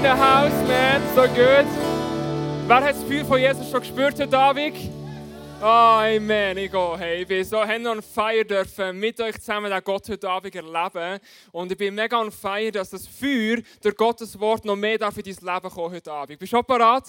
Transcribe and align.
in 0.00 0.06
the 0.06 0.16
house, 0.16 0.66
man. 0.66 1.02
So 1.14 1.26
good. 1.28 1.66
Wer 2.66 2.80
hat 2.80 2.94
das 2.94 3.04
Feuer 3.04 3.22
von 3.22 3.38
Jesus 3.38 3.70
schon 3.70 3.80
gespürt 3.80 4.18
heute 4.18 4.38
Abend? 4.38 4.76
Oh, 5.60 5.66
Amen. 5.66 6.56
Ich 6.56 6.72
gehe. 6.72 6.98
Hey, 6.98 7.20
ich 7.20 7.28
bin 7.28 7.44
so 7.44 7.58
on 7.58 8.00
fire 8.00 8.42
dürfen 8.42 8.98
mit 8.98 9.20
euch 9.20 9.38
zusammen 9.38 9.70
den 9.70 9.84
Gott 9.84 10.08
heute 10.08 10.30
Abend 10.30 10.54
erleben. 10.54 11.20
Und 11.52 11.72
ich 11.72 11.76
bin 11.76 11.94
mega 11.94 12.18
on 12.18 12.32
fire, 12.32 12.72
dass 12.72 12.88
das 12.88 13.06
Feuer 13.06 13.58
durch 13.82 13.94
Gottes 13.94 14.40
Wort 14.40 14.64
noch 14.64 14.76
mehr 14.76 14.96
darf 14.96 15.18
in 15.18 15.24
dein 15.24 15.54
Leben 15.54 15.70
kommen 15.70 15.94
heute 15.94 16.12
Abend. 16.12 16.38
Bist 16.38 16.50
du 16.50 16.56
schon 16.56 16.64
parat? 16.64 17.04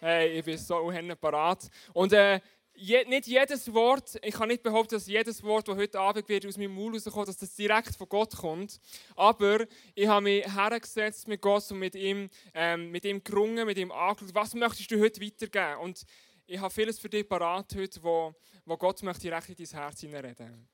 Hey, 0.00 0.38
ich 0.38 0.44
bin 0.44 0.58
so 0.58 0.90
parat. 1.20 1.68
Und 1.92 2.12
äh, 2.12 2.40
je, 2.78 3.04
nicht 3.06 3.26
jedes 3.26 3.72
Wort, 3.74 4.18
ich 4.22 4.34
kann 4.34 4.48
nicht 4.48 4.62
behaupten, 4.62 4.94
dass 4.94 5.06
jedes 5.06 5.42
Wort, 5.42 5.68
das 5.68 5.76
heute 5.76 5.98
Abend 5.98 6.28
wird 6.28 6.46
aus 6.46 6.56
meinem 6.56 6.72
Mund 6.72 6.94
rauskommt, 6.94 7.28
dass 7.28 7.36
das 7.36 7.54
direkt 7.54 7.96
von 7.96 8.08
Gott 8.08 8.36
kommt. 8.36 8.80
Aber 9.16 9.66
ich 9.94 10.06
habe 10.06 10.22
mich 10.22 10.44
hergesetzt 10.46 11.28
mit 11.28 11.40
Gott 11.40 11.70
und 11.70 11.78
mit 11.78 11.94
ihm, 11.94 12.30
ähm, 12.54 12.90
mit 12.90 13.04
ihm 13.04 13.22
gerungen, 13.22 13.66
mit 13.66 13.78
ihm 13.78 13.92
angeschaut, 13.92 14.34
was 14.34 14.54
möchtest 14.54 14.90
du 14.90 15.00
heute 15.00 15.20
weitergeben? 15.20 15.80
Und 15.80 16.04
ich 16.46 16.58
habe 16.58 16.72
vieles 16.72 16.98
für 16.98 17.08
dich 17.08 17.28
parat 17.28 17.74
heute, 17.74 18.02
wo, 18.02 18.34
wo 18.64 18.76
Gott 18.76 19.02
möchte 19.02 19.22
direkt 19.22 19.48
in 19.48 19.56
dein 19.56 19.80
Herz 19.80 20.00
hineinreden. 20.00 20.68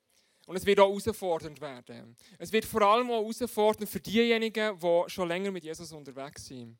Und 0.45 0.55
es 0.55 0.65
wird 0.65 0.79
auch 0.79 0.89
herausfordernd 0.89 1.59
werden. 1.59 2.15
Es 2.37 2.51
wird 2.51 2.65
vor 2.65 2.83
allem 2.83 3.09
auch 3.09 3.21
herausfordernd 3.21 3.89
für 3.89 3.99
diejenigen, 3.99 4.79
die 4.79 5.03
schon 5.07 5.27
länger 5.27 5.49
mit 5.49 5.63
Jesus 5.63 5.91
unterwegs 5.91 6.45
sind. 6.45 6.77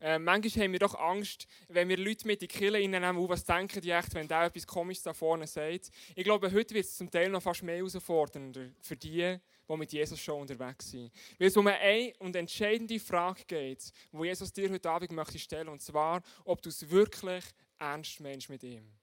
Äh, 0.00 0.18
manchmal 0.18 0.64
haben 0.64 0.72
wir 0.72 0.78
doch 0.78 0.94
Angst, 0.94 1.46
wenn 1.68 1.88
wir 1.88 1.96
Leute 1.96 2.26
mit 2.26 2.42
in 2.42 2.48
die 2.48 2.58
Kirche 2.58 2.74
reinnehmen, 2.74 3.28
was 3.28 3.44
denken 3.44 3.80
die 3.80 3.90
echt, 3.90 4.14
wenn 4.14 4.28
der 4.28 4.44
etwas 4.44 4.66
Komisches 4.66 5.02
da 5.04 5.12
vorne 5.12 5.46
sagt. 5.46 5.90
Ich 6.14 6.24
glaube, 6.24 6.52
heute 6.52 6.74
wird 6.74 6.84
es 6.84 6.96
zum 6.96 7.10
Teil 7.10 7.30
noch 7.30 7.42
fast 7.42 7.62
mehr 7.62 7.76
herausfordernder 7.76 8.70
für 8.80 8.96
die, 8.96 9.38
die 9.68 9.76
mit 9.76 9.92
Jesus 9.92 10.20
schon 10.20 10.42
unterwegs 10.42 10.90
sind. 10.90 11.12
Weil 11.38 11.48
es 11.48 11.56
um 11.56 11.66
eine 11.66 12.12
und 12.18 12.36
entscheidende 12.36 13.00
Frage 13.00 13.44
geht, 13.46 13.92
wo 14.12 14.24
Jesus 14.24 14.52
dir 14.52 14.70
heute 14.70 14.90
Abend 14.90 15.12
möchte 15.12 15.38
stellen, 15.38 15.68
und 15.68 15.82
zwar, 15.82 16.22
ob 16.44 16.62
du 16.62 16.68
es 16.68 16.88
wirklich 16.88 17.44
ernst 17.78 18.20
meinst 18.20 18.48
mit 18.48 18.62
ihm 18.62 18.97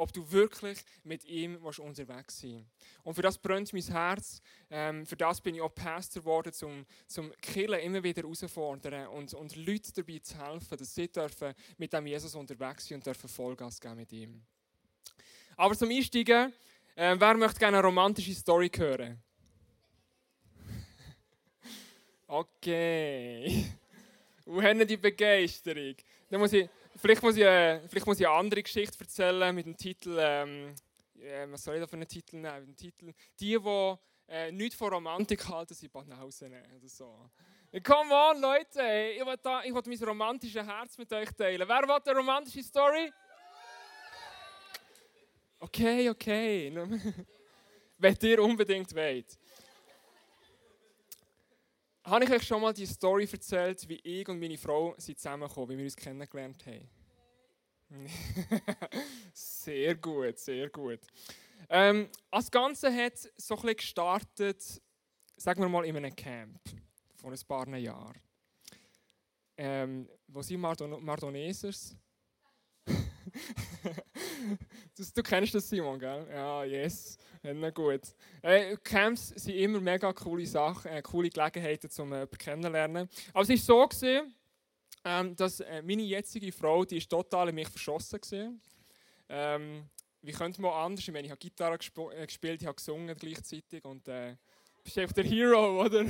ob 0.00 0.14
du 0.14 0.32
wirklich 0.32 0.78
mit 1.04 1.26
ihm 1.26 1.56
unterwegs 1.56 2.40
sein 2.40 2.66
Und 3.04 3.14
für 3.14 3.20
das 3.20 3.36
brennt 3.36 3.70
mein 3.74 3.82
Herz. 3.82 4.40
Ähm, 4.70 5.04
für 5.04 5.16
das 5.16 5.42
bin 5.42 5.54
ich 5.54 5.60
auch 5.60 5.74
Pastor 5.74 6.22
geworden, 6.22 6.52
um 6.62 6.86
zum 7.06 7.30
Killen 7.42 7.78
immer 7.80 8.02
wieder 8.02 8.22
herausfordern 8.22 9.08
und, 9.08 9.34
und 9.34 9.56
Leute 9.56 9.92
dabei 9.92 10.20
zu 10.20 10.38
helfen, 10.38 10.78
dass 10.78 10.94
sie 10.94 11.06
dürfen 11.08 11.54
mit 11.76 11.92
dem 11.92 12.06
Jesus 12.06 12.34
unterwegs 12.34 12.88
sein 12.88 12.96
und 12.96 13.06
dürfen 13.06 13.28
Vollgas 13.28 13.78
geben 13.78 13.96
mit 13.96 14.10
ihm. 14.12 14.42
Aber 15.54 15.76
zum 15.76 15.90
Einsteigen, 15.90 16.54
äh, 16.96 17.16
wer 17.18 17.34
möchte 17.34 17.58
gerne 17.58 17.76
eine 17.76 17.86
romantische 17.86 18.34
Story 18.34 18.70
hören? 18.74 19.22
Okay. 22.26 23.66
Wo 24.46 24.62
haben 24.62 24.86
die 24.86 24.96
Begeisterung? 24.96 25.96
Dann 26.30 26.40
muss 26.40 26.52
ich 26.52 26.68
Vielleicht 27.00 27.22
muss, 27.22 27.36
ich, 27.36 27.42
äh, 27.42 27.80
vielleicht 27.88 28.06
muss 28.06 28.20
ich 28.20 28.26
eine 28.26 28.36
andere 28.36 28.62
Geschichte 28.62 28.98
erzählen 29.00 29.54
mit 29.54 29.64
dem 29.64 29.76
Titel, 29.76 30.16
ähm, 30.18 30.74
äh, 31.18 31.46
was 31.50 31.64
soll 31.64 31.76
ich 31.76 31.80
da 31.80 31.86
für 31.86 31.96
einen 31.96 32.06
Titel 32.06 32.36
nehmen? 32.36 32.66
Den 32.66 32.76
Titel, 32.76 33.12
die, 33.38 33.58
die 33.58 33.96
äh, 34.28 34.52
nichts 34.52 34.76
von 34.76 34.92
Romantik 34.92 35.48
halten, 35.48 35.72
sind 35.72 35.90
Banausen 35.90 36.52
oder 36.52 36.88
so. 36.88 37.30
Come 37.82 38.12
on, 38.12 38.40
Leute, 38.40 38.82
ich 39.16 39.24
will, 39.24 39.36
da, 39.42 39.62
ich 39.62 39.72
will 39.72 39.82
mein 39.86 40.08
romantisches 40.08 40.66
Herz 40.66 40.98
mit 40.98 41.10
euch 41.12 41.30
teilen. 41.30 41.66
Wer 41.66 41.82
will 41.82 41.90
eine 41.90 42.18
romantische 42.18 42.62
Story? 42.62 43.10
Okay, 45.58 46.10
okay. 46.10 46.72
Wenn 47.98 48.16
ihr 48.22 48.42
unbedingt 48.42 48.94
wollt. 48.94 49.38
Habe 52.10 52.24
ich 52.24 52.30
euch 52.32 52.42
schon 52.42 52.60
mal 52.60 52.74
die 52.74 52.86
Story 52.86 53.28
erzählt, 53.30 53.88
wie 53.88 54.00
ich 54.02 54.28
und 54.28 54.40
meine 54.40 54.58
Frau 54.58 54.96
sind 54.98 55.16
zusammengekommen, 55.16 55.70
wie 55.70 55.78
wir 55.78 55.84
uns 55.84 55.94
kennengelernt 55.94 56.66
haben? 56.66 56.88
sehr 59.32 59.94
gut, 59.94 60.36
sehr 60.36 60.68
gut. 60.70 60.98
Ähm, 61.68 62.08
das 62.32 62.50
Ganze 62.50 62.92
hat 62.92 63.16
so 63.16 63.54
ein 63.54 63.60
bisschen 63.60 63.76
gestartet, 63.76 64.82
sagen 65.36 65.62
wir 65.62 65.68
mal, 65.68 65.84
in 65.84 65.96
einem 65.96 66.16
Camp 66.16 66.60
vor 67.14 67.30
ein 67.30 67.38
paar 67.46 67.76
Jahren. 67.76 68.20
Ähm, 69.56 70.08
wo 70.26 70.42
sind 70.42 70.60
Mardon 70.60 71.04
Mardonesers? 71.04 71.94
du 75.14 75.22
kennst 75.22 75.54
das, 75.54 75.68
Simon, 75.68 75.98
gell? 75.98 76.26
Ja, 76.30 76.64
yes. 76.64 77.18
Ja, 77.42 77.70
gut. 77.70 78.02
Äh, 78.42 78.76
Camps 78.84 79.28
sind 79.28 79.54
immer 79.54 79.80
mega 79.80 80.12
coole 80.12 80.46
Sachen, 80.46 80.90
äh, 80.90 81.02
coole 81.02 81.30
Gelegenheiten 81.30 81.88
zum 81.90 82.12
äh, 82.12 82.26
Kennenlernen. 82.26 83.08
Aber 83.32 83.42
es 83.42 83.48
war 83.48 83.56
so, 83.56 83.86
gewesen, 83.86 84.34
ähm, 85.04 85.34
dass 85.36 85.60
äh, 85.60 85.82
meine 85.82 86.02
jetzige 86.02 86.52
Frau, 86.52 86.84
die 86.84 86.98
ist 86.98 87.08
total 87.08 87.48
in 87.48 87.54
mich 87.54 87.68
verschossen 87.68 88.20
war. 88.20 88.52
Ähm, 89.28 89.88
wie 90.22 90.32
könnte 90.32 90.60
man 90.60 90.72
anders? 90.72 91.06
Ich 91.06 91.12
meine, 91.12 91.26
ich 91.26 91.30
habe 91.30 91.38
Gitarre 91.38 91.78
gesp 91.78 91.98
äh, 91.98 92.26
gespielt, 92.26 92.60
ich 92.60 92.66
habe 92.66 92.76
gesungen 92.76 93.16
gleichzeitig 93.16 93.84
und 93.84 94.06
äh, 94.08 94.36
bist 94.84 94.98
einfach 94.98 95.14
der 95.14 95.24
Hero, 95.24 95.80
oder? 95.84 96.04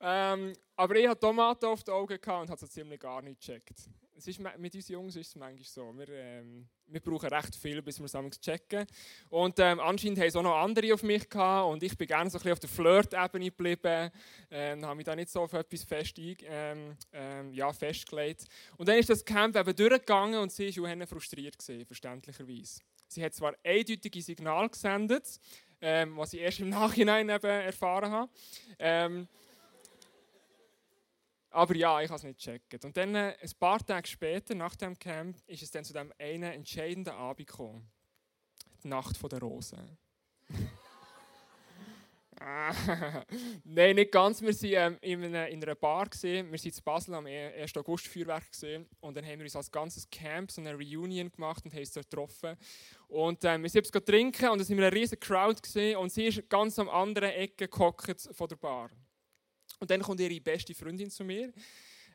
ähm, 0.00 0.52
aber 0.76 0.96
ich 0.96 1.08
hatte 1.08 1.20
Tomaten 1.20 1.64
auf 1.64 1.82
den 1.82 1.94
Augen 1.94 2.18
und 2.18 2.50
habe 2.50 2.60
so 2.60 2.66
ziemlich 2.66 3.00
gar 3.00 3.22
nicht 3.22 3.40
gecheckt 3.40 3.88
es 4.16 4.26
ist, 4.28 4.40
mit 4.58 4.74
uns 4.74 4.88
Jungs 4.88 5.16
ist 5.16 5.28
es 5.28 5.36
manchmal 5.36 5.64
so. 5.64 5.92
Wir, 5.96 6.08
ähm, 6.08 6.68
wir 6.86 7.00
brauchen 7.00 7.28
recht 7.28 7.54
viel, 7.56 7.82
bis 7.82 7.98
wir 7.98 8.06
es 8.06 8.40
checken. 8.40 8.86
Und 9.28 9.58
ähm, 9.58 9.80
anscheinend 9.80 10.18
haben 10.18 10.26
es 10.26 10.36
auch 10.36 10.42
noch 10.42 10.56
andere 10.56 10.94
auf 10.94 11.02
mich 11.02 11.28
gehabt 11.28 11.70
und 11.70 11.82
ich 11.82 11.96
bin 11.96 12.06
gerne 12.06 12.30
so 12.30 12.38
ein 12.38 12.42
bisschen 12.42 12.52
auf 12.52 12.60
der 12.60 12.68
Flirt-Ebene 12.68 13.46
geblieben. 13.46 14.10
Ähm, 14.50 14.84
habe 14.84 14.96
mich 14.96 15.06
da 15.06 15.16
nicht 15.16 15.30
so 15.30 15.42
auf 15.42 15.52
etwas 15.52 15.84
fest 15.84 16.18
ähm, 16.18 16.96
ähm, 17.12 17.52
ja, 17.52 17.72
festgelegt. 17.72 18.44
Und 18.76 18.88
dann 18.88 18.98
ist 18.98 19.10
das 19.10 19.24
Camp 19.24 19.56
eben 19.56 19.74
durchgegangen 19.74 20.40
und 20.40 20.52
sie 20.52 20.76
war 20.76 21.06
frustriert, 21.06 21.58
gewesen, 21.58 21.86
verständlicherweise. 21.86 22.80
Sie 23.08 23.24
hat 23.24 23.34
zwar 23.34 23.54
eindeutige 23.64 24.22
Signal 24.22 24.68
gesendet, 24.68 25.40
ähm, 25.80 26.16
was 26.16 26.32
ich 26.32 26.40
erst 26.40 26.60
im 26.60 26.70
Nachhinein 26.70 27.28
eben 27.28 27.46
erfahren 27.46 28.10
habe. 28.10 29.28
Aber 31.54 31.76
ja, 31.76 32.00
ich 32.00 32.08
habe 32.08 32.16
es 32.16 32.24
nicht 32.24 32.40
gecheckt. 32.40 32.84
Und 32.84 32.96
dann, 32.96 33.14
äh, 33.14 33.36
ein 33.40 33.50
paar 33.60 33.78
Tage 33.78 34.08
später, 34.08 34.56
nach 34.56 34.74
dem 34.74 34.98
Camp, 34.98 35.36
ist 35.46 35.62
es 35.62 35.70
dann 35.70 35.84
zu 35.84 35.92
dem 35.92 36.12
einen 36.18 36.52
entscheidenden 36.52 37.14
Abend 37.14 37.46
gekommen. 37.46 37.88
Die 38.82 38.88
Nacht 38.88 39.16
der 39.30 39.38
Rosen. 39.38 39.96
Nein, 43.64 43.94
nicht 43.94 44.10
ganz. 44.10 44.42
Wir 44.42 44.48
waren 44.48 44.98
ähm, 45.00 45.22
in, 45.22 45.24
einer, 45.26 45.46
in 45.46 45.62
einer 45.62 45.76
Bar. 45.76 46.08
Wir 46.20 46.44
waren 46.44 46.54
in 46.54 46.72
Basel 46.84 47.14
am 47.14 47.26
1. 47.26 47.76
August 47.76 48.08
Feuerwerk. 48.08 48.42
Und 49.00 49.16
dann 49.16 49.24
haben 49.24 49.38
wir 49.38 49.44
uns 49.44 49.54
als 49.54 49.70
ganzes 49.70 50.10
Camp 50.10 50.50
so 50.50 50.60
eine 50.60 50.74
Reunion 50.74 51.30
gemacht 51.30 51.64
und 51.64 51.72
haben 51.72 51.78
uns 51.78 51.92
dort 51.92 52.10
getroffen. 52.10 52.56
Und 53.06 53.44
ähm, 53.44 53.62
wir 53.62 53.70
sind 53.70 53.92
trinken 53.92 54.48
und 54.48 54.60
es 54.60 54.68
war 54.70 54.76
eine 54.76 54.92
riesige 54.92 55.20
Crowd. 55.20 55.60
Und 55.96 56.10
sie 56.10 56.26
ist 56.26 56.50
ganz 56.50 56.80
am 56.80 56.88
anderen 56.88 57.30
Ecke 57.30 57.68
von 57.70 58.48
der 58.48 58.56
Bar. 58.56 58.90
Und 59.80 59.90
dann 59.90 60.02
kommt 60.02 60.20
ihre 60.20 60.40
beste 60.40 60.74
Freundin 60.74 61.10
zu 61.10 61.24
mir 61.24 61.52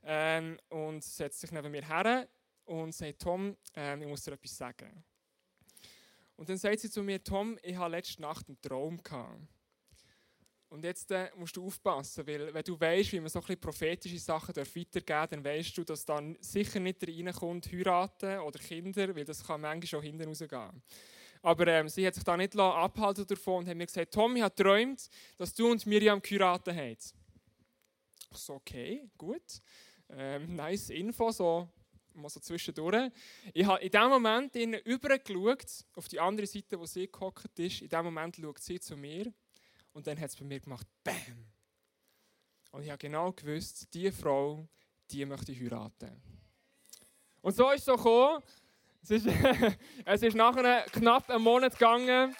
ähm, 0.04 0.60
und 0.70 1.04
setzt 1.04 1.42
sich 1.42 1.52
neben 1.52 1.72
mir 1.72 1.86
her 1.88 2.28
und 2.66 2.94
sagt, 2.94 3.22
Tom, 3.22 3.56
ähm, 3.76 4.02
ich 4.02 4.08
muss 4.08 4.24
dir 4.24 4.34
etwas 4.34 4.56
sagen. 4.56 5.04
Und 6.36 6.48
dann 6.48 6.58
sagt 6.58 6.80
sie 6.80 6.90
zu 6.90 7.04
mir, 7.04 7.22
Tom, 7.24 7.58
ich 7.62 7.76
habe 7.76 7.92
letzte 7.92 8.22
Nacht 8.22 8.48
einen 8.48 8.62
Traum 8.62 9.02
gehabt. 9.04 9.42
Und 10.70 10.84
jetzt 10.84 11.10
äh, 11.10 11.32
musst 11.36 11.58
du 11.58 11.66
aufpassen, 11.66 12.28
weil 12.28 12.54
wenn 12.54 12.64
du 12.64 12.80
weißt, 12.80 13.12
wie 13.12 13.20
man 13.20 13.30
so 13.30 13.40
ein 13.40 13.44
bisschen 13.44 13.60
prophetische 13.60 14.20
Sachen 14.20 14.56
weitergeben 14.56 15.06
darf, 15.06 15.30
dann 15.30 15.44
weißt 15.44 15.76
du, 15.78 15.84
dass 15.84 16.06
dann 16.06 16.38
sicher 16.42 16.80
nicht 16.80 17.06
reinkommt, 17.06 17.72
heiraten 17.72 18.40
oder 18.40 18.60
Kinder, 18.60 19.16
weil 19.16 19.26
das 19.26 19.44
kann 19.44 19.62
manchmal 19.62 19.88
schon 19.88 20.04
hinten 20.04 20.28
rausgehen. 20.28 20.84
Aber 21.42 21.68
ähm, 21.68 21.90
sie 21.90 22.06
hat 22.06 22.14
sich 22.14 22.24
da 22.24 22.38
nicht 22.38 22.58
abhalten 22.58 23.26
davon 23.26 23.64
und 23.64 23.68
hat 23.68 23.78
mir 23.78 23.88
gesagt, 23.88 24.14
Tom, 24.14 24.36
ich 24.36 24.44
habe 24.44 24.54
geträumt, 24.56 25.10
dass 25.38 25.56
du 25.56 25.72
und 25.72 25.86
Miriam 25.88 26.22
geheiratet 26.22 26.76
haben. 26.76 26.98
So, 28.32 28.56
okay, 28.56 29.10
gut. 29.18 29.62
Ähm, 30.10 30.56
nice 30.56 30.90
Info, 30.90 31.32
so, 31.32 31.68
mal 32.14 32.30
so 32.30 32.40
zwischendurch. 32.40 33.12
Ich 33.54 33.66
habe 33.66 33.82
in 33.82 33.92
dem 33.92 34.10
Moment 34.10 34.56
übergeschaut, 34.56 35.86
auf 35.96 36.08
die 36.08 36.20
andere 36.20 36.48
Seite, 36.48 36.80
wo 36.80 36.86
sie 36.86 37.08
gehockt 37.08 37.58
ist. 37.60 37.82
In 37.82 37.90
dem 37.90 38.06
Moment 38.06 38.36
schaut 38.36 38.60
sie 38.60 38.80
zu 38.80 38.96
mir 38.96 39.32
und 39.94 40.08
dann 40.08 40.20
hat 40.20 40.30
es 40.30 40.36
bei 40.36 40.46
mir 40.46 40.60
gemacht, 40.60 40.88
BAM! 41.04 41.46
Und 42.72 42.84
ich 42.84 42.90
habe 42.90 43.00
genau 43.00 43.32
gewusst, 43.32 43.88
diese 43.94 44.12
Frau, 44.12 44.68
die 45.10 45.26
möchte 45.26 45.52
ich 45.52 45.60
heiraten. 45.60 46.22
Und 47.42 47.56
so 47.56 47.72
ist 47.72 47.80
es 47.80 47.86
so 47.86 47.96
gekommen. 47.96 48.44
Es 49.02 49.10
ist, 49.12 49.28
es 50.06 50.22
ist 50.22 50.36
nach 50.36 50.56
einem 50.56 50.86
knapp 50.92 51.30
einem 51.30 51.44
Monat 51.44 51.74
gegangen. 51.74 52.36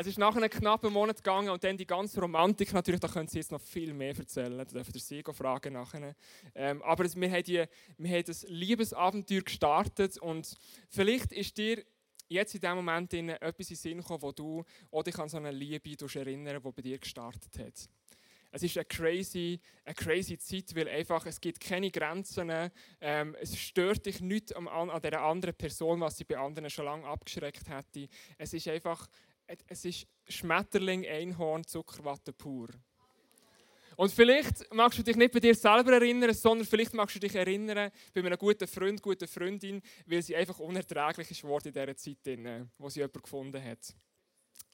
Es 0.00 0.06
ist 0.06 0.16
nach 0.16 0.36
einem 0.36 0.48
knappen 0.48 0.92
Monat 0.92 1.16
gegangen 1.16 1.48
und 1.48 1.64
dann 1.64 1.76
die 1.76 1.84
ganze 1.84 2.20
Romantik, 2.20 2.72
natürlich, 2.72 3.00
da 3.00 3.08
können 3.08 3.26
Sie 3.26 3.38
jetzt 3.38 3.50
noch 3.50 3.60
viel 3.60 3.92
mehr 3.92 4.16
erzählen, 4.16 4.56
da 4.56 4.64
dürfen 4.64 4.92
Sie 4.92 5.00
sich 5.00 5.26
fragen 5.26 5.72
nachher. 5.72 6.14
Ähm, 6.54 6.80
aber 6.82 7.04
wir, 7.12 7.30
haben 7.32 7.42
die, 7.42 7.64
wir 7.96 8.10
haben 8.16 8.24
das 8.24 8.46
Liebesabenteuer 8.48 9.40
gestartet 9.40 10.16
und 10.18 10.56
vielleicht 10.88 11.32
ist 11.32 11.58
dir 11.58 11.84
jetzt 12.28 12.54
in 12.54 12.60
dem 12.60 12.76
Moment 12.76 13.12
etwas 13.12 13.70
in 13.70 13.74
den 13.74 13.76
Sinn 13.76 13.98
gekommen, 13.98 14.22
wo 14.22 14.30
du 14.30 14.64
dich 15.02 15.18
an 15.18 15.28
so 15.28 15.38
eine 15.38 15.50
Liebe 15.50 15.90
erinnern 16.14 16.62
die 16.64 16.70
bei 16.70 16.82
dir 16.82 16.98
gestartet 16.98 17.58
hat. 17.58 17.88
es 18.52 18.62
ist 18.62 18.76
eine 18.76 18.84
crazy, 18.84 19.58
eine 19.84 19.94
crazy 19.96 20.38
Zeit, 20.38 20.76
weil 20.76 20.88
einfach, 20.88 21.26
es 21.26 21.40
gibt 21.40 21.58
keine 21.58 21.90
Grenzen. 21.90 22.70
Ähm, 23.00 23.36
es 23.40 23.56
stört 23.58 24.06
dich 24.06 24.20
nicht 24.20 24.54
an, 24.54 24.68
an 24.68 25.02
dieser 25.02 25.22
anderen 25.22 25.56
Person, 25.56 26.00
was 26.00 26.18
sie 26.18 26.24
bei 26.24 26.38
anderen 26.38 26.70
schon 26.70 26.84
lange 26.84 27.04
abgeschreckt 27.04 27.68
hätte. 27.68 28.08
Es 28.38 28.54
ist 28.54 28.68
einfach, 28.68 29.08
es 29.66 29.84
ist 29.84 30.06
Schmetterling, 30.28 31.06
Einhorn, 31.06 31.64
Zuckerwatte 31.66 32.32
pur. 32.32 32.68
Und 33.96 34.12
vielleicht 34.12 34.72
magst 34.72 34.98
du 34.98 35.02
dich 35.02 35.16
nicht 35.16 35.32
bei 35.32 35.40
dir 35.40 35.56
selber 35.56 35.94
erinnern, 35.94 36.32
sondern 36.32 36.64
vielleicht 36.64 36.94
magst 36.94 37.16
du 37.16 37.18
dich 37.18 37.34
erinnern 37.34 37.90
bei 38.14 38.20
einem 38.20 38.38
guten 38.38 38.68
Freund, 38.68 39.02
guten 39.02 39.26
Freundin, 39.26 39.82
weil 40.06 40.22
sie 40.22 40.36
einfach 40.36 40.60
unerträglich 40.60 41.32
ist 41.32 41.42
in 41.42 41.72
dieser 41.72 41.96
Zeit, 41.96 42.18
wo 42.78 42.88
sie 42.88 43.00
jemanden 43.00 43.22
gefunden 43.22 43.64
hat. 43.64 43.94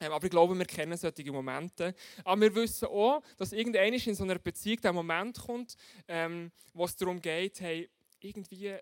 Ähm, 0.00 0.12
aber 0.12 0.24
ich 0.24 0.30
glaube, 0.30 0.54
wir 0.54 0.66
kennen 0.66 0.96
solche 0.98 1.32
Momente. 1.32 1.94
Aber 2.22 2.40
wir 2.42 2.54
wissen 2.54 2.86
auch, 2.86 3.22
dass 3.38 3.52
irgendwann 3.52 3.94
in 3.94 4.14
so 4.14 4.24
einer 4.24 4.38
Beziehung 4.38 4.80
der 4.82 4.92
Moment 4.92 5.38
kommt, 5.38 5.74
ähm, 6.06 6.50
wo 6.74 6.84
es 6.84 6.94
darum 6.96 7.20
geht, 7.20 7.60
hey, 7.60 7.88
irgendwie 8.20 8.74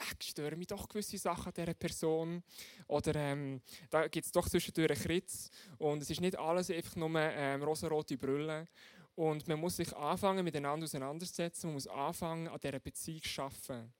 äh, 0.00 0.22
stören 0.22 0.58
mich 0.58 0.68
doch 0.68 0.88
gewisse 0.88 1.18
Sachen 1.18 1.46
an 1.46 1.54
dieser 1.54 1.74
Person. 1.74 2.42
Oder 2.86 3.14
ähm, 3.16 3.60
da 3.90 4.08
gibt 4.08 4.26
es 4.26 4.32
doch 4.32 4.48
zwischendurch 4.48 4.90
einen 4.90 5.00
Kritz. 5.00 5.50
Und 5.78 6.02
es 6.02 6.10
ist 6.10 6.20
nicht 6.20 6.38
alles 6.38 6.70
einfach 6.70 6.96
nur 6.96 7.10
ähm, 7.18 7.62
rosarote 7.62 8.16
Brille. 8.16 8.66
Und 9.14 9.46
man 9.48 9.60
muss 9.60 9.76
sich 9.76 9.94
anfangen, 9.96 10.44
miteinander 10.44 10.84
auseinandersetzen. 10.84 11.66
Man 11.66 11.74
muss 11.74 11.86
anfangen, 11.86 12.48
an 12.48 12.58
dieser 12.60 12.78
Beziehung 12.78 13.22
zu 13.22 13.42
arbeiten. 13.42 13.92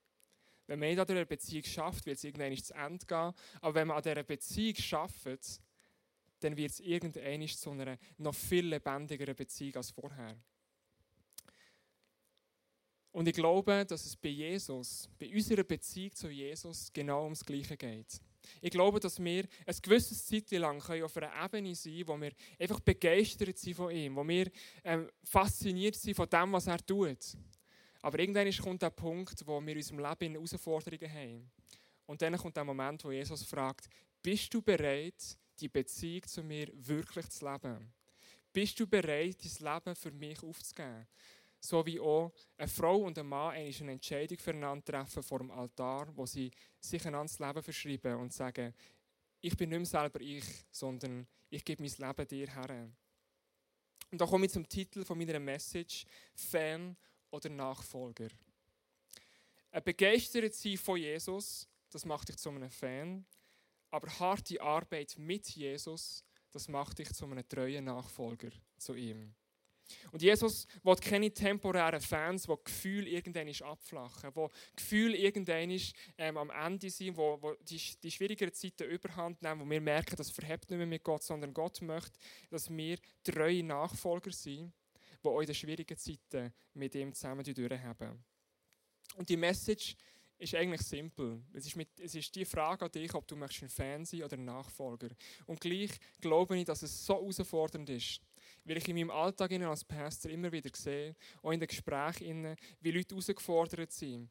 Wenn 0.67 0.79
man 0.79 0.89
nicht 0.89 0.99
an 1.01 1.07
dieser 1.07 1.25
Beziehung 1.25 1.65
schafft, 1.65 2.07
wird 2.07 2.17
es 2.19 2.25
irgendwann 2.25 2.57
zu 2.57 2.75
Ende 2.75 3.05
gehen. 3.05 3.33
Aber 3.61 3.75
wenn 3.75 3.89
man 3.89 3.97
an 3.97 4.03
dieser 4.03 4.23
Beziehung 4.23 4.77
schafft, 4.77 5.61
dann 6.39 6.57
wird 6.57 6.71
es 6.71 6.81
irgendwann 6.81 7.49
zu 7.49 7.71
einer 7.71 7.99
noch 8.19 8.35
viel 8.35 8.67
lebendigeren 8.67 9.35
Beziehung 9.35 9.77
als 9.77 9.91
vorher. 9.91 10.37
Und 13.13 13.27
ich 13.27 13.35
glaube, 13.35 13.85
dass 13.87 14.07
es 14.07 14.17
bei 14.17 14.29
Jesus, 14.29 15.09
bei 15.19 15.33
unserer 15.35 15.65
Beziehung 15.65 16.15
zu 16.15 16.29
Jesus, 16.29 16.93
genau 16.93 17.25
ums 17.25 17.45
Gleiche 17.45 17.77
geht. 17.77 18.21
Ich 18.61 18.71
glaube, 18.71 19.01
dass 19.01 19.23
wir 19.23 19.45
ein 19.67 19.77
gewisses 19.83 20.27
Zeit 20.27 20.51
lang 20.53 20.81
auf 20.81 21.17
einer 21.17 21.45
Ebene 21.45 21.75
sein 21.75 21.93
können, 21.93 22.09
wo 22.09 22.21
wir 22.21 22.33
einfach 22.59 22.81
begeistert 22.81 23.59
sind 23.59 23.75
von 23.75 23.91
ihm, 23.91 24.17
wo 24.17 24.27
wir 24.27 24.51
ähm, 24.85 25.09
fasziniert 25.25 25.97
sind 25.97 26.15
von 26.15 26.29
dem, 26.29 26.53
was 26.53 26.67
er 26.67 26.85
tut. 26.85 27.37
Aber 28.03 28.19
irgendwann 28.19 28.51
kommt 28.53 28.83
der 28.83 28.91
Punkt, 28.91 29.47
wo 29.47 29.61
wir 29.61 29.73
in 29.73 29.79
unserem 29.79 29.99
Leben 29.99 30.35
Herausforderungen 30.35 31.13
haben. 31.13 31.51
Und 32.07 32.23
dann 32.23 32.37
kommt 32.37 32.57
der 32.57 32.65
Moment, 32.65 33.05
wo 33.05 33.13
Jesus 33.13 33.43
fragt, 33.45 33.89
bist 34.23 34.53
du 34.55 34.63
bereit, 34.63 35.39
die 35.61 35.69
Beziehung 35.69 36.27
zu 36.27 36.43
mir 36.43 36.71
wirklich 36.75 37.29
zu 37.29 37.51
leben? 37.51 37.93
Bist 38.53 38.81
du 38.81 38.87
bereit, 38.87 39.37
dein 39.45 39.75
Leben 39.75 39.95
für 39.95 40.11
mich 40.11 40.43
aufzugeben? 40.43 41.07
So 41.61 41.85
wie 41.85 42.01
auch 42.01 42.33
eine 42.57 42.69
Frau 42.69 43.03
und 43.03 43.19
ein 43.19 43.27
Mann 43.27 43.55
eine 43.55 43.93
Entscheidung 43.93 44.39
füreinander 44.39 44.85
treffen 44.85 45.23
vor 45.23 45.39
dem 45.39 45.51
Altar, 45.51 46.09
wo 46.17 46.25
sie 46.25 46.51
sich 46.81 47.07
einander 47.07 47.33
das 47.33 47.39
Leben 47.39 47.63
verschreiben 47.63 48.17
und 48.17 48.33
sagen, 48.33 48.75
ich 49.43 49.57
bin 49.57 49.69
nicht 49.69 49.79
mehr 49.79 49.87
selber 49.87 50.21
ich, 50.21 50.45
sondern 50.71 51.27
ich 51.51 51.65
gebe 51.65 51.83
mein 51.83 51.93
Leben 52.09 52.29
dir 52.29 52.55
her. 52.55 52.91
Und 54.11 54.21
da 54.21 54.27
komme 54.27 54.47
ich 54.47 54.53
zum 54.53 54.69
Titel 54.69 55.05
von 55.05 55.19
meiner 55.19 55.39
Message, 55.39 56.05
Fan 56.35 56.97
oder 57.31 57.49
Nachfolger. 57.49 58.29
Ein 59.71 59.85
begeistert 59.85 60.55
sein 60.55 60.77
von 60.77 60.99
Jesus, 60.99 61.69
das 61.91 62.05
macht 62.05 62.29
dich 62.29 62.37
zu 62.37 62.51
einem 62.51 62.71
Fan. 62.71 63.25
Aber 63.91 64.09
harte 64.19 64.61
Arbeit 64.61 65.17
mit 65.19 65.49
Jesus, 65.51 66.25
das 66.51 66.69
macht 66.69 66.99
dich 66.99 67.13
zu 67.13 67.25
einem 67.25 67.49
treuen 67.49 67.85
Nachfolger 67.85 68.51
zu 68.77 68.95
ihm. 68.95 69.35
Und 70.13 70.23
Jesus 70.23 70.67
will 70.83 70.97
keine 70.97 71.33
temporären 71.33 72.01
Fans, 72.01 72.45
die 72.45 72.55
Gefühl 72.65 73.07
irgendwann 73.07 73.49
abflachen, 73.69 74.31
wo 74.35 74.51
Gefühl 74.77 75.15
irgendwann 75.15 75.79
ähm, 76.19 76.37
am 76.37 76.51
Ende 76.51 76.91
sind, 76.91 77.17
wo, 77.17 77.39
wo 77.41 77.55
die, 77.63 77.81
die 78.03 78.11
schwierigeren 78.11 78.53
Zeiten 78.53 78.85
überhand 78.85 79.41
nehmen, 79.43 79.61
wo 79.61 79.71
wir 79.71 79.81
merken, 79.81 80.17
das 80.17 80.31
verhebt 80.31 80.71
nicht 80.71 80.79
mehr 80.79 80.87
mit 80.87 81.05
Gott, 81.05 81.23
sondern 81.23 81.55
Gott 81.55 81.81
möchte, 81.83 82.19
dass 82.51 82.71
wir 82.71 82.99
treue 83.23 83.63
Nachfolger 83.63 84.33
sind, 84.33 84.73
die 85.23 85.29
auch 85.29 85.41
in 85.41 85.47
den 85.47 85.55
schwierigen 85.55 85.97
Zeiten 85.97 86.53
mit 86.75 86.95
ihm 86.95 87.13
zusammen 87.13 87.45
durchhaben. 87.45 88.25
Und 89.17 89.29
die 89.29 89.37
Message 89.37 89.97
ist 90.41 90.55
eigentlich 90.55 90.81
simpel. 90.83 91.43
Es 91.53 91.67
ist, 91.67 91.77
mit, 91.77 91.89
es 92.01 92.15
ist 92.15 92.35
die 92.35 92.45
Frage 92.45 92.87
an 92.87 92.91
dich, 92.91 93.15
ob 93.15 93.27
du 93.27 93.37
ein 93.37 93.49
Fan 93.49 94.05
sein 94.05 94.23
oder 94.23 94.37
ein 94.37 94.45
Nachfolger. 94.45 95.09
Und 95.47 95.61
gleich 95.61 95.91
glaube 96.21 96.57
ich, 96.57 96.65
dass 96.65 96.83
es 96.83 97.05
so 97.05 97.15
herausfordernd 97.15 97.91
ist, 97.91 98.21
weil 98.65 98.77
ich 98.77 98.89
in 98.89 98.97
meinem 98.97 99.11
Alltag 99.11 99.53
als 99.53 99.85
Pastor 99.85 100.31
immer 100.31 100.53
wieder 100.53 100.71
sehe, 100.75 101.15
auch 101.43 101.53
in 101.53 101.61
den 101.61 101.69
Gesprächen, 101.69 102.57
wie 102.81 102.91
Leute 102.91 103.15
herausgefordert 103.15 103.93
sind 103.93 104.31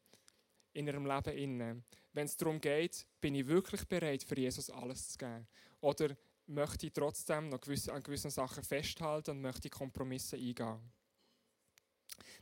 in 0.72 0.86
ihrem 0.86 1.06
Leben. 1.06 1.84
Wenn 2.12 2.26
es 2.26 2.36
darum 2.36 2.60
geht, 2.60 3.06
bin 3.20 3.34
ich 3.34 3.46
wirklich 3.46 3.86
bereit, 3.86 4.22
für 4.22 4.38
Jesus 4.38 4.70
alles 4.70 5.10
zu 5.10 5.18
geben? 5.18 5.46
Oder 5.80 6.16
möchte 6.46 6.86
ich 6.86 6.92
trotzdem 6.92 7.48
noch 7.48 7.60
an 7.62 8.02
gewissen 8.02 8.30
Sachen 8.30 8.64
festhalten 8.64 9.32
und 9.32 9.40
möchte 9.40 9.68
Kompromisse 9.68 10.36
eingehen? 10.36 10.92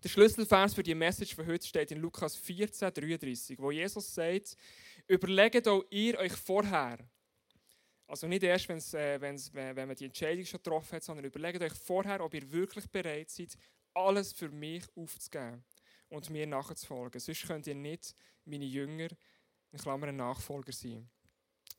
Der 0.03 0.09
Schlüsselvers 0.09 0.75
für 0.75 0.83
die 0.83 0.95
Message 0.95 1.35
von 1.35 1.47
heute 1.47 1.67
steht 1.67 1.91
in 1.91 2.01
Lukas 2.01 2.37
14, 2.37 2.93
33, 2.95 3.59
wo 3.59 3.71
Jesus 3.71 4.15
sagt, 4.15 4.57
überlegt 5.07 5.67
auch 5.67 5.85
ihr 5.91 6.19
euch 6.19 6.33
vorher, 6.33 6.99
also 8.09 8.27
nicht 8.27 8.43
erst, 8.43 8.69
wenn's, 8.69 8.95
äh, 8.95 9.21
wenn's, 9.21 9.53
wenn 9.53 9.77
man 9.77 9.95
die 9.95 10.07
Entscheidung 10.07 10.45
schon 10.45 10.63
getroffen 10.63 10.97
hat, 10.97 11.05
sondern 11.05 11.27
überlegt 11.27 11.63
euch 11.63 11.75
vorher, 11.75 12.25
ob 12.25 12.33
ihr 12.35 12.51
wirklich 12.51 12.89
bereit 12.91 13.31
seid, 13.31 13.57
alles 13.95 14.33
für 14.33 14.49
mich 14.49 14.85
aufzugeben 14.97 15.63
und 16.09 16.31
mir 16.31 16.47
nachzufolgen. 16.47 17.21
Sonst 17.21 17.47
könnt 17.47 17.67
ihr 17.67 17.75
nicht 17.75 18.15
meine 18.45 18.65
Jünger, 18.65 19.09
in 19.71 19.79
Klammern 19.79 20.17
Nachfolger 20.17 20.73
sein. 20.73 21.09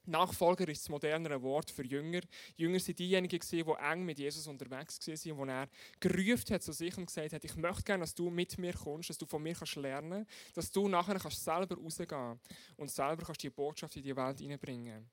Nachfolger 0.05 0.67
ist 0.67 0.83
das 0.83 0.89
modernere 0.89 1.41
Wort 1.41 1.69
für 1.69 1.85
Jünger. 1.85 2.21
Jünger 2.55 2.79
sind 2.79 2.99
diejenigen, 2.99 3.39
die 3.39 3.59
eng 3.61 4.05
mit 4.05 4.19
Jesus 4.19 4.47
unterwegs 4.47 4.99
waren, 5.07 5.37
wo 5.37 5.45
er 5.45 5.69
gerufen 5.99 6.53
hat 6.53 6.63
zu 6.63 6.71
sich 6.71 6.97
und 6.97 7.07
gesagt 7.07 7.33
hat, 7.33 7.43
ich 7.43 7.55
möchte 7.55 7.83
gerne, 7.83 8.01
dass 8.01 8.15
du 8.15 8.29
mit 8.29 8.57
mir 8.57 8.73
kommst, 8.73 9.09
dass 9.09 9.17
du 9.17 9.25
von 9.25 9.41
mir 9.41 9.53
kannst 9.53 9.75
lernen 9.75 10.25
kannst, 10.25 10.57
dass 10.57 10.71
du 10.71 10.87
nachher 10.87 11.19
kannst 11.19 11.43
selber 11.43 11.75
rausgehen 11.75 12.39
und 12.77 12.89
selber 12.89 13.25
kannst 13.25 13.43
die 13.43 13.49
Botschaft 13.49 13.95
in 13.97 14.03
die 14.03 14.15
Welt 14.15 14.39
hineinbringen. 14.39 15.09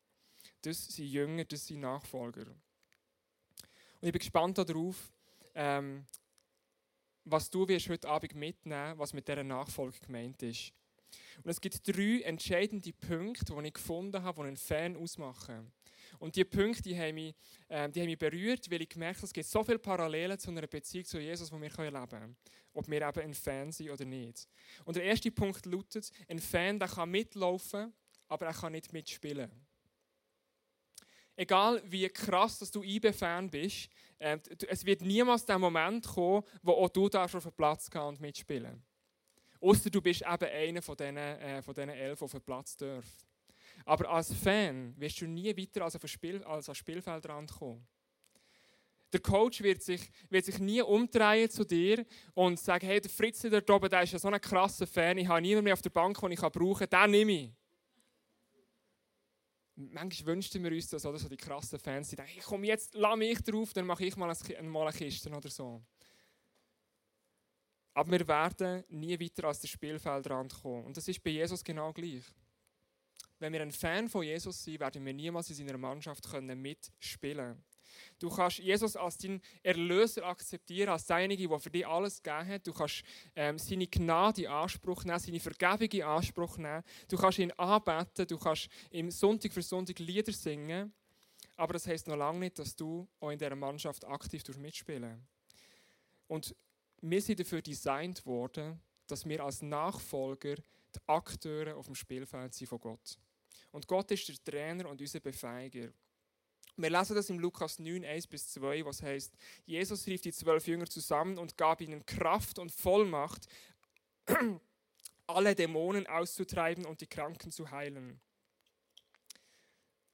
Das 0.66 0.84
sind 0.84 1.06
Jünger, 1.06 1.44
das 1.44 1.64
sind 1.64 1.78
Nachfolger. 1.78 2.44
Und 4.00 4.08
ich 4.08 4.10
bin 4.10 4.18
gespannt 4.18 4.58
darauf, 4.58 5.12
ähm, 5.54 6.04
was 7.24 7.48
du 7.48 7.68
wirst 7.68 7.88
heute 7.88 8.08
Abend 8.08 8.34
mitnehmen 8.34 8.98
was 8.98 9.12
mit 9.12 9.28
dieser 9.28 9.44
Nachfolge 9.44 10.00
gemeint 10.00 10.42
ist. 10.42 10.72
Und 11.44 11.50
es 11.50 11.60
gibt 11.60 11.86
drei 11.86 12.22
entscheidende 12.22 12.92
Punkte, 12.92 13.54
die 13.54 13.68
ich 13.68 13.74
gefunden 13.74 14.20
habe, 14.20 14.42
die 14.42 14.48
einen 14.48 14.56
Fan 14.56 14.96
ausmachen. 14.96 15.70
Und 16.18 16.34
diese 16.34 16.46
Punkte 16.46 16.82
die 16.82 16.98
haben, 16.98 17.14
mich, 17.14 17.36
äh, 17.68 17.88
die 17.88 18.00
haben 18.00 18.08
mich 18.08 18.18
berührt, 18.18 18.68
weil 18.68 18.82
ich 18.82 18.88
gemerkt 18.88 19.18
habe, 19.18 19.26
es 19.26 19.32
gibt 19.32 19.46
so 19.46 19.62
viele 19.62 19.78
Parallelen 19.78 20.36
zu 20.36 20.50
einer 20.50 20.66
Beziehung 20.66 21.04
zu 21.04 21.20
Jesus, 21.20 21.48
die 21.48 21.60
wir 21.60 21.68
leben 21.68 22.08
können. 22.08 22.36
Ob 22.72 22.88
wir 22.88 23.08
eben 23.08 23.20
ein 23.20 23.34
Fan 23.34 23.70
sind 23.70 23.90
oder 23.90 24.04
nicht. 24.04 24.48
Und 24.84 24.96
der 24.96 25.04
erste 25.04 25.30
Punkt 25.30 25.64
lautet, 25.64 26.10
ein 26.26 26.40
Fan 26.40 26.80
der 26.80 26.88
kann 26.88 27.08
mitlaufen, 27.08 27.94
aber 28.26 28.46
er 28.46 28.52
kann 28.52 28.72
nicht 28.72 28.92
mitspielen. 28.92 29.65
Egal 31.36 31.82
wie 31.84 32.08
krass 32.08 32.58
dass 32.58 32.70
du 32.70 32.82
IB-Fan 32.82 33.50
bist, 33.50 33.90
äh, 34.18 34.38
es 34.68 34.84
wird 34.84 35.02
niemals 35.02 35.44
der 35.44 35.58
Moment 35.58 36.06
kommen, 36.06 36.42
wo 36.62 36.72
auch 36.72 36.88
du 36.88 37.08
da 37.08 37.28
schon 37.28 37.38
auf 37.38 37.44
den 37.44 37.52
Platz 37.52 37.90
gehen 37.90 38.02
und 38.02 38.20
mitspielen 38.20 38.82
Außer 39.60 39.90
du 39.90 40.00
bist 40.00 40.22
eben 40.22 40.50
einer 40.50 40.82
von 40.82 40.96
diesen, 40.96 41.16
äh, 41.16 41.62
von 41.62 41.74
diesen 41.74 41.90
elf, 41.90 42.18
die 42.18 42.24
auf 42.24 42.32
den 42.32 42.40
Platz 42.42 42.76
dürfen. 42.76 43.26
Aber 43.84 44.08
als 44.10 44.32
Fan 44.32 44.94
wirst 44.96 45.20
du 45.20 45.26
nie 45.26 45.56
weiter 45.56 45.84
als, 45.84 45.96
auf 45.96 46.06
Spiel, 46.06 46.42
als 46.44 46.68
ans 46.68 46.78
Spielfeldrand 46.78 47.52
kommen. 47.52 47.86
Der 49.12 49.20
Coach 49.20 49.62
wird 49.62 49.82
sich, 49.82 50.10
wird 50.28 50.44
sich 50.44 50.58
nie 50.58 50.82
umdrehen 50.82 51.48
zu 51.48 51.64
dir 51.64 52.04
und 52.34 52.58
sagen, 52.58 52.86
hey, 52.86 53.00
der 53.00 53.10
Fritz 53.10 53.40
da 53.42 53.74
oben, 53.74 53.88
der 53.88 54.02
ist 54.02 54.12
ja 54.12 54.18
so 54.18 54.28
ein 54.28 54.40
krasser 54.40 54.86
Fan, 54.86 55.18
ich 55.18 55.28
habe 55.28 55.40
niemanden 55.40 55.64
mehr 55.64 55.74
auf 55.74 55.82
der 55.82 55.90
Bank, 55.90 56.20
den 56.20 56.32
ich 56.32 56.40
brauchen 56.40 56.88
kann, 56.88 57.02
den 57.02 57.10
nehme 57.12 57.32
ich. 57.32 57.52
Manchmal 59.78 60.34
wünschten 60.34 60.64
wir 60.64 60.72
uns 60.72 60.88
das, 60.88 61.04
oder 61.04 61.18
so 61.18 61.28
die 61.28 61.36
krassen 61.36 61.78
Fans, 61.78 62.08
die 62.08 62.16
denken, 62.16 62.32
hey, 62.32 62.42
komm 62.44 62.64
jetzt, 62.64 62.94
lass 62.94 63.16
mich 63.16 63.38
drauf, 63.42 63.74
dann 63.74 63.86
mache 63.86 64.06
ich 64.06 64.16
mal 64.16 64.30
eine 64.30 64.92
Kiste 64.92 65.30
oder 65.30 65.50
so. 65.50 65.82
Aber 67.92 68.10
wir 68.10 68.26
werden 68.26 68.84
nie 68.88 69.18
weiter 69.20 69.48
als 69.48 69.60
der 69.60 69.68
Spielfeldrand 69.68 70.54
kommen. 70.62 70.84
Und 70.84 70.96
das 70.96 71.08
ist 71.08 71.22
bei 71.22 71.30
Jesus 71.30 71.62
genau 71.62 71.92
gleich. 71.92 72.24
Wenn 73.38 73.52
wir 73.52 73.60
ein 73.60 73.70
Fan 73.70 74.08
von 74.08 74.22
Jesus 74.22 74.64
sind, 74.64 74.80
werden 74.80 75.04
wir 75.04 75.12
niemals 75.12 75.50
in 75.50 75.56
seiner 75.56 75.78
Mannschaft 75.78 76.26
mitspielen 76.42 77.36
können. 77.36 77.64
Du 78.18 78.30
kannst 78.30 78.58
Jesus 78.58 78.96
als 78.96 79.18
deinen 79.18 79.40
Erlöser 79.62 80.24
akzeptieren, 80.24 80.88
als 80.88 81.06
derjenige, 81.06 81.48
der 81.48 81.58
für 81.58 81.70
dich 81.70 81.86
alles 81.86 82.22
gegeben 82.22 82.48
hat. 82.48 82.66
Du 82.66 82.72
kannst 82.72 83.02
ähm, 83.34 83.58
seine 83.58 83.86
Gnade 83.86 84.42
in 84.42 84.48
Anspruch 84.48 85.04
nehmen, 85.04 85.18
seine 85.18 85.40
Vergebung 85.40 85.88
in 85.90 86.02
Anspruch 86.02 86.56
nehmen. 86.56 86.82
Du 87.08 87.16
kannst 87.16 87.38
ihn 87.38 87.52
anbeten, 87.52 88.26
du 88.26 88.38
kannst 88.38 88.68
ihm 88.90 89.10
Sonntag 89.10 89.52
für 89.52 89.62
Sonntag 89.62 89.98
Lieder 89.98 90.32
singen. 90.32 90.92
Aber 91.56 91.72
das 91.72 91.86
heißt 91.86 92.06
noch 92.08 92.16
lange 92.16 92.40
nicht, 92.40 92.58
dass 92.58 92.76
du 92.76 93.08
auch 93.20 93.30
in 93.30 93.38
dieser 93.38 93.56
Mannschaft 93.56 94.04
aktiv 94.04 94.42
mitspielen 94.58 95.26
Und 96.26 96.54
wir 97.00 97.22
sind 97.22 97.40
dafür 97.40 97.62
designt 97.62 98.24
worden, 98.26 98.80
dass 99.06 99.26
wir 99.26 99.42
als 99.42 99.62
Nachfolger 99.62 100.56
die 100.56 101.00
Akteure 101.06 101.76
auf 101.76 101.86
dem 101.86 101.94
Spielfeld 101.94 102.54
sind 102.54 102.68
von 102.68 102.80
Gott. 102.80 103.18
Und 103.70 103.86
Gott 103.86 104.10
ist 104.10 104.28
der 104.28 104.42
Trainer 104.44 104.88
und 104.88 105.00
unser 105.00 105.20
Befeiger. 105.20 105.88
Wir 106.78 106.90
lesen 106.90 107.16
das 107.16 107.30
im 107.30 107.38
Lukas 107.38 107.78
9, 107.78 108.04
1 108.04 108.26
bis 108.26 108.52
2, 108.52 108.84
was 108.84 109.02
heißt: 109.02 109.34
Jesus 109.64 110.06
rief 110.06 110.20
die 110.20 110.32
zwölf 110.32 110.66
Jünger 110.66 110.86
zusammen 110.86 111.38
und 111.38 111.56
gab 111.56 111.80
ihnen 111.80 112.04
Kraft 112.04 112.58
und 112.58 112.70
Vollmacht, 112.70 113.48
alle 115.26 115.54
Dämonen 115.54 116.06
auszutreiben 116.06 116.84
und 116.84 117.00
die 117.00 117.06
Kranken 117.06 117.50
zu 117.50 117.70
heilen. 117.70 118.20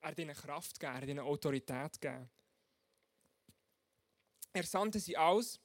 Er 0.00 0.11
hat 0.11 0.19
ihnen 0.19 0.37
Kraft 0.37 0.78
gegeben, 0.78 0.95
er 0.95 1.02
hat 1.02 1.09
ihnen 1.09 1.19
Autorität 1.21 2.00
gegeben. 2.00 2.31
Er 4.52 4.64
sandte 4.64 5.00
sie 5.00 5.16
aus 5.16 5.59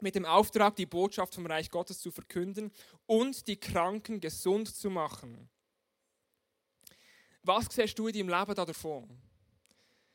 mit 0.00 0.14
dem 0.14 0.26
Auftrag, 0.26 0.76
die 0.76 0.86
Botschaft 0.86 1.34
vom 1.34 1.46
Reich 1.46 1.70
Gottes 1.70 2.00
zu 2.00 2.10
verkünden 2.10 2.70
und 3.06 3.46
die 3.46 3.58
Kranken 3.58 4.20
gesund 4.20 4.74
zu 4.74 4.90
machen. 4.90 5.48
Was 7.42 7.66
siehst 7.74 7.98
du 7.98 8.08
in 8.08 8.14
deinem 8.14 8.40
Leben 8.40 8.54
davon? 8.54 9.31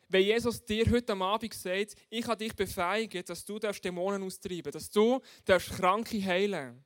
Wenn 0.09 0.23
Jesus 0.23 0.63
dir 0.63 0.89
heute 0.89 1.11
am 1.11 1.21
Abend 1.21 1.53
sagt, 1.53 1.95
ich 2.09 2.25
habe 2.25 2.37
dich 2.37 2.55
befeigt, 2.55 3.29
dass 3.29 3.43
du 3.43 3.59
Dämonen 3.59 4.23
austreiben 4.23 4.71
dass 4.71 4.89
du 4.89 5.19
Kranke 5.45 6.23
heilen 6.23 6.83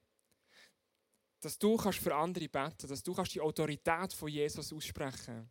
dass 1.40 1.58
du 1.58 1.76
kannst 1.76 2.00
für 2.00 2.16
andere 2.16 2.48
beten 2.48 2.88
dass 2.88 3.04
du 3.04 3.14
kannst 3.14 3.36
die 3.36 3.42
Autorität 3.42 4.14
von 4.14 4.30
Jesus 4.30 4.74
aussprechen. 4.74 5.50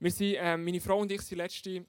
Sind, 0.00 0.34
äh, 0.34 0.56
Meine 0.56 0.80
Frau 0.80 1.00
und 1.00 1.10
ich 1.10 1.22
sind 1.22 1.38
letzte 1.38 1.86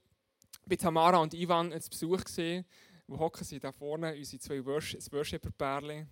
bei 0.65 0.75
Tamara 0.75 1.17
und 1.17 1.33
Ivan 1.33 1.71
zu 1.81 1.89
Besuch 1.89 2.23
gesehen 2.23 2.65
wo 3.07 3.17
hocken 3.17 3.43
sie 3.43 3.59
da 3.59 3.71
vorne, 3.71 4.13
unsere 4.15 4.39
zwei 4.39 4.65
Worshipper-Pärchen, 4.65 6.07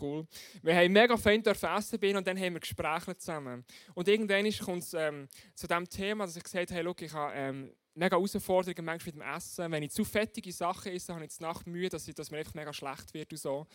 cool. 0.00 0.26
Wir 0.62 0.74
haben 0.74 0.92
mega 0.92 1.16
fein 1.16 1.44
essen 1.44 1.98
bin 1.98 2.16
und 2.16 2.26
dann 2.26 2.38
haben 2.38 2.54
wir 2.54 2.60
Gespräche 2.60 3.16
zusammen. 3.16 3.64
Und 3.94 4.08
irgendwann 4.08 4.50
kommt 4.58 4.82
es 4.82 4.94
ähm, 4.94 5.28
zu 5.54 5.66
dem 5.66 5.88
Thema, 5.88 6.26
dass 6.26 6.36
ich 6.36 6.42
gesagt 6.42 6.72
habe, 6.72 6.82
hey, 6.82 7.06
ich 7.06 7.12
habe 7.12 7.32
ähm, 7.34 7.72
mega 7.94 8.16
Herausforderungen 8.16 8.84
manchmal 8.84 9.14
mit 9.14 9.22
dem 9.22 9.36
Essen. 9.36 9.70
Wenn 9.70 9.82
ich 9.82 9.90
zu 9.90 10.04
fettige 10.04 10.52
Sachen 10.52 10.92
esse, 10.92 11.12
habe 11.12 11.24
ich 11.24 11.30
jetzt 11.30 11.40
Nacht 11.40 11.66
Mühe, 11.66 11.88
dass, 11.88 12.08
ich, 12.08 12.14
dass 12.14 12.30
mir 12.30 12.38
einfach 12.38 12.54
mega 12.54 12.72
schlecht 12.72 13.14
wird 13.14 13.30
und 13.30 13.38
so. 13.38 13.66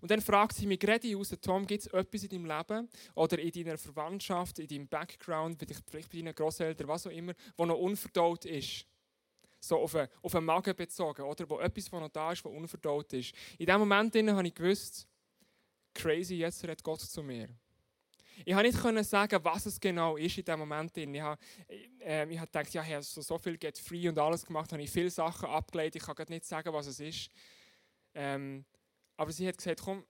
Und 0.00 0.10
dann 0.10 0.20
fragt 0.20 0.54
sie 0.54 0.66
mich 0.66 0.78
gerade 0.78 1.16
aus, 1.16 1.34
Tom, 1.40 1.66
gibt 1.66 1.82
es 1.82 1.86
etwas 1.88 2.24
in 2.24 2.28
deinem 2.28 2.58
Leben 2.58 2.88
oder 3.14 3.38
in 3.38 3.50
deiner 3.52 3.78
Verwandtschaft, 3.78 4.58
in 4.58 4.68
deinem 4.68 4.88
Background, 4.88 5.64
vielleicht 5.88 6.10
bei 6.10 6.18
deinen 6.18 6.34
Großeltern, 6.34 6.88
was 6.88 7.06
auch 7.06 7.10
immer, 7.10 7.32
wo 7.56 7.64
noch 7.66 7.78
unverdaut 7.78 8.44
ist? 8.44 8.86
So 9.68 9.78
auf 9.78 9.94
einen, 9.94 10.08
auf 10.22 10.32
Magen 10.40 10.74
bezogen, 10.74 11.22
oder? 11.22 11.48
Wo 11.48 11.60
etwas 11.60 11.88
von 11.88 12.00
noch 12.00 12.08
da 12.08 12.32
ist, 12.32 12.44
was 12.44 12.52
unverdaut 12.52 13.12
ist. 13.12 13.34
In 13.58 13.66
dem 13.66 13.78
Moment 13.78 14.14
habe 14.14 14.46
ich 14.46 14.54
gewusst, 14.54 15.06
crazy, 15.94 16.36
jetzt 16.36 16.62
redet 16.64 16.82
Gott 16.82 17.00
zu 17.00 17.22
mir. 17.22 17.48
Ich 18.44 18.54
konnte 18.54 18.92
nicht 18.92 19.10
sagen, 19.10 19.38
was 19.42 19.66
es 19.66 19.80
genau 19.80 20.16
ist 20.16 20.38
in 20.38 20.44
diesem 20.44 20.60
Moment. 20.60 20.96
Ich 20.96 21.20
habe, 21.20 21.40
äh, 22.00 22.28
ich 22.30 22.38
habe 22.38 22.46
gedacht, 22.46 22.72
ja, 22.72 22.82
ich 22.82 22.92
habe 22.92 23.02
so, 23.02 23.20
so 23.20 23.36
viel 23.36 23.58
Get 23.58 23.78
Free 23.78 24.08
und 24.08 24.18
alles 24.18 24.46
gemacht, 24.46 24.72
habe 24.72 24.82
ich 24.82 24.90
viele 24.90 25.10
Sachen 25.10 25.48
abgelegt. 25.48 25.96
Ich 25.96 26.02
kann 26.02 26.14
nicht 26.28 26.44
sagen, 26.44 26.72
was 26.72 26.86
es 26.86 27.00
ist. 27.00 27.30
Ähm, 28.14 28.64
aber 29.16 29.32
sie 29.32 29.48
hat 29.48 29.58
gesagt, 29.58 29.80
komm, 29.82 30.04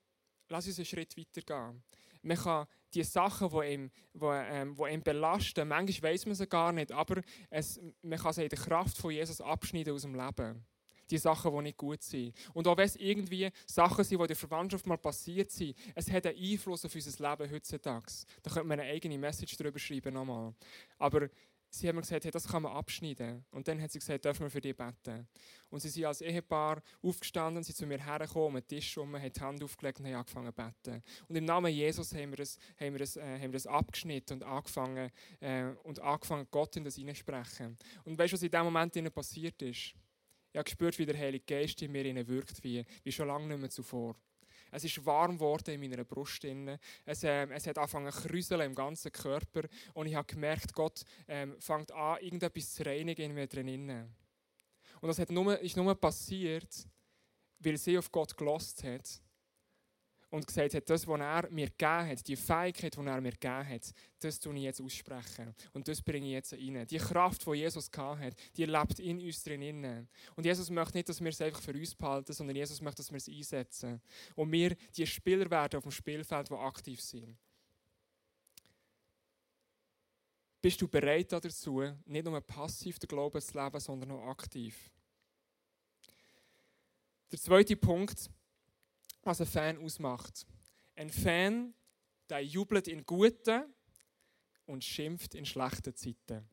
lass 0.49 0.67
uns 0.67 0.79
einen 0.79 0.85
Schritt 0.85 1.17
weiter 1.17 1.41
gehen. 1.41 1.83
Man 2.23 2.37
kann 2.37 2.67
die 2.95 3.05
Sachen, 3.05 3.49
die 3.51 3.73
ihn, 3.73 3.91
die, 4.15 4.25
ähm, 4.25 4.75
die 4.75 4.93
ihn 4.93 5.03
belasten, 5.03 5.69
manchmal 5.69 6.13
weiß 6.13 6.27
man 6.27 6.35
sie 6.35 6.47
gar 6.47 6.73
nicht, 6.73 6.93
aber 6.93 7.21
es, 7.51 7.81
man 8.03 8.19
kann 8.19 8.33
sie 8.33 8.45
in 8.45 8.49
der 8.49 8.59
Kraft 8.59 8.97
von 8.97 9.11
Jesus 9.11 9.41
abschneiden 9.41 9.95
aus 9.95 10.03
dem 10.03 10.15
Leben. 10.15 10.65
Die 11.11 11.17
Sachen, 11.17 11.51
die 11.57 11.63
nicht 11.63 11.79
gut 11.79 12.03
sind. 12.03 12.35
Und 12.53 12.69
auch 12.69 12.77
wenn 12.77 12.85
es 12.85 12.97
irgendwie 12.97 13.51
Sachen 13.65 14.05
sind, 14.05 14.19
die 14.19 14.23
in 14.23 14.29
der 14.29 14.37
Verwandtschaft 14.37 14.87
mal 14.87 14.99
passiert 14.99 15.51
sind, 15.51 15.75
es 15.95 16.11
hat 16.11 16.27
einen 16.27 16.37
Einfluss 16.37 16.85
auf 16.85 16.95
unser 16.95 17.31
Leben 17.31 17.51
heutzutage. 17.51 18.13
Da 18.43 18.51
könnte 18.51 18.69
man 18.69 18.79
eine 18.79 18.91
eigene 18.91 19.17
Message 19.17 19.57
darüber 19.57 19.79
schreiben 19.79 20.13
nochmal. 20.13 20.53
Aber 20.99 21.31
sie 21.71 21.89
haben 21.89 21.97
mir 21.97 22.03
gesagt, 22.03 22.25
hey, 22.25 22.31
das 22.31 22.49
kann 22.49 22.63
man 22.63 22.73
abschneiden. 22.73 23.45
Und 23.51 23.69
dann 23.69 23.81
hat 23.81 23.91
sie 23.91 23.99
gesagt, 23.99 24.25
dürfen 24.25 24.43
wir 24.43 24.51
für 24.51 24.61
dich 24.61 24.77
beten. 24.77 25.29
Und 25.69 25.81
sie 25.81 25.89
sind 25.89 26.05
als 26.05 26.21
Ehepaar 26.21 26.83
aufgestanden, 27.03 27.63
sind 27.63 27.77
zu 27.77 27.87
mir 27.87 28.03
hergekommen, 28.05 28.49
um 28.49 28.55
den 28.55 28.67
Tisch 28.67 28.97
herum, 28.97 29.17
haben 29.17 29.33
die 29.33 29.41
Hand 29.41 29.63
aufgelegt 29.63 30.01
und 30.01 30.07
haben 30.07 30.15
angefangen 30.15 30.53
zu 30.53 30.53
beten. 30.53 31.03
Und 31.29 31.37
im 31.37 31.45
Namen 31.45 31.73
Jesus 31.73 32.15
haben 32.15 32.31
wir 32.31 32.39
das, 32.39 32.59
haben 32.81 32.93
wir 32.93 32.99
das, 32.99 33.17
äh, 33.17 33.35
haben 33.35 33.43
wir 33.43 33.53
das 33.53 33.67
abgeschnitten 33.67 34.35
und 34.35 34.43
angefangen, 34.43 35.11
äh, 35.41 35.65
und 35.83 36.01
angefangen, 36.01 36.47
Gott 36.51 36.77
in 36.77 36.85
das 36.85 36.97
hineinsprechen. 36.97 37.77
Und 38.05 38.19
weißt 38.19 38.33
du, 38.33 38.37
was 38.37 38.43
in 38.43 38.51
dem 38.51 38.65
Moment 38.65 38.97
ihnen 38.97 39.13
passiert 39.13 39.61
ist? 39.63 39.95
Ich 40.51 40.57
habe 40.57 40.65
gespürt, 40.65 40.99
wie 40.99 41.07
der 41.07 41.19
Heilige 41.19 41.45
Geist 41.45 41.83
in 41.83 41.93
mir 41.93 42.27
wirkt, 42.27 42.65
wie, 42.65 42.85
wie 43.05 43.13
schon 43.13 43.29
lange 43.29 43.47
nicht 43.47 43.61
mehr 43.61 43.71
zuvor. 43.71 44.17
Es 44.71 44.85
ist 44.85 45.05
warm 45.05 45.35
geworden 45.35 45.71
in 45.71 45.81
meiner 45.81 46.05
Brust. 46.05 46.45
Es, 47.05 47.25
äh, 47.25 47.47
es 47.51 47.67
hat 47.67 47.79
angefangen 47.79 48.13
zu 48.13 48.29
krüseln 48.29 48.61
im 48.61 48.75
ganzen 48.75 49.13
Körper. 49.13 49.63
Und 49.95 50.07
ich 50.07 50.15
habe 50.15 50.33
gemerkt, 50.33 50.73
Gott 50.73 51.05
ähm, 51.27 51.57
fängt 51.61 51.93
an, 51.93 52.21
irgendetwas 52.21 52.75
zu 52.75 52.85
reinigen 52.85 53.31
in 53.31 53.35
mir 53.35 53.47
drin. 53.47 54.09
Und 55.01 55.09
das 55.09 55.19
hat 55.19 55.31
nur, 55.31 55.59
ist 55.61 55.77
nur 55.77 55.95
passiert, 55.95 56.87
weil 57.61 57.77
sie 57.77 57.99
auf 57.99 58.11
Gott 58.11 58.37
gelost 58.37 58.85
hat 58.85 59.21
und 60.31 60.47
gesagt 60.47 60.75
hat, 60.75 60.91
das, 60.91 61.07
was 61.07 61.21
er 61.21 61.51
mir 61.51 61.69
gegeben 61.69 62.09
hat, 62.09 62.27
die 62.27 62.37
Fähigkeit, 62.37 62.97
die 62.97 63.01
er 63.01 63.21
mir 63.21 63.33
gegeben 63.33 63.69
hat, 63.69 63.95
das 64.21 64.39
tue 64.39 64.55
ich 64.57 64.63
jetzt 64.63 64.81
aussprechen. 64.81 65.55
Und 65.73 65.89
das 65.89 66.03
bringe 66.03 66.27
ich 66.27 66.33
jetzt 66.33 66.53
rein. 66.53 66.87
Die 66.87 66.99
Kraft, 66.99 67.47
die 67.47 67.55
Jesus 67.55 67.91
hat, 67.97 68.35
die 68.57 68.65
lebt 68.65 68.99
in 68.99 69.21
uns 69.21 69.43
drin. 69.43 70.07
Und 70.37 70.45
Jesus 70.45 70.69
möchte 70.71 70.99
nicht, 70.99 71.09
dass 71.09 71.21
wir 71.21 71.31
es 71.31 71.41
einfach 71.41 71.63
für 71.63 71.73
uns 71.73 71.95
behalten, 71.95 72.33
sondern 72.33 72.57
Jesus 72.57 72.81
möchte, 72.81 72.99
dass 72.99 73.11
wir 73.11 73.17
es 73.17 73.29
einsetzen. 73.29 74.01
Und 74.35 74.53
wir 74.53 74.77
die 74.97 75.07
Spieler 75.07 75.51
werden 75.51 75.79
auf 75.79 75.85
dem 75.85 75.93
Spielfeld, 75.93 76.51
die 76.51 76.55
aktiv 76.55 77.01
sind. 77.01 77.37
Bist 80.61 80.83
du 80.83 80.89
bereit 80.89 81.33
dazu, 81.33 81.83
nicht 82.05 82.25
nur 82.25 82.41
passiv 82.41 82.99
den 82.99 83.07
Glauben 83.07 83.41
zu 83.41 83.57
leben, 83.57 83.81
sondern 83.81 84.11
auch 84.11 84.27
aktiv? 84.27 84.91
Der 87.31 87.39
zweite 87.39 87.77
Punkt, 87.77 88.29
was 89.23 89.41
ein 89.41 89.47
Fan 89.47 89.79
ausmacht. 89.79 90.47
Ein 90.97 91.11
Fan, 91.11 91.75
der 92.29 92.45
jubelt 92.45 92.89
in 92.89 93.05
guten 93.05 93.75
und 94.67 94.85
schimpft 94.85 95.35
in 95.35 95.47
schlechten 95.47 95.95
Zeiten. 95.95 96.49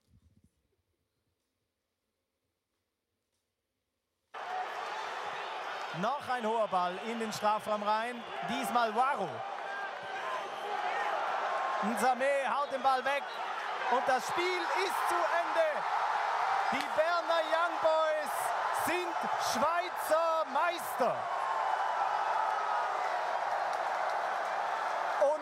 Noch 6.01 6.27
ein 6.27 6.45
hoher 6.45 6.67
Ball 6.67 6.98
in 7.10 7.19
den 7.19 7.31
Strafraum 7.31 7.81
rein. 7.81 8.22
Diesmal 8.50 8.93
Waru. 8.93 9.29
Nsame 11.84 12.25
haut 12.50 12.72
den 12.72 12.81
Ball 12.81 13.03
weg. 13.05 13.24
Und 13.91 14.03
das 14.07 14.27
Spiel 14.27 14.62
ist 14.84 15.00
zu 15.07 15.15
Ende. 15.15 15.69
Die 16.72 16.86
Berner 16.98 17.41
Young 17.53 17.75
Boys 17.81 18.34
sind 18.86 19.15
Schweizer 19.53 20.45
Meister. 20.51 21.35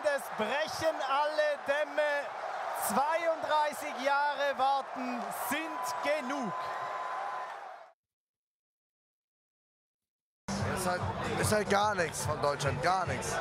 Es 0.06 0.24
brechen 0.38 0.96
alle 1.10 1.58
Dämme. 1.68 2.02
32 2.88 4.06
Jahre 4.06 4.58
warten 4.58 5.22
sind 5.50 6.04
genug. 6.04 6.54
ist 10.84 10.90
halt, 10.90 11.02
ist 11.40 11.52
halt 11.52 11.70
gar 11.70 11.96
nichts 11.96 12.26
von 12.26 12.42
Deutschland, 12.42 12.82
gar 12.82 13.06
nichts. 13.06 13.36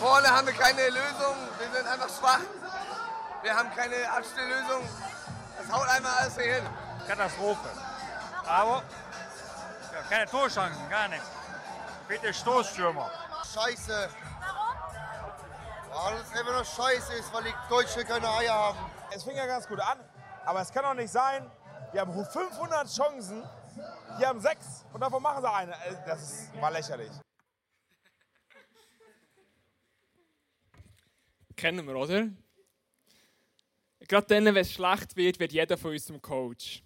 Vorne 0.00 0.28
haben 0.28 0.46
wir 0.46 0.54
keine 0.54 0.88
Lösung, 0.88 1.36
wir 1.58 1.70
sind 1.72 1.86
einfach 1.86 2.08
schwach. 2.08 2.40
Wir 3.42 3.54
haben 3.54 3.70
keine 3.74 4.10
Abstelllösung. 4.10 4.82
Das 5.58 5.72
haut 5.72 5.88
einmal 5.88 6.12
alles 6.18 6.34
hier 6.36 6.54
hin. 6.54 6.66
Katastrophe. 7.06 7.68
Aber 8.46 8.82
keine 10.10 10.26
Torchancen, 10.26 10.88
gar 10.90 11.08
nichts. 11.08 11.26
Bitte 12.08 12.34
Stoßstürmer. 12.34 13.10
Scheiße. 13.54 14.08
Warum 16.00 16.16
das 16.16 16.30
einfach 16.30 16.52
nur 16.52 16.64
scheiße 16.64 17.12
ist, 17.14 17.34
weil 17.34 17.42
die 17.42 17.54
Deutschen 17.68 18.04
keine 18.04 18.28
Eier 18.30 18.52
haben. 18.52 18.78
Es 19.12 19.24
fing 19.24 19.34
ja 19.34 19.46
ganz 19.46 19.66
gut 19.66 19.80
an, 19.80 19.98
aber 20.44 20.60
es 20.60 20.70
kann 20.70 20.84
doch 20.84 20.94
nicht 20.94 21.10
sein, 21.10 21.50
wir 21.90 22.00
haben 22.00 22.12
500 22.12 22.88
Chancen, 22.88 23.42
die 24.20 24.24
haben 24.24 24.38
sechs 24.40 24.84
und 24.92 25.00
davon 25.00 25.20
machen 25.20 25.42
sie 25.42 25.50
eine. 25.50 25.72
Äh, 25.72 25.96
das 26.06 26.22
ist, 26.22 26.60
war 26.60 26.70
lächerlich. 26.70 27.10
Kennen 31.56 31.84
wir, 31.84 31.96
oder? 31.96 32.28
Gerade 34.06 34.26
dann, 34.28 34.44
wenn 34.44 34.56
es 34.56 34.72
schlecht 34.72 35.16
wird, 35.16 35.40
wird 35.40 35.52
jeder 35.52 35.76
von 35.76 35.90
uns 35.90 36.06
zum 36.06 36.22
Coach. 36.22 36.80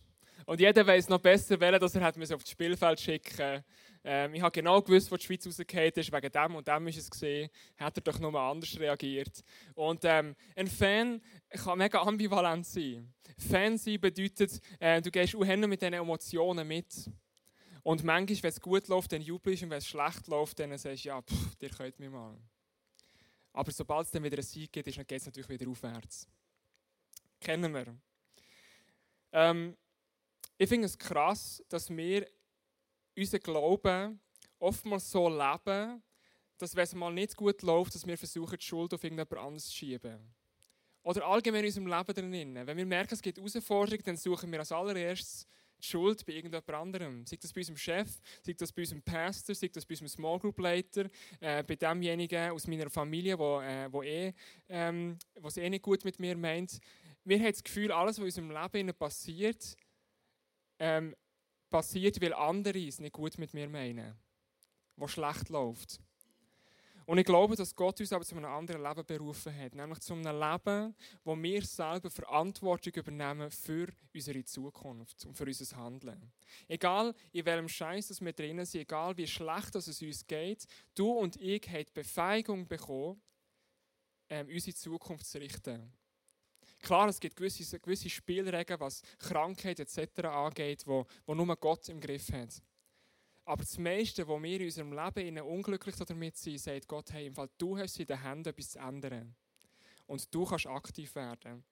Und 0.46 0.58
jeder 0.58 0.86
weiß 0.86 1.10
noch 1.10 1.20
besser, 1.20 1.60
welchen 1.60 1.80
dass 1.80 1.94
er 1.94 2.00
hat 2.00 2.16
auf 2.16 2.42
das 2.42 2.50
Spielfeld 2.50 2.98
schicken 2.98 3.62
ähm, 4.04 4.34
Ich 4.34 4.42
habe 4.42 4.52
genau 4.52 4.82
gewusst, 4.82 5.10
wo 5.10 5.16
die 5.16 5.24
Schweiz 5.24 5.46
rausgefallen 5.46 5.92
ist, 5.94 6.12
wegen 6.12 6.32
dem 6.32 6.54
und 6.56 6.66
dem 6.66 6.86
ist 6.88 6.98
es 6.98 7.10
gesehen. 7.10 7.50
Hat 7.76 7.96
er 7.96 8.02
doch 8.02 8.18
nur 8.18 8.34
anders 8.38 8.78
reagiert. 8.78 9.44
Und 9.74 10.04
ähm, 10.04 10.34
ein 10.56 10.66
Fan 10.66 11.20
kann 11.50 11.78
mega 11.78 12.00
ambivalent 12.00 12.66
sein. 12.66 13.12
Fan 13.38 13.78
sein 13.78 14.00
bedeutet, 14.00 14.60
äh, 14.78 15.00
du 15.00 15.10
gehst 15.10 15.34
auch 15.34 15.44
mit 15.44 15.80
diesen 15.80 15.94
Emotionen 15.94 16.66
mit. 16.66 17.10
Und 17.82 18.04
manchmal, 18.04 18.42
wenn 18.42 18.50
es 18.50 18.60
gut 18.60 18.88
läuft, 18.88 19.12
dann 19.12 19.22
jubelst 19.22 19.62
und 19.64 19.70
wenn 19.70 19.78
es 19.78 19.88
schlecht 19.88 20.28
läuft, 20.28 20.58
dann 20.60 20.76
sagst 20.78 21.04
du, 21.04 21.08
ja, 21.08 21.20
pff, 21.20 21.56
dir 21.56 21.70
könnt 21.70 21.98
mir 21.98 22.10
mal. 22.10 22.36
Aber 23.52 23.70
sobald 23.70 24.06
es 24.06 24.12
dann 24.12 24.22
wieder 24.22 24.36
einen 24.36 24.44
Sieg 24.44 24.72
gibt, 24.72 24.86
geht 24.86 25.12
es 25.12 25.26
natürlich 25.26 25.48
wieder 25.48 25.68
aufwärts. 25.68 26.28
Kennen 27.40 27.74
wir. 27.74 27.96
Ähm, 29.32 29.76
ich 30.56 30.68
finde 30.68 30.86
es 30.86 30.96
krass, 30.96 31.62
dass 31.68 31.90
wir 31.90 32.26
unseren 33.16 33.40
Glauben 33.40 34.20
oftmals 34.58 35.10
so 35.10 35.28
leben, 35.28 36.02
dass 36.58 36.76
wenn 36.76 36.84
es 36.84 36.94
mal 36.94 37.12
nicht 37.12 37.36
gut 37.36 37.62
läuft, 37.62 37.94
dass 37.94 38.06
wir 38.06 38.16
versuchen, 38.16 38.56
die 38.58 38.64
Schuld 38.64 38.94
auf 38.94 39.02
irgendjemand 39.02 39.36
anderes 39.36 39.66
zu 39.66 39.72
schieben. 39.72 40.18
Oder 41.02 41.26
allgemein 41.26 41.64
in 41.64 41.66
unserem 41.66 41.86
Leben 41.88 42.14
drin. 42.14 42.66
Wenn 42.66 42.76
wir 42.76 42.86
merken, 42.86 43.14
es 43.14 43.22
gibt 43.22 43.38
Herausforderungen, 43.38 44.04
dann 44.04 44.16
suchen 44.16 44.50
wir 44.52 44.60
als 44.60 44.70
allererstes 44.70 45.48
die 45.82 45.88
Schuld 45.88 46.24
bei 46.24 46.34
irgendjemand 46.34 46.70
anderem. 46.70 47.26
Sei 47.26 47.36
das 47.36 47.52
bei 47.52 47.60
unserem 47.60 47.76
Chef, 47.76 48.08
sei 48.42 48.52
das 48.52 48.72
bei 48.72 48.82
unserem 48.82 49.02
Pastor, 49.02 49.54
sei 49.54 49.68
das 49.68 49.84
bei 49.84 49.94
unserem 49.94 50.08
Small 50.08 50.38
Group 50.38 50.58
Leiter, 50.60 51.06
äh, 51.40 51.64
bei 51.64 51.74
demjenigen 51.74 52.52
aus 52.52 52.68
meiner 52.68 52.88
Familie, 52.88 53.36
wo, 53.36 53.60
äh, 53.60 53.92
wo 53.92 54.02
eh, 54.02 54.32
ähm, 54.68 55.18
eh 55.56 55.70
nicht 55.70 55.82
gut 55.82 56.04
mit 56.04 56.20
mir 56.20 56.36
meint. 56.36 56.78
Wir 57.24 57.38
haben 57.38 57.50
das 57.50 57.64
Gefühl, 57.64 57.90
alles, 57.90 58.20
was 58.20 58.36
in 58.36 58.44
unserem 58.44 58.72
Leben 58.72 58.94
passiert, 58.94 59.76
ähm, 60.78 61.14
passiert, 61.72 62.20
weil 62.20 62.34
andere 62.34 62.78
es 62.86 63.00
nicht 63.00 63.12
gut 63.12 63.36
mit 63.38 63.52
mir 63.54 63.68
meinen, 63.68 64.14
was 64.96 65.10
schlecht 65.10 65.48
läuft. 65.48 66.00
Und 67.04 67.18
ich 67.18 67.24
glaube, 67.24 67.56
dass 67.56 67.74
Gott 67.74 67.98
uns 68.00 68.12
aber 68.12 68.24
zu 68.24 68.36
einem 68.36 68.50
anderen 68.50 68.82
Leben 68.82 69.04
berufen 69.04 69.54
hat. 69.58 69.74
Nämlich 69.74 69.98
zu 70.00 70.14
einem 70.14 70.38
Leben, 70.38 70.94
wo 71.24 71.36
wir 71.36 71.62
selber 71.62 72.10
Verantwortung 72.10 72.92
übernehmen 72.94 73.50
für 73.50 73.88
unsere 74.14 74.44
Zukunft 74.44 75.24
und 75.26 75.36
für 75.36 75.44
unser 75.44 75.76
Handeln. 75.76 76.32
Egal 76.68 77.14
in 77.32 77.44
welchem 77.44 77.68
Scheiß 77.68 78.20
wir 78.20 78.32
drinnen 78.32 78.64
sind, 78.64 78.82
egal 78.82 79.16
wie 79.16 79.26
schlecht 79.26 79.74
es 79.74 80.00
uns 80.00 80.26
geht, 80.26 80.64
du 80.94 81.10
und 81.10 81.36
ich 81.36 81.68
haben 81.68 81.84
die 81.84 81.92
Befähigung 81.92 82.68
bekommen, 82.68 83.20
ähm, 84.28 84.46
unsere 84.48 84.76
Zukunft 84.76 85.26
zu 85.26 85.38
richten. 85.38 85.92
Klar, 86.82 87.08
es 87.08 87.20
gibt 87.20 87.36
gewisse, 87.36 87.78
gewisse 87.78 88.10
Spielregeln, 88.10 88.80
was 88.80 89.02
Krankheit 89.18 89.78
etc. 89.78 90.24
angeht, 90.24 90.82
wo, 90.86 91.06
wo 91.24 91.34
nur 91.34 91.56
Gott 91.56 91.88
im 91.88 92.00
Griff 92.00 92.30
hat. 92.32 92.60
Aber 93.44 93.62
das 93.62 93.78
meiste, 93.78 94.26
was 94.26 94.42
wir 94.42 94.60
in 94.60 94.66
unserem 94.66 94.92
Leben 94.92 95.40
unglücklich 95.40 95.96
damit 95.96 96.36
sind, 96.36 96.58
sagt 96.58 96.88
Gott, 96.88 97.12
hey, 97.12 97.26
im 97.26 97.34
Fall, 97.34 97.48
du 97.58 97.78
hast 97.78 97.98
in 97.98 98.06
den 98.06 98.20
Händen 98.20 98.48
etwas 98.48 98.70
zu 98.70 98.78
ändern. 98.78 99.34
Und 100.06 100.32
du 100.34 100.44
kannst 100.44 100.66
aktiv 100.66 101.14
werden. 101.14 101.64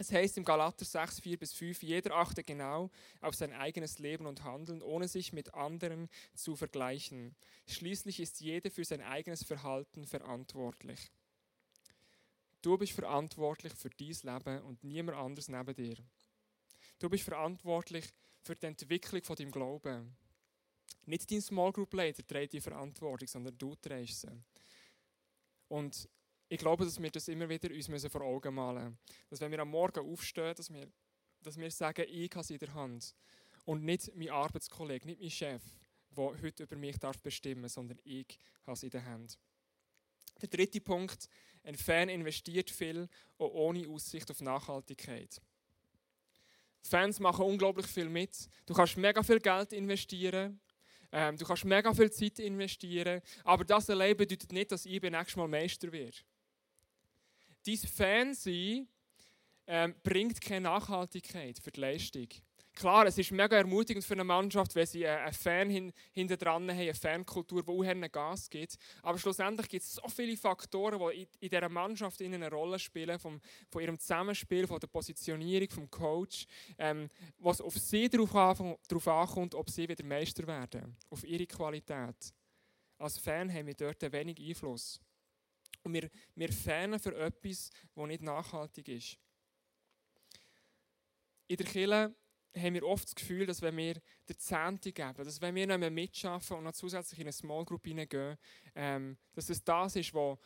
Es 0.00 0.12
heißt 0.12 0.38
im 0.38 0.44
Galater 0.44 0.84
6, 0.84 1.20
4 1.20 1.38
bis 1.38 1.52
5, 1.54 1.82
jeder 1.82 2.14
achte 2.14 2.44
genau 2.44 2.90
auf 3.20 3.34
sein 3.34 3.52
eigenes 3.52 3.98
Leben 3.98 4.26
und 4.26 4.44
Handeln, 4.44 4.80
ohne 4.80 5.08
sich 5.08 5.32
mit 5.32 5.54
anderen 5.54 6.08
zu 6.34 6.54
vergleichen. 6.54 7.34
Schließlich 7.66 8.20
ist 8.20 8.40
jeder 8.40 8.70
für 8.70 8.84
sein 8.84 9.02
eigenes 9.02 9.42
Verhalten 9.42 10.06
verantwortlich. 10.06 11.10
Du 12.60 12.76
bist 12.76 12.92
verantwortlich 12.92 13.72
für 13.74 13.90
dein 13.90 14.08
Leben 14.08 14.62
und 14.62 14.82
niemand 14.82 15.16
anderes 15.16 15.48
neben 15.48 15.74
dir. 15.74 15.96
Du 16.98 17.08
bist 17.08 17.24
verantwortlich 17.24 18.06
für 18.42 18.56
die 18.56 18.66
Entwicklung 18.66 19.22
von 19.22 19.36
deinem 19.36 19.52
Glauben. 19.52 20.16
Nicht 21.06 21.30
dein 21.30 21.40
Small 21.40 21.72
Group 21.72 21.94
Leader 21.94 22.26
trägt 22.26 22.52
die 22.52 22.60
Verantwortung, 22.60 23.28
sondern 23.28 23.56
du 23.56 23.74
trägst 23.76 24.22
sie. 24.22 24.42
Und 25.68 26.08
ich 26.48 26.58
glaube, 26.58 26.84
dass 26.84 27.00
wir 27.00 27.10
das 27.10 27.28
immer 27.28 27.48
wieder 27.48 27.72
uns 27.72 28.06
vor 28.06 28.22
Augen 28.22 28.54
malen 28.54 28.84
müssen. 28.84 28.98
Dass 29.30 29.40
wenn 29.40 29.52
wir 29.52 29.60
am 29.60 29.70
Morgen 29.70 30.00
aufstehen, 30.00 30.54
dass 30.54 30.72
wir, 30.72 30.90
dass 31.42 31.58
wir 31.58 31.70
sagen, 31.70 32.06
ich 32.08 32.30
habe 32.34 32.44
sie 32.44 32.54
in 32.54 32.60
der 32.60 32.74
Hand. 32.74 33.14
Und 33.64 33.84
nicht 33.84 34.14
mein 34.16 34.30
Arbeitskollege, 34.30 35.06
nicht 35.06 35.20
mein 35.20 35.30
Chef, 35.30 35.62
der 36.10 36.42
heute 36.42 36.62
über 36.64 36.76
mich 36.76 36.98
darf 36.98 37.20
bestimmen 37.20 37.68
sondern 37.68 37.98
ich 38.02 38.38
habe 38.66 38.76
sie 38.76 38.86
in 38.86 38.92
der 38.92 39.04
Hand. 39.04 39.38
Der 40.40 40.48
dritte 40.48 40.80
Punkt, 40.80 41.28
ein 41.64 41.76
Fan 41.76 42.08
investiert 42.08 42.70
viel, 42.70 43.08
auch 43.38 43.52
ohne 43.52 43.88
Aussicht 43.88 44.30
auf 44.30 44.40
Nachhaltigkeit. 44.40 45.40
Fans 46.82 47.20
machen 47.20 47.44
unglaublich 47.44 47.86
viel 47.86 48.08
mit. 48.08 48.48
Du 48.66 48.74
kannst 48.74 48.96
mega 48.96 49.22
viel 49.22 49.40
Geld 49.40 49.72
investieren, 49.72 50.60
ähm, 51.12 51.36
du 51.36 51.44
kannst 51.44 51.64
mega 51.64 51.92
viel 51.92 52.10
Zeit 52.10 52.38
investieren, 52.38 53.20
aber 53.44 53.64
das 53.64 53.90
allein 53.90 54.16
bedeutet 54.16 54.52
nicht, 54.52 54.72
dass 54.72 54.86
ich 54.86 55.02
nächstes 55.02 55.36
Mal 55.36 55.48
Meister 55.48 55.90
werde. 55.92 56.16
Dein 57.66 57.76
Fansein 57.76 58.88
ähm, 59.66 59.94
bringt 60.02 60.40
keine 60.40 60.62
Nachhaltigkeit 60.62 61.58
für 61.58 61.70
die 61.70 61.80
Leistung. 61.80 62.28
Klar, 62.78 63.06
es 63.06 63.18
ist 63.18 63.32
mega 63.32 63.56
ermutigend 63.56 64.04
für 64.04 64.14
eine 64.14 64.22
Mannschaft, 64.22 64.76
wenn 64.76 64.86
sie 64.86 65.02
äh, 65.02 65.08
einen 65.08 65.32
Fan 65.32 65.68
hin, 65.68 65.92
hinter 66.12 66.36
dran 66.36 66.70
haben, 66.70 66.78
eine 66.78 66.94
Fankultur, 66.94 67.64
die 67.64 67.72
auch 67.72 68.12
Gas 68.12 68.48
gibt. 68.48 68.76
Aber 69.02 69.18
schlussendlich 69.18 69.68
gibt 69.68 69.82
es 69.82 69.94
so 69.94 70.08
viele 70.08 70.36
Faktoren, 70.36 71.00
die 71.00 71.22
in, 71.22 71.28
in 71.40 71.48
dieser 71.50 71.68
Mannschaft 71.68 72.22
eine 72.22 72.48
Rolle 72.48 72.78
spielen, 72.78 73.18
vom, 73.18 73.40
von 73.68 73.82
ihrem 73.82 73.98
Zusammenspiel, 73.98 74.68
von 74.68 74.78
der 74.78 74.86
Positionierung, 74.86 75.68
vom 75.70 75.90
Coach, 75.90 76.46
ähm, 76.78 77.08
was 77.38 77.60
auf 77.60 77.76
sie 77.76 78.08
darauf, 78.08 78.30
darauf 78.86 79.08
ankommt, 79.08 79.56
ob 79.56 79.68
sie 79.70 79.88
wieder 79.88 80.04
Meister 80.04 80.46
werden, 80.46 80.96
auf 81.10 81.24
ihre 81.24 81.46
Qualität. 81.46 82.32
Als 82.96 83.18
Fan 83.18 83.52
haben 83.52 83.66
wir 83.66 83.74
dort 83.74 84.12
wenig 84.12 84.38
Einfluss. 84.38 85.00
Und 85.82 85.94
wir, 85.94 86.08
wir 86.36 86.52
fanen 86.52 87.00
für 87.00 87.16
etwas, 87.16 87.70
das 87.96 88.06
nicht 88.06 88.22
nachhaltig 88.22 88.86
ist. 88.86 89.18
In 91.48 91.56
der 91.56 91.66
Kirche 91.66 92.14
haben 92.56 92.74
wir 92.74 92.84
oft 92.84 93.04
das 93.04 93.14
Gefühl, 93.14 93.46
dass 93.46 93.62
wenn 93.62 93.76
wir 93.76 94.00
der 94.28 94.38
Zehnte 94.38 94.92
geben, 94.92 95.24
dass 95.24 95.40
wenn 95.40 95.54
wir 95.54 95.66
nicht 95.66 95.78
mehr 95.78 95.90
mitschaffen 95.90 96.56
und 96.56 96.64
noch 96.64 96.72
zusätzlich 96.72 97.20
in 97.20 97.26
eine 97.26 97.32
Small 97.32 97.64
Group 97.64 97.86
hineingehen, 97.86 98.36
ähm, 98.74 99.16
dass 99.32 99.46
das 99.46 99.62
das 99.62 99.96
ist, 99.96 100.14
was 100.14 100.38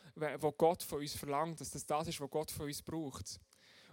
Gott 0.57 0.83
von 0.83 0.99
uns 0.99 1.15
verlangt, 1.15 1.61
dass 1.61 1.71
das 1.71 1.85
das 1.85 2.07
ist, 2.07 2.19
was 2.19 2.29
Gott 2.29 2.51
von 2.51 2.65
uns 2.65 2.81
braucht. 2.81 3.39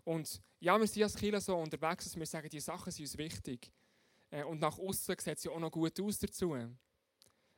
Und 0.04 0.40
ja, 0.58 0.78
wir 0.78 0.86
sind 0.86 1.02
als 1.02 1.16
Kinder 1.16 1.40
so 1.40 1.56
unterwegs, 1.56 2.04
dass 2.04 2.16
wir 2.16 2.26
sagen, 2.26 2.48
diese 2.48 2.64
Sachen 2.66 2.90
sind 2.90 3.04
uns 3.04 3.18
wichtig. 3.18 3.70
Äh, 4.30 4.44
und 4.44 4.60
nach 4.60 4.78
außen 4.78 5.16
sieht 5.18 5.36
es 5.36 5.44
ja 5.44 5.50
auch 5.52 5.60
noch 5.60 5.70
gut 5.70 5.98
aus 6.00 6.18
dazu. 6.18 6.56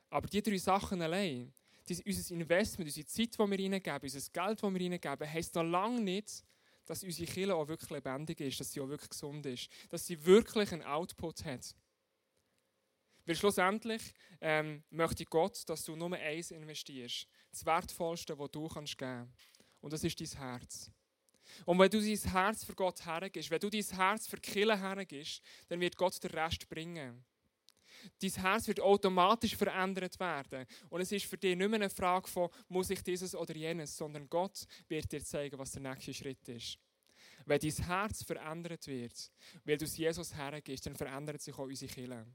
Aber 0.09 0.27
die 0.27 0.41
drei 0.41 0.57
Sachen 0.57 1.01
allein, 1.01 1.53
unser 1.87 2.31
Investment, 2.31 2.87
unsere 2.87 3.05
Zeit, 3.05 3.33
die 3.33 3.39
wir 3.39 3.49
reingeben, 3.49 4.01
unser 4.03 4.31
Geld, 4.31 4.63
das 4.63 4.73
wir 4.73 4.81
reingeben, 4.81 5.31
heisst 5.31 5.55
noch 5.55 5.63
lange 5.63 6.01
nicht, 6.01 6.43
dass 6.85 7.03
unsere 7.03 7.31
Kirche 7.31 7.55
auch 7.55 7.67
wirklich 7.67 7.89
lebendig 7.89 8.39
ist, 8.41 8.59
dass 8.59 8.71
sie 8.71 8.81
auch 8.81 8.89
wirklich 8.89 9.09
gesund 9.09 9.45
ist, 9.45 9.69
dass 9.89 10.05
sie 10.05 10.23
wirklich 10.25 10.71
einen 10.71 10.83
Output 10.83 11.45
hat. 11.45 11.75
Weil 13.25 13.35
schlussendlich 13.35 14.13
ähm, 14.41 14.83
möchte 14.89 15.23
Gott, 15.25 15.67
dass 15.67 15.85
du 15.85 15.95
nur 15.95 16.13
eins 16.13 16.51
investierst. 16.51 17.27
Das 17.51 17.65
Wertvollste, 17.65 18.37
was 18.37 18.51
du 18.51 18.67
kannst 18.67 18.97
geben 18.97 19.31
kannst. 19.31 19.49
Und 19.79 19.93
das 19.93 20.03
ist 20.03 20.19
dein 20.19 20.39
Herz. 20.39 20.91
Und 21.65 21.79
wenn 21.79 21.89
du 21.89 22.01
dein 22.01 22.31
Herz 22.31 22.63
für 22.63 22.75
Gott 22.75 23.05
hergibst, 23.05 23.49
wenn 23.49 23.59
du 23.59 23.69
dein 23.69 23.83
Herz 23.83 24.27
für 24.27 24.37
die 24.37 24.51
Kirche 24.51 24.77
hergibst, 24.77 25.41
dann 25.69 25.79
wird 25.79 25.95
Gott 25.95 26.21
den 26.23 26.31
Rest 26.31 26.67
bringen. 26.67 27.23
Dein 28.21 28.31
Herz 28.31 28.67
wird 28.67 28.79
automatisch 28.79 29.55
verändert 29.55 30.19
werden. 30.19 30.65
Und 30.89 31.01
es 31.01 31.11
ist 31.11 31.25
für 31.25 31.37
dich 31.37 31.55
nicht 31.55 31.69
mehr 31.69 31.79
eine 31.79 31.89
Frage 31.89 32.27
von, 32.27 32.49
muss 32.67 32.89
ich 32.89 33.01
dieses 33.01 33.35
oder 33.35 33.55
jenes, 33.55 33.95
sondern 33.95 34.29
Gott 34.29 34.65
wird 34.87 35.11
dir 35.11 35.23
zeigen, 35.23 35.57
was 35.57 35.71
der 35.71 35.81
nächste 35.81 36.13
Schritt 36.13 36.47
ist. 36.49 36.77
Wenn 37.45 37.59
dein 37.59 37.85
Herz 37.85 38.23
verändert 38.23 38.87
wird, 38.87 39.31
weil 39.65 39.77
du 39.77 39.85
es 39.85 39.97
Jesus 39.97 40.33
hergibst, 40.33 40.85
dann 40.85 40.95
verändert 40.95 41.41
sich 41.41 41.53
auch 41.53 41.65
unsere 41.65 41.91
Kirche. 41.91 42.25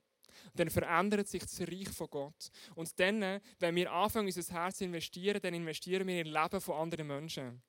Dann 0.54 0.70
verändert 0.70 1.28
sich 1.28 1.42
das 1.42 1.60
Reich 1.60 1.88
von 1.88 2.08
Gott. 2.10 2.50
Und 2.74 2.98
dann, 3.00 3.40
wenn 3.58 3.74
wir 3.74 3.90
anfangen, 3.90 4.26
unser 4.26 4.54
Herz 4.54 4.78
zu 4.78 4.84
investieren, 4.84 5.40
dann 5.42 5.54
investieren 5.54 6.06
wir 6.06 6.20
in 6.20 6.32
das 6.32 6.52
Leben 6.52 6.60
von 6.60 6.76
anderen 6.76 7.06
Menschen. 7.06 7.62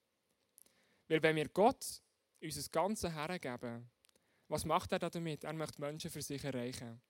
Weil 1.07 1.23
wenn 1.23 1.35
wir 1.35 1.49
Gott 1.49 2.01
unser 2.41 2.69
Ganzes 2.69 3.12
hergeben, 3.12 3.89
was 4.47 4.65
macht 4.65 4.91
er 4.91 4.99
damit? 4.99 5.43
Er 5.43 5.53
möchte 5.53 5.81
Menschen 5.81 6.09
für 6.09 6.21
sich 6.21 6.43
erreichen. 6.43 7.01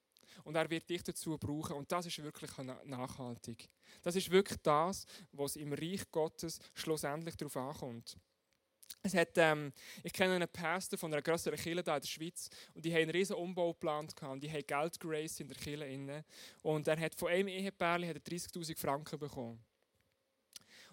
Und 0.44 0.56
er 0.56 0.70
wird 0.70 0.90
dich 0.90 1.04
dazu 1.04 1.38
brauchen. 1.38 1.76
Und 1.76 1.92
das 1.92 2.06
ist 2.06 2.22
wirklich 2.22 2.52
nachhaltig. 2.86 3.70
Das 4.02 4.16
ist 4.16 4.30
wirklich 4.30 4.60
das, 4.62 5.06
was 5.32 5.56
im 5.56 5.74
Reich 5.74 6.10
Gottes 6.12 6.60
schlussendlich 6.74 7.36
darauf 7.36 7.58
ankommt. 7.58 8.18
Es 9.02 9.14
hat, 9.14 9.38
ähm, 9.38 9.72
ich 10.04 10.12
kenne 10.12 10.36
einen 10.36 10.48
Pastor 10.48 11.00
von 11.00 11.14
einer 11.14 11.22
größeren 11.22 11.58
Kirche 11.58 11.70
hier 11.70 11.78
in 11.80 11.86
der 11.86 12.08
Schweiz 12.08 12.50
und 12.74 12.84
die 12.84 12.92
haben 12.92 13.04
einen 13.04 13.12
riesen 13.12 13.36
Umbau 13.36 13.74
geplant 13.74 14.14
und 14.24 14.44
die 14.44 14.52
haben 14.52 14.66
Geld 14.66 15.00
geraced 15.00 15.40
in 15.40 15.48
der 15.48 15.58
Kirche. 15.58 15.86
Inne. 15.86 16.26
Und 16.64 16.88
er 16.88 17.00
hat 17.00 17.16
von 17.16 17.30
einem 17.30 17.48
Ehepaar 17.48 18.00
30'000 18.00 18.78
Franken 18.78 19.20
bekommen. 19.20 19.64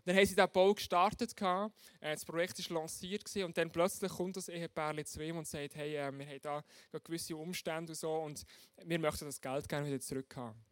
Dann 0.06 0.14
haben 0.14 0.24
sie 0.24 0.36
diesen 0.36 0.52
Bau 0.52 0.72
gestartet, 0.72 1.34
äh, 1.42 1.68
das 2.00 2.24
Projekt 2.24 2.70
war 2.70 2.80
lanciert 2.80 3.36
und 3.38 3.58
dann 3.58 3.72
plötzlich 3.72 4.12
kommt 4.12 4.36
das 4.36 4.48
Ehepaar 4.48 5.04
zu 5.04 5.20
ihm 5.20 5.36
und 5.36 5.48
sagt, 5.48 5.74
hey, 5.74 5.96
äh, 5.96 6.12
wir 6.12 6.26
haben 6.26 6.40
da 6.40 6.64
gewisse 7.00 7.36
Umstände 7.36 7.90
und 7.90 7.96
so 7.96 8.14
und 8.18 8.44
wir 8.84 9.00
möchten 9.00 9.24
das 9.24 9.40
Geld 9.40 9.68
gerne 9.68 9.88
wieder 9.88 9.98
zurückhaben. 9.98 10.64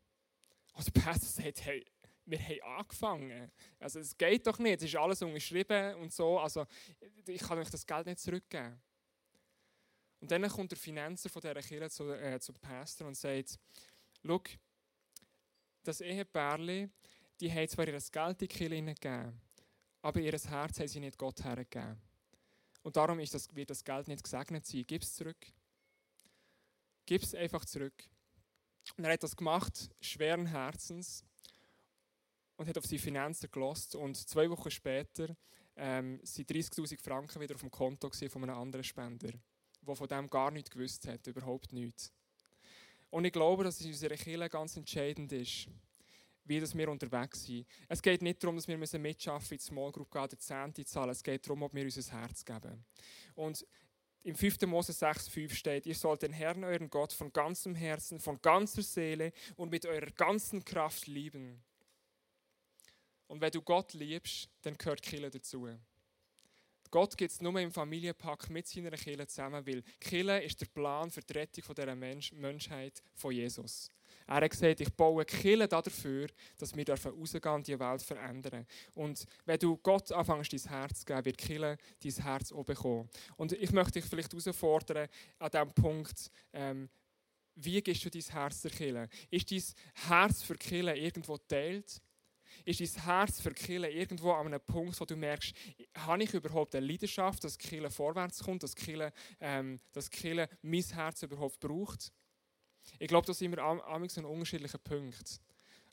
Und 0.74 0.86
der 0.86 1.00
Pastor 1.00 1.28
sagt, 1.42 1.64
hey, 1.64 1.84
wir 2.26 2.38
haben 2.38 2.78
angefangen. 2.78 3.50
Also 3.80 3.98
es 3.98 4.16
geht 4.16 4.46
doch 4.46 4.60
nicht, 4.60 4.82
es 4.82 4.88
ist 4.88 4.96
alles 4.96 5.20
unterschrieben 5.20 5.96
und 5.96 6.12
so, 6.12 6.38
also 6.38 6.64
ich 7.26 7.42
kann 7.42 7.58
euch 7.58 7.70
das 7.70 7.84
Geld 7.84 8.06
nicht 8.06 8.20
zurückgeben. 8.20 8.80
Und 10.20 10.30
dann 10.30 10.48
kommt 10.48 10.70
der 10.70 10.78
Finanzer 10.78 11.28
von 11.28 11.42
dieser 11.42 11.60
Kirche 11.60 11.90
zu, 11.90 12.12
äh, 12.12 12.38
zum 12.38 12.54
Pastor 12.60 13.08
und 13.08 13.16
sagt, 13.16 13.58
schau, 14.24 14.40
das 15.82 16.00
Ehepärchen, 16.00 16.92
die 17.44 17.52
haben 17.52 17.68
zwar 17.68 17.86
ihr 17.86 18.00
Geld 18.00 18.30
in 18.30 18.38
die 18.38 18.48
Kirche 18.48 18.82
gegeben, 18.82 19.40
aber 20.00 20.18
ihr 20.18 20.32
Herz 20.32 20.80
haben 20.80 20.88
sie 20.88 21.00
nicht 21.00 21.18
Gott 21.18 21.44
hergegeben. 21.44 22.00
Und 22.82 22.96
darum 22.96 23.20
ist 23.20 23.34
das, 23.34 23.54
wird 23.54 23.68
das 23.68 23.84
Geld 23.84 24.08
nicht 24.08 24.24
gesegnet 24.24 24.64
sein. 24.64 24.84
Gib 24.86 25.02
es 25.02 25.14
zurück. 25.14 25.46
Gib 27.04 27.22
es 27.22 27.34
einfach 27.34 27.66
zurück. 27.66 28.08
Und 28.96 29.04
er 29.04 29.12
hat 29.12 29.22
das 29.22 29.36
gemacht, 29.36 29.90
schweren 30.00 30.46
Herzens, 30.46 31.22
und 32.56 32.66
hat 32.66 32.78
auf 32.78 32.86
seine 32.86 33.00
Finanzen 33.00 33.50
gelost. 33.50 33.94
Und 33.94 34.16
zwei 34.16 34.48
Wochen 34.48 34.70
später 34.70 35.36
ähm, 35.76 36.20
sind 36.22 36.50
30.000 36.50 36.98
Franken 36.98 37.42
wieder 37.42 37.56
auf 37.56 37.60
dem 37.60 37.70
Konto 37.70 38.08
von 38.10 38.42
einem 38.42 38.56
anderen 38.56 38.84
Spender, 38.84 39.32
der 39.82 39.94
von 39.94 40.08
dem 40.08 40.30
gar 40.30 40.50
nichts 40.50 40.70
gewusst 40.70 41.06
hat, 41.06 41.26
überhaupt 41.26 41.74
nichts. 41.74 42.10
Und 43.10 43.26
ich 43.26 43.32
glaube, 43.32 43.64
dass 43.64 43.80
es 43.80 43.84
in 43.84 43.92
unserer 43.92 44.16
Kirche 44.16 44.48
ganz 44.48 44.78
entscheidend 44.78 45.30
ist, 45.32 45.68
wie 46.44 46.60
dass 46.60 46.76
wir 46.76 46.88
unterwegs 46.88 47.44
sind. 47.44 47.66
Es 47.88 48.02
geht 48.02 48.22
nicht 48.22 48.42
darum, 48.42 48.56
dass 48.56 48.68
wir 48.68 48.76
mitschaffen 48.76 49.52
in 49.52 49.58
die 49.58 49.64
Small 49.64 49.92
Group 49.92 50.10
gehen, 50.10 50.22
oder 50.22 50.38
Zehnte 50.38 50.84
zahlen. 50.84 51.10
Es 51.10 51.22
geht 51.22 51.46
darum, 51.46 51.62
ob 51.62 51.74
wir 51.74 51.84
unser 51.84 52.12
Herz 52.12 52.44
geben. 52.44 52.84
Und 53.34 53.66
im 54.22 54.34
5. 54.34 54.62
Mose 54.62 54.92
6,5 54.92 55.54
steht, 55.54 55.86
ihr 55.86 55.94
sollt 55.94 56.22
den 56.22 56.32
Herrn, 56.32 56.64
euren 56.64 56.88
Gott, 56.88 57.12
von 57.12 57.32
ganzem 57.32 57.74
Herzen, 57.74 58.20
von 58.20 58.40
ganzer 58.40 58.82
Seele 58.82 59.32
und 59.56 59.70
mit 59.70 59.84
eurer 59.84 60.10
ganzen 60.12 60.64
Kraft 60.64 61.06
lieben. 61.06 61.62
Und 63.26 63.40
wenn 63.40 63.50
du 63.50 63.60
Gott 63.60 63.92
liebst, 63.92 64.48
dann 64.62 64.78
gehört 64.78 65.02
Kille 65.02 65.30
dazu. 65.30 65.68
Gott 66.90 67.16
gibt 67.16 67.32
es 67.32 67.40
nur 67.42 67.58
im 67.58 67.72
Familienpack 67.72 68.48
mit 68.50 68.68
seiner 68.68 68.92
Kille 68.92 69.26
zusammen, 69.26 69.66
weil 69.66 69.82
Kille 70.00 70.42
ist 70.42 70.60
der 70.60 70.66
Plan 70.66 71.10
für 71.10 71.22
die 71.22 71.32
Rettung 71.32 71.74
dieser 71.74 71.94
Mensch 71.96 72.32
Menschheit 72.32 73.02
von 73.14 73.32
Jesus. 73.32 73.90
Er 74.26 74.36
hat 74.36 74.50
gesagt, 74.50 74.80
ich 74.80 74.92
baue 74.94 75.24
Kille 75.24 75.68
dafür, 75.68 76.28
dass 76.58 76.74
wir 76.74 76.88
rausgehen 76.88 77.54
und 77.54 77.66
die 77.66 77.78
Welt 77.78 78.02
verändern. 78.02 78.66
Und 78.94 79.26
wenn 79.44 79.58
du 79.58 79.76
Gott 79.76 80.10
anfängst, 80.12 80.52
dein 80.52 80.70
Herz 80.70 81.00
zu 81.00 81.06
geben, 81.06 81.24
wird 81.24 81.38
Kille 81.38 81.76
dein 82.02 82.12
Herz 82.12 82.52
auch 82.52 82.64
bekommen. 82.64 83.08
Und 83.36 83.52
ich 83.52 83.72
möchte 83.72 84.00
dich 84.00 84.04
vielleicht 84.08 84.32
herausfordern 84.32 85.08
an 85.38 85.50
diesem 85.50 85.72
Punkt, 85.74 86.30
ähm, 86.52 86.88
wie 87.56 87.80
gibst 87.82 88.04
du 88.04 88.10
dein 88.10 88.22
Herz 88.22 88.62
der 88.62 88.70
Kille? 88.70 89.08
Ist 89.30 89.50
dein 89.50 89.62
Herz 90.08 90.42
für 90.42 90.56
Kille 90.56 90.96
irgendwo 90.96 91.36
teilt? 91.36 92.00
Ist 92.64 92.80
dein 92.80 93.04
Herz 93.04 93.40
für 93.40 93.52
Kille 93.52 93.90
irgendwo 93.90 94.32
an 94.32 94.46
einem 94.46 94.60
Punkt, 94.60 94.98
wo 95.00 95.04
du 95.04 95.16
merkst, 95.16 95.54
habe 95.98 96.22
ich 96.22 96.32
überhaupt 96.32 96.74
eine 96.74 96.86
Leidenschaft, 96.86 97.44
dass 97.44 97.58
Kille 97.58 97.90
vorwärts 97.90 98.42
kommt, 98.42 98.62
dass 98.62 98.74
Kille, 98.74 99.12
ähm, 99.40 99.80
dass 99.92 100.10
Kille 100.10 100.48
mein 100.62 100.82
Herz 100.82 101.22
überhaupt 101.22 101.60
braucht? 101.60 102.12
Ich 102.98 103.08
glaube, 103.08 103.26
das 103.26 103.38
sind 103.38 103.52
wir 103.52 103.62
am 103.62 103.80
an 103.80 104.02
unterschiedlichen 104.02 104.80
Punkt. 104.80 105.40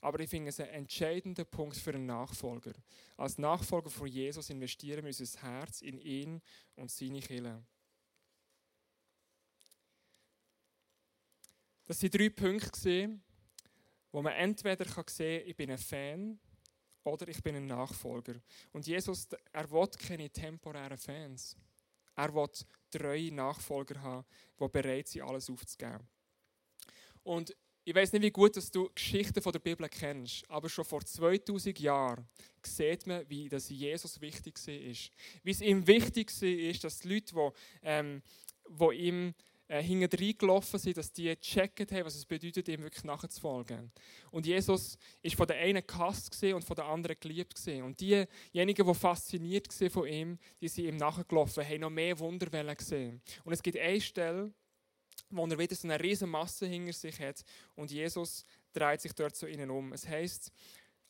Aber 0.02 0.20
ich 0.20 0.30
finde 0.30 0.50
es 0.50 0.60
ein 0.60 0.70
entscheidender 0.70 1.46
Punkt 1.46 1.78
für 1.78 1.94
einen 1.94 2.08
Nachfolger. 2.08 2.74
Als 3.18 3.38
Nachfolger 3.38 3.90
von 3.92 4.08
Jesus 4.08 4.50
investieren 4.50 5.04
wir 5.04 5.10
unser 5.10 5.42
Herz 5.42 5.82
in 5.82 6.00
ihn 6.00 6.42
und 6.76 6.90
seine 6.90 7.20
Kille. 7.20 7.64
Das 11.86 12.02
waren 12.02 12.10
drei 12.10 12.30
Punkte, 12.30 13.20
wo 14.12 14.22
man 14.22 14.34
entweder 14.34 14.86
sehen 14.86 15.40
kann, 15.42 15.50
ich 15.50 15.56
bin 15.56 15.72
ein 15.72 15.78
Fan 15.78 16.40
oder 17.04 17.28
ich 17.28 17.42
bin 17.44 17.56
ein 17.56 17.68
Nachfolger. 17.68 18.36
Und 18.72 18.88
Jesus, 18.88 19.28
er 19.52 19.70
will 19.70 19.88
keine 19.88 20.30
temporären 20.30 20.98
Fans. 20.98 21.56
Er 22.16 22.34
will 22.34 22.50
treue 22.90 23.32
Nachfolger 23.32 24.02
haben, 24.02 24.26
die 24.60 24.68
bereit 24.68 25.08
sind, 25.08 25.24
alles 25.24 25.50
aufzugeben. 25.50 26.08
Und 27.24 27.56
ich 27.84 27.96
weiß 27.96 28.14
nicht, 28.14 28.22
wie 28.22 28.32
gut 28.32 28.56
dass 28.56 28.70
du 28.70 28.90
Geschichten 28.94 29.42
von 29.42 29.52
der 29.52 29.60
Bibel 29.60 29.88
kennst, 29.90 30.48
aber 30.50 30.70
schon 30.70 30.86
vor 30.86 31.04
2000 31.04 31.80
Jahren 31.80 32.28
sieht 32.64 33.08
man, 33.08 33.28
wie 33.28 33.50
das 33.50 33.70
Jesus 33.70 34.22
wichtig 34.22 34.56
war. 34.68 35.44
Wie 35.44 35.52
es 35.52 35.62
ihm 35.62 35.88
wichtig 35.88 36.32
war, 36.32 36.74
dass 36.82 37.00
die 37.00 37.08
Leute, 37.08 37.34
die, 37.34 37.50
ähm, 37.82 38.22
die 38.70 38.96
ihm 38.96 39.34
äh, 39.72 39.82
hinten 39.82 40.14
reingelaufen 40.16 40.78
sind, 40.78 40.98
dass 40.98 41.14
die 41.14 41.34
gecheckt 41.36 41.92
haben, 41.94 42.06
was 42.06 42.16
es 42.16 42.26
bedeutet, 42.26 42.68
ihm 42.68 42.84
wirklich 42.84 43.06
nachzufolgen. 43.06 43.92
Und 44.30 44.46
Jesus 44.46 44.98
ist 45.22 45.36
von 45.36 45.48
der 45.48 45.58
einen 45.58 45.88
gehasst 45.88 46.44
und 46.44 46.64
von 46.64 46.76
der 46.76 46.86
anderen 46.86 47.16
geliebt. 47.20 47.56
Gewesen. 47.56 47.84
Und 47.84 48.00
diejenigen, 48.00 48.86
die 48.86 48.94
fasziniert 48.94 49.68
waren 49.80 49.90
von 49.90 50.08
ihm, 50.08 50.40
die 50.60 50.68
sind 50.68 50.86
ihm 50.86 50.98
nachgelaufen, 50.98 51.66
haben 51.66 51.80
noch 51.80 51.90
mehr 51.90 52.20
Wunderwellen 52.20 52.76
gesehen. 52.76 53.22
Und 53.46 53.54
es 53.54 53.64
gibt 53.64 53.78
eine 53.78 54.02
Stelle, 54.02 54.54
wo 55.32 55.46
er 55.46 55.58
wieder 55.58 55.76
so 55.76 55.88
eine 55.88 56.02
riesige 56.02 56.30
Masse 56.30 56.66
hinter 56.66 56.94
sich 56.94 57.20
hat 57.20 57.44
und 57.76 57.92
Jesus 57.92 58.46
dreht 58.74 59.02
sich 59.02 59.14
dort 59.14 59.36
zu 59.36 59.48
ihnen 59.48 59.70
um. 59.70 59.94
Es 59.94 60.08
heißt, 60.08 60.52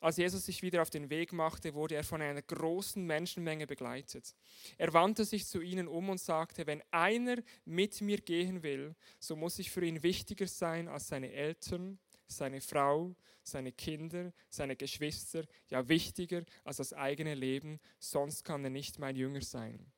als 0.02 0.16
Jesus 0.16 0.44
sich 0.44 0.62
wieder 0.62 0.82
auf 0.82 0.90
den 0.90 1.10
Weg 1.10 1.32
machte, 1.32 1.74
wurde 1.74 1.94
er 1.94 2.02
von 2.02 2.20
einer 2.20 2.42
großen 2.42 3.04
Menschenmenge 3.04 3.68
begleitet. 3.68 4.34
Er 4.76 4.92
wandte 4.92 5.24
sich 5.24 5.46
zu 5.46 5.60
ihnen 5.60 5.86
um 5.86 6.08
und 6.08 6.18
sagte, 6.18 6.66
wenn 6.66 6.82
einer 6.90 7.36
mit 7.64 8.00
mir 8.00 8.18
gehen 8.18 8.64
will, 8.64 8.96
so 9.20 9.36
muss 9.36 9.60
ich 9.60 9.70
für 9.70 9.84
ihn 9.84 10.02
wichtiger 10.02 10.48
sein 10.48 10.88
als 10.88 11.06
seine 11.06 11.30
Eltern, 11.32 12.00
seine 12.26 12.60
Frau, 12.60 13.14
seine 13.44 13.70
Kinder, 13.70 14.32
seine 14.50 14.74
Geschwister, 14.74 15.44
ja 15.68 15.88
wichtiger 15.88 16.42
als 16.64 16.78
das 16.78 16.92
eigene 16.92 17.34
Leben, 17.34 17.78
sonst 18.00 18.44
kann 18.44 18.64
er 18.64 18.70
nicht 18.70 18.98
mein 18.98 19.14
Jünger 19.14 19.42
sein. 19.42 19.92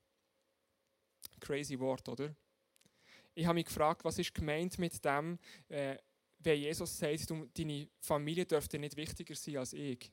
Crazy 1.41 1.81
Wort, 1.81 2.11
oder? 2.11 2.37
Ich 3.35 3.47
habe 3.47 3.55
mich 3.55 3.67
gefragt, 3.67 4.05
was 4.05 4.19
ist 4.19 4.35
gemeint 4.35 4.79
mit 4.79 5.05
dem, 5.05 5.39
äh, 5.69 5.97
wenn 6.39 6.61
Jesus 6.61 6.99
sagt, 6.99 7.33
deine 7.55 7.89
Familie 8.01 8.45
dürfte 8.45 8.79
nicht 8.79 8.97
wichtiger 8.97 9.35
sein 9.35 9.57
als 9.57 9.73
ich. 9.73 10.13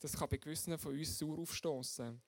Das 0.00 0.16
kann 0.16 0.28
bei 0.28 0.36
gewissen 0.36 0.76
von 0.76 0.98
uns 0.98 1.18
sauer 1.18 1.38
aufstoßen. 1.38 2.20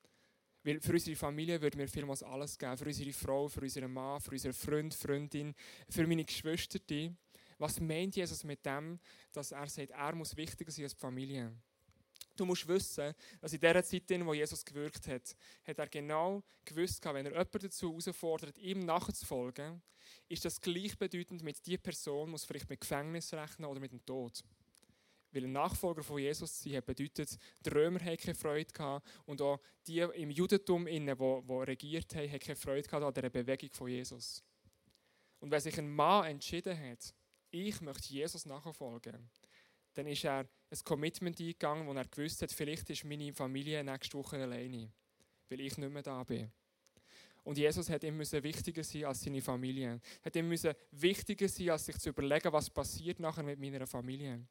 Weil 0.63 0.81
für 0.81 0.93
unsere 0.93 1.15
Familie 1.15 1.61
würden 1.61 1.79
wir 1.79 1.87
vielmals 1.87 2.23
alles 2.23 2.57
geben. 2.57 2.77
Für 2.77 2.85
unsere 2.85 3.13
Frau, 3.13 3.47
für 3.47 3.61
unseren 3.61 3.91
Mann, 3.91 4.19
für 4.19 4.31
unseren 4.31 4.53
Freund, 4.53 4.93
Freundin, 4.93 5.53
für 5.89 6.07
meine 6.07 6.25
Geschwister. 6.25 6.79
Was 7.59 7.79
meint 7.79 8.15
Jesus 8.15 8.43
mit 8.43 8.65
dem, 8.65 8.99
dass 9.31 9.51
er 9.51 9.67
sagt, 9.67 9.91
er 9.91 10.15
muss 10.15 10.35
wichtiger 10.35 10.71
sein 10.71 10.85
als 10.85 10.95
die 10.95 10.99
Familie? 10.99 11.53
Du 12.37 12.45
musst 12.45 12.67
wissen, 12.67 13.13
dass 13.41 13.51
in 13.51 13.59
der 13.59 13.83
Zeit, 13.83 14.09
in 14.11 14.25
der 14.25 14.33
Jesus 14.35 14.63
gewirkt 14.63 15.07
hat, 15.07 15.35
hat 15.65 15.79
er 15.79 15.87
genau 15.87 16.43
gewusst, 16.63 17.03
wenn 17.05 17.25
er 17.25 17.31
jemanden 17.31 17.59
dazu 17.59 17.89
herausfordert, 17.89 18.57
ihm 18.59 18.85
nachzufolgen, 18.85 19.81
ist 20.29 20.45
das 20.45 20.61
gleichbedeutend 20.61 21.43
mit 21.43 21.65
dieser 21.65 21.79
Person, 21.79 22.29
muss 22.29 22.45
vielleicht 22.45 22.69
mit 22.69 22.79
Gefängnis 22.79 23.33
rechnen 23.33 23.67
oder 23.67 23.79
mit 23.79 23.91
dem 23.91 24.05
Tod. 24.05 24.43
Weil 25.31 25.45
ein 25.45 25.51
Nachfolger 25.51 26.03
von 26.03 26.19
Jesus 26.19 26.59
zu 26.59 26.69
sein, 26.69 26.81
bedeutet, 26.85 27.37
die 27.65 27.69
Römer 27.69 27.99
hatten 27.99 28.17
keine 28.17 28.35
Freude 28.35 28.71
gehabt 28.71 29.07
und 29.25 29.41
auch 29.41 29.59
die 29.85 29.99
im 29.99 30.29
Judentum, 30.29 30.85
die, 30.85 30.99
die 30.99 31.53
regiert 31.53 32.15
haben, 32.15 32.31
hatten 32.31 32.39
keine 32.39 32.55
Freude 32.55 32.87
gehabt 32.87 33.03
an 33.03 33.13
dieser 33.13 33.29
Bewegung 33.29 33.71
von 33.71 33.87
Jesus. 33.89 34.43
Und 35.39 35.51
wenn 35.51 35.59
sich 35.59 35.77
ein 35.77 35.89
Mann 35.89 36.25
entschieden 36.25 36.79
hat, 36.79 37.13
ich 37.49 37.81
möchte 37.81 38.13
Jesus 38.13 38.45
nachfolgen, 38.45 39.29
dann 39.93 40.07
ist 40.07 40.23
er 40.23 40.47
ein 40.69 40.79
Commitment 40.83 41.39
eingegangen, 41.39 41.87
wo 41.87 41.93
er 41.93 42.05
gewusst 42.05 42.41
hat, 42.41 42.51
vielleicht 42.51 42.89
ist 42.89 43.05
meine 43.05 43.33
Familie 43.33 43.83
nächste 43.83 44.17
Woche 44.17 44.37
alleine, 44.37 44.91
weil 45.49 45.61
ich 45.61 45.77
nicht 45.77 45.91
mehr 45.91 46.03
da 46.03 46.23
bin. 46.23 46.51
Und 47.43 47.57
Jesus 47.57 47.89
hat 47.89 48.03
ihm 48.03 48.19
wichtiger 48.19 48.83
sein 48.83 49.05
als 49.05 49.21
seine 49.21 49.41
Familie. 49.41 50.01
Hat 50.25 50.35
ihm 50.35 50.51
wichtiger 50.51 51.47
sein, 51.47 51.69
als 51.69 51.85
sich 51.85 51.97
zu 51.97 52.09
überlegen, 52.09 52.51
was 52.51 52.69
passiert 52.69 53.21
nachher 53.21 53.43
mit 53.43 53.57
meiner 53.57 53.87
Familie. 53.87 54.45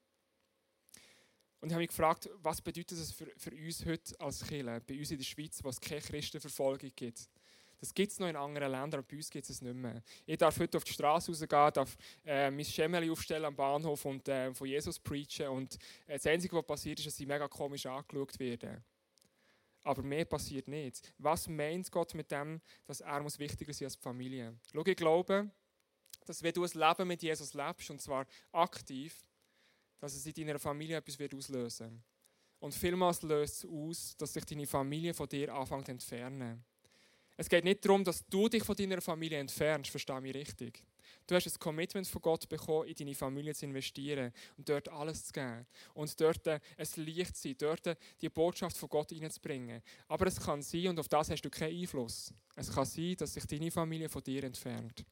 Und 1.61 1.69
ich 1.69 1.75
habe 1.75 1.83
mich 1.83 1.89
gefragt, 1.89 2.31
was 2.43 2.63
bedeutet 2.63 2.99
das 2.99 3.13
für, 3.13 3.31
für 3.37 3.51
uns 3.51 3.85
heute 3.85 4.19
als 4.21 4.47
Kirche, 4.47 4.81
bei 4.87 4.99
uns 4.99 5.11
in 5.11 5.19
der 5.19 5.25
Schweiz, 5.25 5.63
wo 5.63 5.69
es 5.69 5.81
keine 5.81 6.01
Christenverfolgung 6.01 6.93
gibt. 6.97 7.29
Das 7.79 7.93
gibt 7.93 8.13
es 8.13 8.19
noch 8.19 8.29
in 8.29 8.37
anderen 8.37 8.71
Ländern, 8.71 9.01
aber 9.01 9.09
bei 9.09 9.17
uns 9.17 9.31
gibt 9.31 9.49
es 9.49 9.61
nicht 9.61 9.75
mehr. 9.75 10.03
Ich 10.25 10.39
darf 10.39 10.59
heute 10.59 10.79
auf 10.79 10.85
die 10.85 10.93
Straße 10.93 11.31
rausgehen, 11.31 11.73
darf 11.73 11.97
äh, 12.25 12.51
mein 12.51 12.65
Schemmel 12.65 13.11
aufstellen 13.11 13.45
am 13.45 13.55
Bahnhof 13.55 14.05
und 14.05 14.27
äh, 14.29 14.53
von 14.55 14.67
Jesus 14.67 14.99
preachen. 14.99 15.49
Und 15.49 15.75
äh, 16.07 16.15
das 16.15 16.27
Einzige, 16.27 16.57
was 16.57 16.65
passiert, 16.65 16.99
ist, 16.99 17.07
dass 17.07 17.17
sie 17.17 17.27
mega 17.27 17.47
komisch 17.49 17.85
angeschaut 17.87 18.39
werden. 18.39 18.83
Aber 19.85 20.03
mehr 20.03 20.25
passiert 20.25 20.67
nicht. 20.67 21.13
Was 21.19 21.47
meint 21.49 21.91
Gott 21.93 22.15
mit 22.15 22.31
dem, 22.31 22.61
dass 22.87 23.03
er 23.03 23.23
muss 23.23 23.39
wichtiger 23.39 23.73
sein 23.73 23.87
als 23.87 23.97
die 23.97 24.03
Familie? 24.03 24.59
Schau, 24.73 24.85
ich 24.85 24.97
glaube, 24.97 25.51
dass 26.25 26.43
wenn 26.43 26.53
du 26.53 26.65
ein 26.65 26.71
Leben 26.73 27.09
mit 27.09 27.23
Jesus 27.23 27.55
lebst, 27.55 27.91
und 27.91 28.01
zwar 28.01 28.27
aktiv, 28.53 29.29
dass 29.99 30.15
es 30.15 30.27
in 30.27 30.35
deiner 30.35 30.59
Familie 30.59 30.97
etwas 30.97 31.19
wird 31.19 31.35
auslösen 31.35 32.03
Und 32.59 32.75
vielmals 32.75 33.23
löst 33.23 33.65
es 33.65 33.71
aus, 33.71 34.17
dass 34.17 34.33
sich 34.33 34.45
deine 34.45 34.67
Familie 34.67 35.15
von 35.15 35.29
dir 35.29 35.55
anfängt 35.55 35.87
zu 35.87 35.93
entfernen. 35.93 36.65
Es 37.37 37.49
geht 37.49 37.65
nicht 37.65 37.85
darum, 37.85 38.03
dass 38.03 38.25
du 38.27 38.49
dich 38.49 38.65
von 38.65 38.77
deiner 38.77 39.01
Familie 39.01 39.39
entfernst, 39.39 39.91
verstehe 39.91 40.21
mich 40.21 40.35
richtig. 40.35 40.83
Du 41.27 41.35
hast 41.35 41.47
ein 41.47 41.59
Commitment 41.59 42.07
von 42.07 42.23
Gott 42.23 42.49
bekommen, 42.49 42.89
in 42.89 42.95
deine 42.95 43.15
Familie 43.15 43.55
zu 43.55 43.67
investieren 43.67 44.33
und 44.57 44.69
dort 44.69 44.89
alles 44.89 45.27
zu 45.27 45.33
geben. 45.33 45.67
Und 45.95 46.21
dort 46.21 46.47
ein 46.47 46.61
Licht 46.97 47.37
zu 47.37 47.49
sein, 47.49 47.57
dort 47.59 47.99
die 48.21 48.29
Botschaft 48.29 48.77
von 48.77 48.89
Gott 48.89 49.13
reinzubringen. 49.13 49.83
Aber 50.09 50.27
es 50.27 50.41
kann 50.41 50.63
sein, 50.63 50.89
und 50.89 51.01
auf 51.01 51.09
das 51.09 51.31
hast 51.31 51.43
du 51.43 51.51
keinen 51.51 51.77
Einfluss, 51.81 52.33
es 52.55 52.73
kann 52.73 52.85
sein, 52.85 53.17
dass 53.19 53.35
sich 53.35 53.45
deine 53.45 53.71
Familie 53.71 54.09
von 54.09 54.23
dir 54.23 54.45
entfernt. 54.45 55.05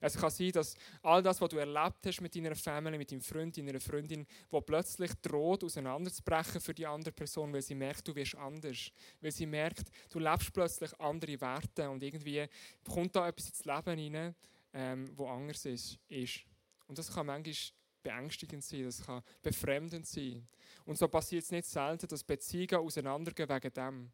Es 0.00 0.16
kann 0.16 0.30
sein, 0.30 0.52
dass 0.52 0.76
all 1.02 1.22
das, 1.22 1.40
was 1.40 1.48
du 1.48 1.56
erlebt 1.56 2.06
hast 2.06 2.20
mit 2.20 2.34
deiner 2.34 2.54
Familie, 2.54 2.98
mit 2.98 3.10
deinem 3.10 3.20
Freund, 3.20 3.56
deiner 3.56 3.80
Freundin, 3.80 4.26
wo 4.50 4.60
plötzlich 4.60 5.12
droht, 5.22 5.64
auseinanderzubrechen 5.64 6.60
für 6.60 6.74
die 6.74 6.86
andere 6.86 7.12
Person, 7.12 7.52
weil 7.52 7.62
sie 7.62 7.74
merkt, 7.74 8.06
du 8.06 8.14
wirst 8.14 8.34
anders. 8.36 8.90
Weil 9.20 9.32
sie 9.32 9.46
merkt, 9.46 9.88
du 10.10 10.18
lebst 10.18 10.52
plötzlich 10.52 10.98
andere 11.00 11.40
Werte 11.40 11.88
und 11.90 12.02
irgendwie 12.02 12.46
kommt 12.88 13.14
da 13.16 13.28
etwas 13.28 13.48
ins 13.48 13.64
Leben 13.64 13.98
hinein, 13.98 14.34
ähm, 14.72 15.10
wo 15.16 15.28
anders 15.28 15.64
ist, 15.64 15.98
ist. 16.08 16.40
Und 16.86 16.98
das 16.98 17.12
kann 17.12 17.26
manchmal 17.26 17.54
beängstigend 18.02 18.62
sein, 18.62 18.84
das 18.84 19.04
kann 19.04 19.22
befremdend 19.42 20.06
sein. 20.06 20.46
Und 20.84 20.98
so 20.98 21.08
passiert 21.08 21.44
es 21.44 21.50
nicht 21.50 21.66
selten, 21.66 22.06
dass 22.06 22.22
Beziehungen 22.22 22.84
auseinandergehen 22.84 23.48
wegen 23.48 23.72
dem. 23.72 24.12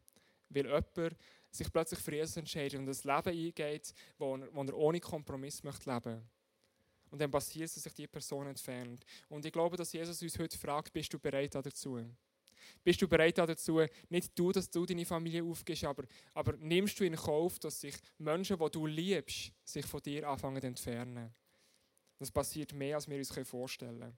Weil 0.49 0.65
jemand 0.65 1.15
sich 1.51 1.71
plötzlich 1.71 1.99
für 1.99 2.15
Jesus 2.15 2.37
entscheidet 2.37 2.79
und 2.79 2.85
das 2.85 3.03
Leben 3.03 3.29
eingeht, 3.29 3.93
wo 4.17 4.35
er, 4.35 4.53
wo 4.53 4.63
er 4.63 4.73
ohne 4.75 4.99
Kompromiss 4.99 5.63
möchte 5.63 5.91
leben 5.91 6.21
Und 7.09 7.19
dann 7.19 7.29
passiert 7.29 7.65
es, 7.65 7.75
dass 7.75 7.83
sich 7.83 7.93
die 7.93 8.07
Person 8.07 8.47
entfernt. 8.47 9.05
Und 9.29 9.45
ich 9.45 9.51
glaube, 9.51 9.75
dass 9.75 9.91
Jesus 9.91 10.21
uns 10.21 10.39
heute 10.39 10.57
fragt, 10.57 10.93
bist 10.93 11.13
du 11.13 11.19
bereit 11.19 11.53
dazu? 11.53 11.99
Bist 12.83 13.01
du 13.01 13.07
bereit 13.07 13.37
dazu, 13.37 13.81
nicht 14.09 14.37
du, 14.37 14.51
dass 14.51 14.69
du 14.69 14.85
deine 14.85 15.05
Familie 15.05 15.43
aufgibst, 15.43 15.83
aber, 15.83 16.03
aber 16.33 16.53
nimmst 16.57 16.99
du 16.99 17.03
in 17.03 17.15
Kauf, 17.15 17.59
dass 17.59 17.81
sich 17.81 17.95
Menschen, 18.17 18.57
die 18.57 18.71
du 18.71 18.85
liebst, 18.85 19.51
sich 19.63 19.85
von 19.85 20.01
dir 20.01 20.27
anfangen 20.27 20.61
zu 20.61 20.67
entfernen? 20.67 21.33
Das 22.17 22.31
passiert 22.31 22.73
mehr, 22.73 22.95
als 22.95 23.09
wir 23.09 23.17
uns 23.17 23.31
vorstellen 23.47 23.99
können. 23.99 24.17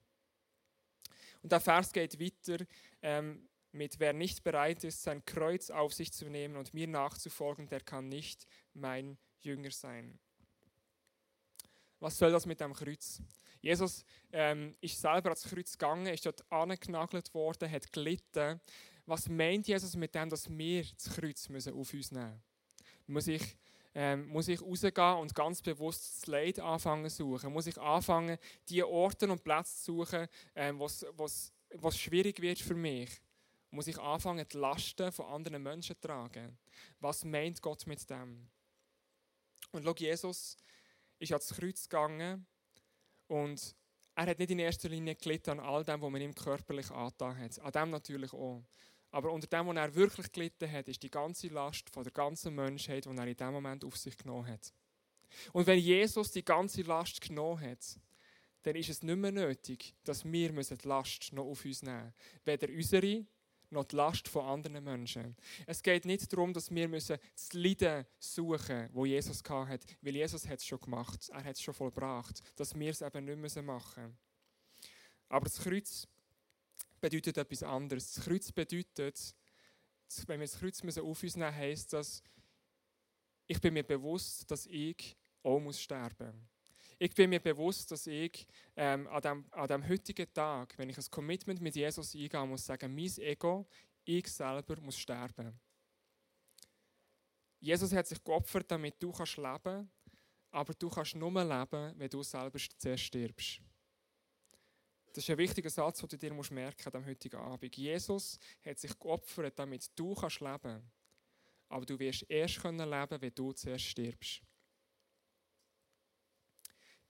Und 1.42 1.52
der 1.52 1.60
Vers 1.60 1.92
geht 1.92 2.18
weiter 2.18 2.64
ähm, 3.02 3.48
mit, 3.74 3.98
wer 3.98 4.12
nicht 4.12 4.44
bereit 4.44 4.84
ist, 4.84 5.02
sein 5.02 5.24
Kreuz 5.24 5.70
auf 5.70 5.92
sich 5.92 6.12
zu 6.12 6.26
nehmen 6.26 6.56
und 6.56 6.74
mir 6.74 6.86
nachzufolgen, 6.86 7.68
der 7.68 7.80
kann 7.80 8.08
nicht 8.08 8.46
mein 8.72 9.18
Jünger 9.40 9.70
sein. 9.70 10.18
Was 12.00 12.18
soll 12.18 12.32
das 12.32 12.46
mit 12.46 12.60
dem 12.60 12.72
Kreuz? 12.72 13.22
Jesus 13.60 14.04
ähm, 14.30 14.76
ist 14.80 15.00
selber 15.00 15.30
ans 15.30 15.44
Kreuz 15.44 15.72
gegangen, 15.72 16.06
ist 16.06 16.26
dort 16.26 16.44
angenagelt 16.52 17.32
worden, 17.32 17.70
hat 17.70 17.90
gelitten. 17.92 18.60
Was 19.06 19.28
meint 19.28 19.66
Jesus 19.66 19.96
mit 19.96 20.14
dem, 20.14 20.28
dass 20.28 20.48
wir 20.48 20.84
das 20.84 21.14
Kreuz 21.14 21.48
müssen 21.48 21.72
auf 21.74 21.92
uns 21.92 22.12
nehmen 22.12 22.42
müssen? 23.06 23.12
Muss 23.12 23.26
ich, 23.26 23.56
ähm, 23.94 24.28
muss 24.28 24.48
ich 24.48 24.60
rausgehen 24.60 25.16
und 25.16 25.34
ganz 25.34 25.62
bewusst 25.62 26.20
das 26.20 26.26
Leid 26.26 26.60
anfangen 26.60 27.08
zu 27.08 27.16
suchen? 27.16 27.52
Muss 27.52 27.66
ich 27.66 27.78
anfangen, 27.78 28.38
die 28.68 28.82
Orte 28.82 29.30
und 29.30 29.42
Plätze 29.42 29.76
zu 29.76 30.04
suchen, 30.04 30.28
ähm, 30.54 30.78
was 30.78 31.98
schwierig 31.98 32.40
wird 32.40 32.58
für 32.58 32.74
mich? 32.74 33.10
Muss 33.74 33.86
ich 33.86 33.98
anfangen, 33.98 34.46
die 34.48 34.56
Lasten 34.56 35.12
von 35.12 35.26
anderen 35.26 35.62
Menschen 35.62 35.96
zu 35.96 36.00
tragen. 36.00 36.56
Was 37.00 37.24
meint 37.24 37.60
Gott 37.60 37.86
mit 37.86 38.08
dem? 38.08 38.48
Und 39.72 39.84
schau, 39.84 39.94
Jesus 39.94 40.56
ist 41.18 41.32
ans 41.32 41.54
Kreuz 41.54 41.88
gegangen 41.88 42.46
und 43.26 43.74
er 44.14 44.26
hat 44.26 44.38
nicht 44.38 44.50
in 44.50 44.60
erster 44.60 44.88
Linie 44.88 45.16
gelitten 45.16 45.58
an 45.58 45.60
all 45.60 45.84
dem, 45.84 46.00
was 46.00 46.10
man 46.10 46.20
ihm 46.20 46.34
körperlich 46.34 46.90
angetan 46.90 47.36
hat. 47.36 47.58
An 47.58 47.72
dem 47.72 47.90
natürlich 47.90 48.32
auch. 48.32 48.62
Aber 49.10 49.32
unter 49.32 49.46
dem, 49.46 49.66
was 49.66 49.76
er 49.76 49.94
wirklich 49.94 50.30
gelitten 50.30 50.70
hat, 50.70 50.88
ist 50.88 51.02
die 51.02 51.10
ganze 51.10 51.48
Last 51.48 51.90
von 51.90 52.04
der 52.04 52.12
ganzen 52.12 52.54
Menschheit, 52.54 53.04
die 53.06 53.16
er 53.16 53.26
in 53.26 53.36
dem 53.36 53.52
Moment 53.52 53.84
auf 53.84 53.96
sich 53.96 54.16
genommen 54.16 54.46
hat. 54.46 54.72
Und 55.52 55.66
wenn 55.66 55.78
Jesus 55.78 56.30
die 56.30 56.44
ganze 56.44 56.82
Last 56.82 57.20
genommen 57.20 57.60
hat, 57.60 57.98
dann 58.62 58.76
ist 58.76 58.88
es 58.88 59.02
nicht 59.02 59.16
mehr 59.16 59.32
nötig, 59.32 59.94
dass 60.04 60.24
wir 60.24 60.50
die 60.52 60.88
Last 60.88 61.32
noch 61.32 61.44
auf 61.44 61.64
uns 61.64 61.82
nehmen 61.82 62.04
müssen. 62.04 62.14
Weder 62.44 62.68
unsere 62.72 63.26
noch 63.74 63.84
die 63.84 63.96
Last 63.96 64.28
von 64.28 64.46
anderen 64.46 64.82
Menschen. 64.82 65.36
Es 65.66 65.82
geht 65.82 66.04
nicht 66.04 66.32
darum, 66.32 66.52
dass 66.52 66.70
wir 66.74 66.88
müssen 66.88 67.18
das 67.34 67.52
Leiden 67.52 68.06
suchen 68.18 68.88
wo 68.92 69.04
Jesus 69.04 69.42
hatte, 69.48 69.86
weil 70.00 70.16
Jesus 70.16 70.48
hat 70.48 70.58
es 70.58 70.66
schon 70.66 70.80
gemacht. 70.80 71.28
Er 71.28 71.44
hat 71.44 71.56
es 71.56 71.62
schon 71.62 71.74
vollbracht, 71.74 72.42
dass 72.56 72.74
wir 72.74 72.90
es 72.90 73.02
eben 73.02 73.24
nicht 73.24 73.62
machen 73.62 74.04
müssen. 74.04 74.18
Aber 75.28 75.44
das 75.44 75.58
Kreuz 75.58 76.06
bedeutet 77.00 77.36
etwas 77.36 77.62
anderes. 77.62 78.14
Das 78.14 78.24
Kreuz 78.24 78.50
bedeutet, 78.50 79.34
wenn 80.26 80.40
wir 80.40 80.46
das 80.46 80.58
Kreuz 80.58 80.98
auf 80.98 81.22
uns 81.22 81.36
nehmen, 81.36 81.54
heisst 81.54 81.92
das, 81.92 82.22
ich 83.46 83.60
bin 83.60 83.74
mir 83.74 83.82
bewusst, 83.82 84.50
dass 84.50 84.66
ich 84.66 85.16
auch 85.42 85.72
sterben 85.72 86.32
muss. 86.32 86.53
Ich 86.98 87.14
bin 87.14 87.30
mir 87.30 87.40
bewusst, 87.40 87.90
dass 87.90 88.06
ich 88.06 88.46
ähm, 88.76 89.06
an, 89.08 89.22
dem, 89.22 89.44
an 89.50 89.68
dem 89.68 89.88
heutigen 89.88 90.32
Tag, 90.32 90.76
wenn 90.78 90.88
ich 90.88 90.98
ein 90.98 91.10
Commitment 91.10 91.60
mit 91.60 91.74
Jesus 91.74 92.14
eingehe, 92.14 92.46
muss 92.46 92.66
sagen, 92.66 92.94
mein 92.94 93.12
Ego, 93.18 93.66
ich 94.04 94.28
selber 94.28 94.80
muss 94.80 94.98
sterben. 94.98 95.58
Jesus 97.60 97.92
hat 97.92 98.06
sich 98.06 98.22
geopfert, 98.22 98.70
damit 98.70 99.02
du 99.02 99.10
kannst 99.10 99.36
leben 99.36 99.90
aber 100.54 100.72
du 100.72 100.88
kannst 100.88 101.16
nur 101.16 101.32
leben, 101.32 101.98
wenn 101.98 102.08
du 102.08 102.22
selber 102.22 102.58
zuerst 102.78 103.04
stirbst. 103.04 103.60
Das 105.12 105.24
ist 105.24 105.30
ein 105.30 105.38
wichtiger 105.38 105.70
Satz, 105.70 105.98
den 105.98 106.08
du 106.08 106.16
dir 106.16 106.32
merken 106.32 106.36
musst 106.36 106.52
an 106.52 106.92
diesem 106.92 107.06
heutigen 107.06 107.36
Abend. 107.36 107.76
Jesus 107.76 108.38
hat 108.64 108.78
sich 108.78 108.96
geopfert, 108.98 109.58
damit 109.58 109.90
du 109.96 110.14
kannst 110.14 110.40
leben 110.40 110.92
Aber 111.68 111.84
du 111.84 111.98
wirst 111.98 112.24
erst 112.28 112.62
leben 112.62 112.78
können 112.78 113.20
wenn 113.20 113.34
du 113.34 113.52
zuerst 113.52 113.84
stirbst. 113.84 114.42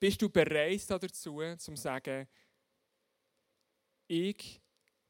Bist 0.04 0.20
du 0.20 0.28
bereit 0.28 0.84
dazu, 0.90 1.40
zu 1.56 1.76
sagen, 1.76 2.28
ich 4.06 4.60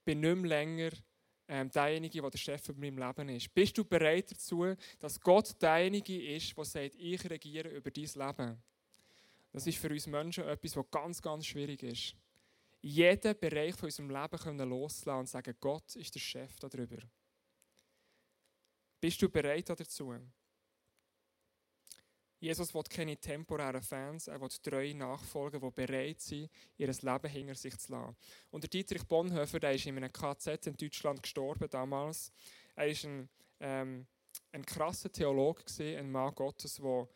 bin 0.05 0.21
nicht 0.21 0.37
mehr 0.37 0.49
länger 0.49 0.91
ähm, 1.49 1.69
derjenige, 1.69 2.21
der 2.21 2.31
der 2.31 2.39
Chef 2.39 2.69
über 2.69 2.79
meinem 2.79 2.99
Leben 2.99 3.29
ist? 3.31 3.53
Bist 3.53 3.77
du 3.77 3.85
bereit 3.85 4.31
dazu, 4.31 4.77
dass 5.01 5.21
Gott 5.21 5.61
derjenige 5.61 6.37
ist, 6.37 6.57
der 6.57 6.65
sagt, 6.65 6.95
ich 6.95 7.29
regiere 7.29 7.71
über 7.71 7.91
dein 7.91 8.05
Leben? 8.05 8.63
Das 9.51 9.67
ist 9.67 9.79
für 9.79 9.91
uns 9.91 10.07
Menschen 10.07 10.45
etwas, 10.45 10.77
was 10.77 10.91
ganz, 10.93 11.21
ganz 11.21 11.45
schwierig 11.45 11.83
ist. 11.83 12.15
Jeden 12.81 13.37
Bereich 13.41 13.75
von 13.75 13.87
unserem 13.87 14.11
Leben 14.11 14.39
können 14.39 14.69
loslassen 14.69 15.19
und 15.19 15.29
sagen, 15.29 15.57
Gott 15.59 15.97
ist 15.97 16.15
der 16.15 16.21
Chef 16.21 16.57
darüber. 16.61 16.99
Bist 19.01 19.21
du 19.21 19.29
bereit 19.29 19.69
dazu? 19.71 20.15
Jesus 22.41 22.75
will 22.75 22.83
keine 22.83 23.17
temporären 23.17 23.83
Fans, 23.83 24.29
er 24.29 24.41
will 24.41 24.49
treue 24.49 24.95
Nachfolger, 24.95 25.61
die 25.61 25.71
bereit 25.71 26.21
sind, 26.21 26.51
ihr 26.77 26.89
Leben 26.89 27.31
hinter 27.31 27.55
sich 27.55 27.77
zu 27.79 27.93
lassen. 27.93 28.17
Und 28.51 28.65
der 28.65 28.71
Dietrich 28.71 29.05
Bonhoeffer, 29.05 29.61
der 29.61 29.75
ist 29.75 29.87
in 29.87 29.97
einem 29.97 30.13
KZ 30.13 30.67
in 30.67 30.77
Deutschland 30.77 31.23
gestorben 31.23 31.69
damals. 31.71 32.33
Er 32.75 32.87
war 32.87 33.11
ein, 33.11 33.29
ähm, 33.61 34.07
ein 34.53 34.67
krasser 34.67 35.11
Theologe, 35.11 35.65
ein 35.79 36.11
Mann 36.11 36.35
Gottes, 36.35 36.77
der 36.77 37.09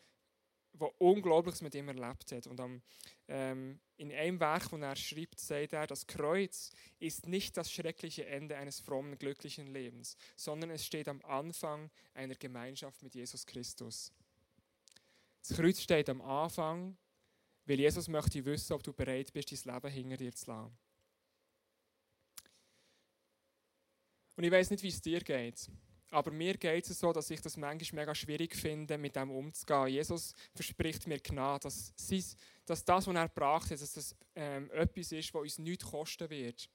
der 0.78 1.00
Unglaubliches 1.00 1.62
mit 1.62 1.74
ihm 1.74 1.88
erlebt 1.88 2.33
hat. 2.33 2.46
Und 2.46 2.61
am, 2.61 2.83
ähm, 3.28 3.81
in 3.96 4.12
einem 4.12 4.40
Werk, 4.40 4.70
das 4.70 4.81
er 4.81 4.96
schreibt, 4.96 5.40
sagt 5.40 5.72
er, 5.72 5.87
das 5.87 6.07
Kreuz 6.07 6.70
ist 6.98 7.26
nicht 7.26 7.57
das 7.57 7.70
schreckliche 7.70 8.26
Ende 8.26 8.57
eines 8.57 8.81
frommen, 8.81 9.18
glücklichen 9.18 9.66
Lebens, 9.66 10.16
sondern 10.37 10.70
es 10.70 10.85
steht 10.85 11.09
am 11.09 11.22
Anfang 11.24 11.90
einer 12.14 12.35
Gemeinschaft 12.35 13.02
mit 13.02 13.14
Jesus 13.14 13.46
Christus. 13.46 14.12
Das 15.48 15.56
Kreuz 15.56 15.80
steht 15.80 16.11
am 16.11 16.20
Anfang, 16.20 16.94
weil 17.64 17.80
Jesus 17.80 18.06
möchte 18.08 18.44
wissen, 18.44 18.74
ob 18.74 18.82
du 18.82 18.92
bereit 18.92 19.32
bist, 19.32 19.50
dein 19.50 19.74
Leben 19.74 19.90
hinter 19.90 20.16
dir 20.18 20.34
zu 20.34 20.50
lassen. 20.50 20.76
Und 24.37 24.44
ich 24.44 24.50
weiß 24.50 24.70
nicht, 24.70 24.82
wie 24.82 24.88
es 24.88 25.00
dir 25.00 25.20
geht. 25.20 25.70
Aber 26.11 26.30
mir 26.30 26.56
geht 26.56 26.88
es 26.88 27.00
so, 27.00 27.12
dass 27.12 27.30
ich 27.30 27.40
das 27.40 27.56
manchmal 27.56 28.02
mega 28.02 28.14
schwierig 28.14 28.54
finde, 28.54 28.98
mit 28.98 29.16
dem 29.16 29.30
umzugehen. 29.30 29.88
Jesus 29.88 30.34
verspricht 30.54 31.06
mir 31.06 31.18
Gnade, 31.18 31.64
dass, 31.64 31.94
dass 32.66 32.84
das, 32.84 33.06
was 33.06 33.14
er 33.14 33.28
gebracht 33.28 33.70
hat, 33.70 33.80
dass 33.80 33.92
das 33.92 34.14
ähm, 34.34 34.70
etwas 34.70 35.12
ist, 35.12 35.32
was 35.32 35.42
uns 35.42 35.58
nichts 35.58 35.84
kosten 35.84 36.28
wird. 36.30 36.68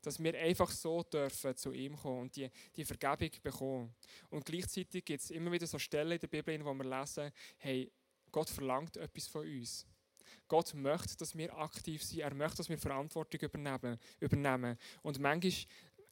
Dass 0.00 0.22
wir 0.22 0.36
einfach 0.38 0.70
so 0.70 1.02
dürfen 1.02 1.56
zu 1.56 1.72
ihm 1.72 1.96
kommen 1.96 2.22
und 2.22 2.36
die, 2.36 2.50
die 2.74 2.84
Vergebung 2.84 3.30
bekommen. 3.42 3.94
Und 4.30 4.44
gleichzeitig 4.44 5.04
gibt 5.04 5.22
es 5.22 5.30
immer 5.30 5.52
wieder 5.52 5.66
so 5.66 5.78
Stellen 5.78 6.12
in 6.12 6.18
der 6.18 6.28
Bibel, 6.28 6.64
wo 6.64 6.72
wir 6.74 6.84
lesen, 6.84 7.30
hey, 7.58 7.92
Gott 8.32 8.50
verlangt 8.50 8.96
etwas 8.96 9.28
von 9.28 9.46
uns. 9.46 9.86
Gott 10.48 10.74
möchte, 10.74 11.16
dass 11.16 11.36
wir 11.36 11.56
aktiv 11.56 12.02
sind. 12.02 12.20
Er 12.20 12.34
möchte, 12.34 12.58
dass 12.58 12.68
wir 12.68 12.78
Verantwortung 12.78 13.40
übernehmen. 13.40 13.98
übernehmen. 14.18 14.78
Und 15.02 15.18
manchmal 15.18 15.52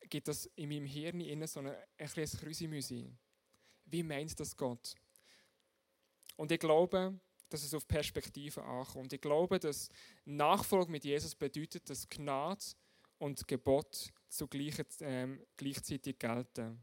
gibt 0.09 0.28
das 0.28 0.46
in 0.56 0.68
meinem 0.68 0.87
Hirn 0.87 1.20
innen 1.20 1.46
so 1.46 1.61
ein, 1.61 1.74
ein 1.98 2.09
kleines 2.09 2.38
Krüsimüsi. 2.38 3.11
Wie 3.87 4.02
meint 4.02 4.38
das 4.38 4.56
Gott? 4.56 4.94
Und 6.37 6.52
ich 6.52 6.61
glaube, 6.61 7.18
dass 7.48 7.64
es 7.64 7.74
auf 7.74 7.87
Perspektive 7.87 8.62
ankommt. 8.62 9.12
Ich 9.12 9.20
glaube, 9.20 9.59
dass 9.59 9.88
Nachfolge 10.24 10.90
mit 10.90 11.04
Jesus 11.04 11.35
bedeutet, 11.35 11.88
dass 11.90 12.09
Gnade 12.09 12.64
und 13.18 13.46
Gebot 13.46 14.11
zu 14.28 14.48
ähm, 15.00 15.44
gleichzeitig 15.56 16.18
gelten. 16.18 16.83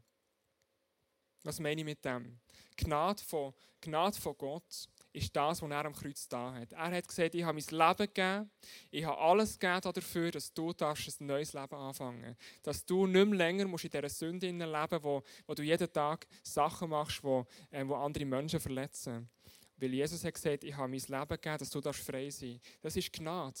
Was 1.42 1.58
meine 1.58 1.80
ich 1.80 1.84
mit 1.84 2.04
dem? 2.04 2.38
Gnade 2.76 3.22
von, 3.22 3.54
Gnade 3.80 4.20
von 4.20 4.36
Gott 4.36 4.88
ist 5.18 5.36
das, 5.36 5.62
was 5.62 5.70
er 5.70 5.84
am 5.84 5.94
Kreuz 5.94 6.28
da 6.28 6.54
hat. 6.54 6.72
Er 6.72 6.90
hat 6.90 7.08
gesagt, 7.08 7.34
ich 7.34 7.42
habe 7.42 7.58
mein 7.58 7.78
Leben 7.78 8.12
gegeben, 8.14 8.50
ich 8.90 9.04
habe 9.04 9.18
alles 9.18 9.58
gegeben 9.58 9.92
dafür, 9.92 10.30
dass 10.30 10.52
du 10.52 10.72
ein 10.78 11.26
neues 11.26 11.52
Leben 11.52 11.74
anfangen 11.74 12.22
darfst. 12.22 12.66
Dass 12.66 12.86
du 12.86 13.06
nicht 13.06 13.26
mehr 13.26 13.36
länger 13.36 13.66
musst 13.66 13.84
in 13.84 13.90
dieser 13.90 14.08
Sünde 14.08 14.46
leben 14.50 15.02
wo, 15.02 15.22
wo 15.46 15.54
du 15.54 15.62
jeden 15.62 15.92
Tag 15.92 16.26
Sachen 16.42 16.90
machst, 16.90 17.22
wo, 17.22 17.46
äh, 17.70 17.86
wo 17.86 17.94
andere 17.94 18.24
Menschen 18.24 18.60
verletzen. 18.60 19.28
Weil 19.76 19.94
Jesus 19.94 20.24
hat 20.24 20.34
gesagt, 20.34 20.64
ich 20.64 20.76
habe 20.76 20.88
mein 20.88 21.00
Leben 21.00 21.28
gegeben, 21.28 21.58
dass 21.58 21.70
du 21.70 21.80
frei 21.92 22.30
sein 22.30 22.60
darfst. 22.60 22.84
Das 22.84 22.96
ist 22.96 23.12
Gnade. 23.12 23.60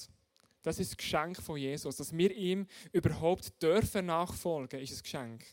Das 0.62 0.78
ist 0.78 0.90
das 0.90 0.96
Geschenk 0.96 1.40
von 1.40 1.56
Jesus. 1.56 1.96
Dass 1.96 2.16
wir 2.16 2.34
ihm 2.34 2.66
überhaupt 2.92 3.62
dürfen 3.62 4.06
nachfolgen, 4.06 4.80
ist 4.80 4.92
ein 4.92 5.02
Geschenk. 5.02 5.44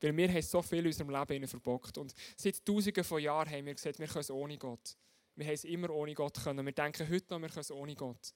Weil 0.00 0.16
wir 0.16 0.28
haben 0.28 0.42
so 0.42 0.60
viel 0.60 0.80
in 0.80 0.86
unserem 0.86 1.10
Leben 1.10 1.48
verbockt. 1.48 1.96
Und 1.96 2.14
seit 2.36 2.64
tausenden 2.64 3.04
von 3.04 3.22
Jahren 3.22 3.50
haben 3.50 3.66
wir 3.66 3.74
gesagt, 3.74 3.98
wir 3.98 4.06
können 4.06 4.20
es 4.20 4.30
ohne 4.30 4.58
Gott. 4.58 4.96
Wir 5.36 5.46
haben 5.46 5.54
es 5.54 5.64
immer 5.64 5.90
ohne 5.90 6.14
Gott 6.14 6.42
können. 6.42 6.64
Wir 6.64 6.72
denken 6.72 7.08
heute 7.08 7.26
noch, 7.30 7.40
wir 7.40 7.48
können 7.48 7.60
es 7.60 7.70
ohne 7.70 7.94
Gott. 7.94 8.34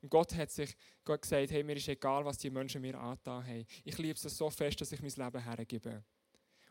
Und 0.00 0.08
Gott 0.08 0.34
hat 0.34 0.50
sich 0.50 0.76
Gott 1.04 1.22
gesagt, 1.22 1.50
hey, 1.52 1.62
mir 1.62 1.76
ist 1.76 1.88
egal, 1.88 2.24
was 2.24 2.38
die 2.38 2.50
Menschen 2.50 2.80
mir 2.80 2.98
angetan 2.98 3.46
haben. 3.46 3.66
Ich 3.84 3.98
liebe 3.98 4.14
es 4.14 4.22
so 4.22 4.50
fest, 4.50 4.80
dass 4.80 4.92
ich 4.92 5.00
mein 5.00 5.10
Leben 5.10 5.44
hergebe. 5.44 6.02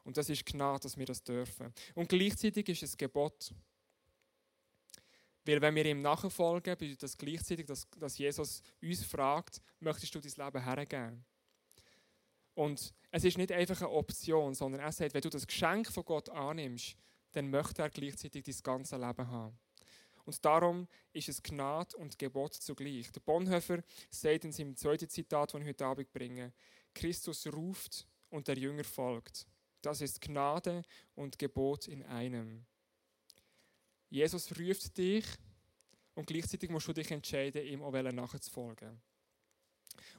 Und 0.04 0.18
das 0.18 0.30
ist 0.30 0.46
Gnade, 0.46 0.82
dass 0.82 0.98
wir 0.98 1.06
das 1.06 1.24
dürfen. 1.24 1.74
Und 1.96 2.10
gleichzeitig 2.10 2.68
ist 2.70 2.84
es 2.84 2.98
Gebot. 2.98 3.54
Weil 5.46 5.62
wenn 5.62 5.76
wir 5.76 5.86
ihm 5.86 6.02
nachfolgen, 6.02 6.78
bedeutet 6.78 7.04
das 7.04 7.18
gleichzeitig, 7.18 7.66
dass, 7.66 7.88
dass 7.98 8.18
Jesus 8.18 8.62
uns 8.82 9.04
fragt, 9.04 9.62
möchtest 9.80 10.14
du 10.14 10.20
dein 10.20 10.46
Leben 10.46 10.64
hergeben? 10.64 11.26
Und 12.54 12.94
es 13.12 13.24
ist 13.24 13.38
nicht 13.38 13.52
einfach 13.52 13.82
eine 13.82 13.92
Option, 13.92 14.54
sondern 14.54 14.82
er 14.82 14.92
sagt, 14.92 15.14
wenn 15.14 15.22
du 15.22 15.30
das 15.30 15.48
Geschenk 15.48 15.92
von 15.92 16.04
Gott 16.04 16.30
annimmst, 16.30 16.96
dann 17.32 17.50
möchte 17.50 17.82
er 17.82 17.90
gleichzeitig 17.90 18.44
dein 18.44 18.64
ganze 18.64 18.98
Leben 18.98 19.28
haben. 19.28 19.58
Und 20.26 20.46
darum 20.46 20.88
ist 21.14 21.30
es 21.30 21.42
Gnade 21.42 21.98
und 21.98 22.18
Gebot 22.18 22.54
zugleich. 22.54 23.12
Der 23.12 23.22
Bonhoeffer 23.22 23.84
sagt 24.10 24.46
in 24.46 24.52
seinem 24.52 24.76
zweiten 24.76 25.10
Zitat, 25.10 25.54
das 25.54 25.62
ich 25.62 25.68
heute 25.68 25.86
Abend 25.86 26.12
bringe, 26.12 26.54
Christus 26.94 27.48
ruft 27.48 28.08
und 28.30 28.48
der 28.48 28.58
Jünger 28.58 28.84
folgt. 28.84 29.48
Das 29.82 30.02
ist 30.02 30.22
Gnade 30.22 30.84
und 31.16 31.40
Gebot 31.40 31.88
in 31.88 32.04
einem. 32.04 32.66
Jesus 34.10 34.52
ruft 34.60 34.98
dich 34.98 35.26
und 36.14 36.28
gleichzeitig 36.28 36.70
musst 36.70 36.88
du 36.88 36.94
dich 36.94 37.10
entscheiden, 37.10 37.66
ihm 37.66 37.82
auch 37.82 37.92
nachzufolgen. 37.92 39.02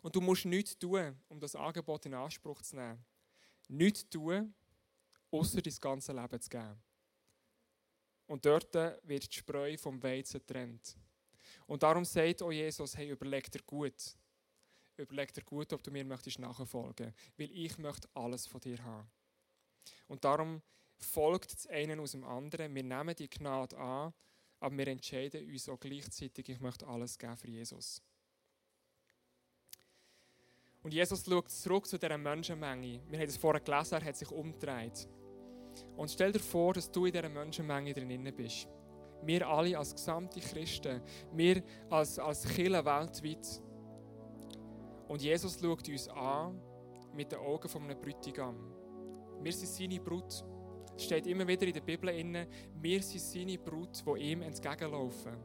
Und 0.01 0.17
du 0.17 0.21
musst 0.21 0.45
nichts 0.45 0.79
tun, 0.79 1.17
um 1.29 1.39
das 1.39 1.55
Angebot 1.55 2.07
in 2.07 2.15
Anspruch 2.15 2.61
zu 2.63 2.77
nehmen. 2.77 3.05
Nichts 3.69 4.09
tun, 4.09 4.53
außer 5.31 5.63
dein 5.63 5.75
ganze 5.81 6.13
Leben 6.13 6.41
zu 6.41 6.51
geben. 6.51 6.83
Und 8.33 8.47
dort 8.47 8.73
wird 8.73 9.31
die 9.31 9.39
Spreu 9.41 9.77
vom 9.77 10.03
Weizen 10.03 10.41
getrennt. 10.41 10.97
Und 11.67 11.83
darum 11.83 12.03
sagt 12.07 12.41
auch 12.41 12.51
Jesus, 12.51 12.97
hey, 12.97 13.11
überleg 13.11 13.53
dir 13.53 13.61
gut. 13.61 14.17
Überleg 14.97 15.35
dir 15.35 15.43
gut, 15.43 15.71
ob 15.75 15.83
du 15.83 15.91
mir 15.91 16.03
möchtest 16.03 16.39
nachfolgen. 16.39 17.13
Weil 17.37 17.51
ich 17.53 17.77
möchte 17.77 18.09
alles 18.15 18.47
von 18.47 18.59
dir 18.63 18.83
haben. 18.83 19.07
Und 20.09 20.25
darum 20.25 20.63
folgt 20.97 21.53
das 21.53 21.67
eine 21.67 22.01
aus 22.01 22.13
dem 22.13 22.25
anderen. 22.25 22.75
Wir 22.75 22.83
nehmen 22.83 23.15
die 23.15 23.29
Gnade 23.29 23.77
an, 23.77 24.15
aber 24.61 24.79
wir 24.79 24.89
entscheiden 24.89 25.47
uns 25.51 25.69
auch 25.69 25.79
gleichzeitig, 25.79 26.49
ich 26.49 26.61
möchte 26.61 26.87
alles 26.87 27.19
geben 27.19 27.37
für 27.37 27.49
Jesus. 27.49 28.01
Und 30.83 30.95
Jesus 30.95 31.23
schaut 31.23 31.51
zurück 31.51 31.87
zu 31.87 31.99
dieser 31.99 32.17
Menschenmenge. 32.17 33.03
Wir 33.11 33.19
haben 33.19 33.29
es 33.29 33.37
vorher 33.37 33.61
gelesen, 33.61 33.97
er 33.97 34.05
hat 34.07 34.17
sich 34.17 34.31
umgedreht. 34.31 35.07
Und 35.97 36.11
stell 36.11 36.33
dir 36.33 36.41
vor, 36.41 36.75
dass 36.75 36.91
du 36.91 37.07
in 37.07 37.13
dieser 37.13 37.29
Menschenmenge 37.29 37.95
drin 37.95 38.33
bist. 38.37 38.69
Wir 39.25 39.47
alle 39.47 39.79
als 39.79 39.95
gesamte 39.95 40.41
Christen, 40.41 41.01
wir 41.33 41.63
als, 41.91 42.19
als 42.19 42.45
Kirche 42.45 42.85
weltweit. 42.85 43.63
Und 45.09 45.23
Jesus 45.23 45.59
schaut 45.61 45.89
uns 45.89 46.09
an 46.09 46.61
mit 47.15 47.31
den 47.31 47.39
Augen 47.39 47.69
von 47.69 47.83
einem 47.85 48.01
Bräutigam. 48.01 48.57
Wir 49.41 49.53
sind 49.53 49.69
seine 49.69 50.01
Brut. 50.01 50.45
Es 50.97 51.05
steht 51.05 51.27
immer 51.27 51.47
wieder 51.47 51.67
in 51.67 51.73
der 51.73 51.81
Bibel 51.81 52.11
inne, 52.11 52.49
wir 52.81 53.03
sind 53.03 53.21
seine 53.21 53.59
Brut, 53.59 54.03
die 54.07 54.33
ihm 54.33 54.43
entgegenlaufen. 54.43 55.37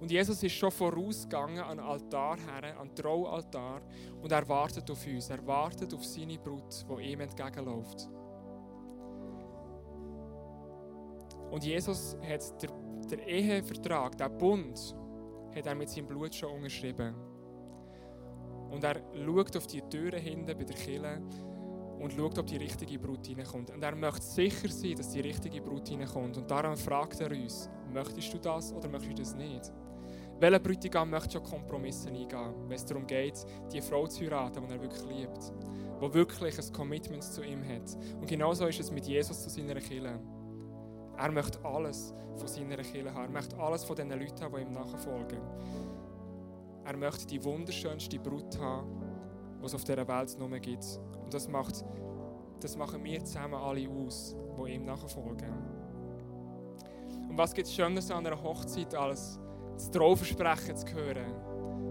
Und 0.00 0.10
Jesus 0.10 0.42
ist 0.42 0.54
schon 0.54 0.70
vorausgegangen 0.70 1.62
an 1.62 1.76
den 1.76 1.86
Altar 1.86 2.38
her, 2.38 2.78
an 2.78 2.88
den 2.88 2.96
Traualtar, 2.96 3.82
und 4.22 4.32
er 4.32 4.48
wartet 4.48 4.90
auf 4.90 5.06
uns. 5.06 5.28
Er 5.28 5.46
wartet 5.46 5.92
auf 5.92 6.04
seine 6.04 6.38
Brut, 6.38 6.86
die 6.88 7.12
ihm 7.12 7.20
entgegenläuft. 7.20 8.08
Und 11.50 11.64
Jesus 11.64 12.16
hat 12.22 12.62
den, 12.62 12.70
den 13.08 13.18
Ehevertrag, 13.20 14.16
den 14.16 14.38
Bund, 14.38 14.94
hat 15.54 15.66
er 15.66 15.74
mit 15.74 15.88
seinem 15.88 16.06
Blut 16.06 16.34
schon 16.34 16.52
unterschrieben. 16.52 17.14
Und 18.70 18.84
er 18.84 19.02
schaut 19.14 19.56
auf 19.56 19.66
die 19.66 19.82
Türen 19.82 20.20
hinten 20.20 20.46
bei 20.56 20.64
der 20.64 20.76
Kille 20.76 21.20
und 21.98 22.12
schaut, 22.12 22.38
ob 22.38 22.46
die 22.46 22.56
richtige 22.56 22.98
Brut 22.98 23.28
reinkommt. 23.28 23.70
Und 23.70 23.82
er 23.82 23.94
möchte 23.94 24.22
sicher 24.22 24.68
sein, 24.68 24.94
dass 24.96 25.10
die 25.10 25.20
richtige 25.20 25.60
Brut 25.60 25.90
reinkommt. 25.90 26.36
Und 26.36 26.50
darum 26.50 26.76
fragt 26.76 27.20
er 27.20 27.30
uns, 27.30 27.68
möchtest 27.92 28.32
du 28.32 28.38
das 28.38 28.72
oder 28.72 28.88
möchtest 28.88 29.18
du 29.18 29.22
das 29.22 29.34
nicht? 29.34 29.72
Welcher 30.38 30.58
Bräutigam 30.58 31.10
möchte 31.10 31.32
schon 31.32 31.42
Kompromisse 31.42 32.08
eingehen, 32.08 32.54
wenn 32.66 32.76
es 32.76 32.86
darum 32.86 33.06
geht, 33.06 33.44
die 33.70 33.82
Frau 33.82 34.06
zu 34.06 34.24
heiraten, 34.24 34.66
die 34.66 34.72
er 34.72 34.80
wirklich 34.80 35.04
liebt, 35.04 35.52
die 36.00 36.14
wirklich 36.14 36.58
ein 36.58 36.72
Commitment 36.72 37.22
zu 37.22 37.42
ihm 37.42 37.62
hat. 37.62 37.94
Und 38.18 38.26
genauso 38.26 38.66
ist 38.66 38.80
es 38.80 38.90
mit 38.90 39.06
Jesus 39.06 39.42
zu 39.42 39.50
seiner 39.50 39.74
Kirche. 39.74 40.18
Er 41.20 41.30
möchte 41.30 41.62
alles 41.62 42.14
von 42.36 42.48
seiner 42.48 42.76
Kirche 42.76 43.12
haben. 43.12 43.24
Er 43.24 43.30
möchte 43.30 43.58
alles 43.58 43.84
von 43.84 43.94
den 43.94 44.08
Leuten 44.08 44.42
haben, 44.42 44.54
die 44.56 44.62
ihm 44.62 44.72
nachfolgen. 44.72 45.40
Er 46.84 46.96
möchte 46.96 47.26
die 47.26 47.44
wunderschönste 47.44 48.18
Brut 48.18 48.58
haben, 48.58 48.88
die 49.60 49.66
es 49.66 49.74
auf 49.74 49.84
dieser 49.84 50.08
Welt 50.08 50.38
nur 50.38 50.48
gibt. 50.58 50.98
Und 51.22 51.34
das, 51.34 51.46
macht, 51.46 51.84
das 52.60 52.74
machen 52.74 53.04
wir 53.04 53.22
zusammen 53.22 53.54
alle 53.54 53.86
aus, 53.88 54.34
die 54.64 54.72
ihm 54.72 54.86
nachfolgen. 54.86 55.52
Und 57.28 57.36
was 57.36 57.52
gibt 57.52 57.68
es 57.68 57.74
Schönes 57.74 58.10
an 58.10 58.26
einer 58.26 58.42
Hochzeit 58.42 58.94
als 58.94 59.38
das 59.74 59.90
Trauversprechen 59.90 60.74
zu 60.74 60.86
hören 60.94 61.34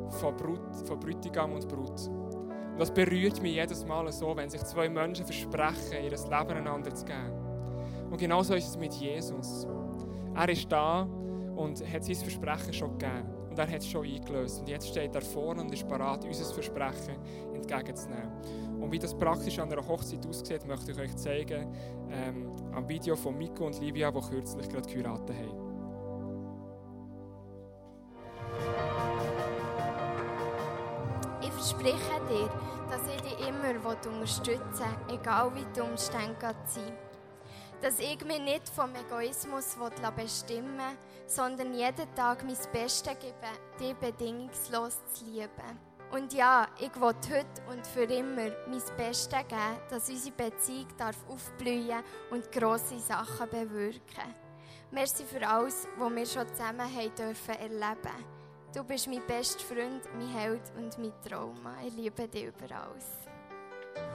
von, 0.10 0.36
Brut, 0.36 0.76
von 0.86 1.00
Brütigam 1.00 1.54
und 1.54 1.68
Brut. 1.68 2.08
Und 2.08 2.80
das 2.80 2.92
berührt 2.92 3.42
mich 3.42 3.54
jedes 3.54 3.86
Mal 3.86 4.12
so, 4.12 4.36
wenn 4.36 4.50
sich 4.50 4.64
zwei 4.64 4.90
Menschen 4.90 5.26
versprechen, 5.26 6.04
ihr 6.04 6.10
Leben 6.10 6.58
einander 6.58 6.94
zu 6.94 7.06
geben. 7.06 7.39
Und 8.10 8.18
genauso 8.18 8.56
ist 8.56 8.68
es 8.68 8.78
mit 8.78 8.94
Jesus. 8.94 9.68
Er 10.36 10.50
ist 10.50 10.72
da 10.72 11.02
und 11.56 11.82
hat 11.92 12.04
sein 12.04 12.16
Versprechen 12.16 12.74
schon 12.74 12.98
gegeben. 12.98 13.28
Und 13.50 13.60
er 13.60 13.68
hat 13.68 13.80
es 13.80 13.88
schon 13.88 14.06
eingelöst. 14.06 14.60
Und 14.60 14.70
jetzt 14.70 14.88
steht 14.88 15.14
er 15.14 15.22
vorne 15.22 15.62
und 15.62 15.74
ist 15.74 15.88
bereit, 15.88 16.24
unser 16.24 16.54
Versprechen 16.54 17.18
entgegenzunehmen. 17.54 18.32
Und 18.80 18.92
wie 18.92 19.00
das 19.00 19.18
praktisch 19.18 19.60
an 19.60 19.72
einer 19.72 19.86
Hochzeit 19.86 20.26
aussieht, 20.26 20.66
möchte 20.66 20.92
ich 20.92 21.00
euch 21.00 21.16
zeigen 21.18 21.68
ähm, 22.10 22.52
am 22.74 22.88
Video 22.88 23.16
von 23.16 23.38
Miko 23.38 23.66
und 23.66 23.80
Livia, 23.80 24.12
die 24.12 24.20
kürzlich 24.20 24.70
gerade 24.70 24.90
geheiratet 24.90 25.36
haben. 25.36 25.70
verspreche 31.60 32.22
dir, 32.30 32.50
dass 32.90 33.02
ich 33.14 33.22
dich 33.22 33.48
immer 33.48 33.86
unterstützen 33.86 34.86
will, 35.08 35.16
egal 35.16 35.52
wie 35.56 35.66
die 35.76 35.82
Umstände 35.82 36.56
sind. 36.66 37.09
Dass 37.82 38.00
ich 38.00 38.24
mich 38.26 38.42
nicht 38.42 38.68
vom 38.70 38.94
Egoismus 38.94 39.78
bestimmen 40.16 40.78
will, 40.78 40.98
sondern 41.28 41.74
jeden 41.74 42.14
Tag 42.14 42.44
mein 42.44 42.58
Bestes 42.74 43.18
gebe, 43.20 43.34
dich 43.80 43.96
bedingungslos 43.96 44.98
zu 45.14 45.26
lieben. 45.26 45.80
Und 46.12 46.34
ja, 46.34 46.68
ich 46.78 46.94
will 46.96 47.04
heute 47.04 47.46
und 47.70 47.86
für 47.88 48.04
immer 48.04 48.52
mein 48.68 48.82
Bestes 48.98 49.30
geben, 49.30 49.80
dass 49.90 50.10
unsere 50.10 50.36
Beziehung 50.36 50.88
darf 50.98 51.18
aufblühen 51.30 52.04
und 52.32 52.52
grosse 52.52 53.00
Sachen 53.00 53.50
bewirken. 53.50 54.34
Merci 54.92 55.24
für 55.24 55.48
alles, 55.48 55.88
was 55.98 56.16
wir 56.16 56.26
schon 56.26 56.48
zusammen 56.50 56.82
haben 56.82 57.16
dürfen 57.16 57.56
erleben 57.56 58.40
Du 58.74 58.84
bist 58.84 59.08
mein 59.08 59.26
bester 59.26 59.60
Freund, 59.62 60.08
mein 60.16 60.28
Held 60.28 60.62
und 60.78 60.96
mein 61.00 61.14
Trauma. 61.28 61.76
Ich 61.88 61.94
liebe 61.94 62.28
dich 62.28 62.46
über 62.46 62.76
alles. 62.76 63.06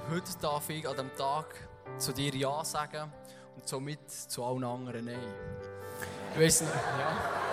Heute 0.09 0.31
darf 0.41 0.71
ich 0.71 0.87
an 0.87 0.95
diesem 0.95 1.17
Tag 1.17 1.69
zu 1.99 2.13
dir 2.13 2.33
Ja 2.37 2.65
sagen 2.65 3.13
und 3.57 3.69
somit 3.69 4.11
zu 4.11 4.45
allen 4.45 4.65
anderen 4.65 5.05
Nein. 5.05 5.19
Ich 6.35 6.41
weiß 6.41 6.63
nicht, 6.63 6.75
ja. 6.75 7.45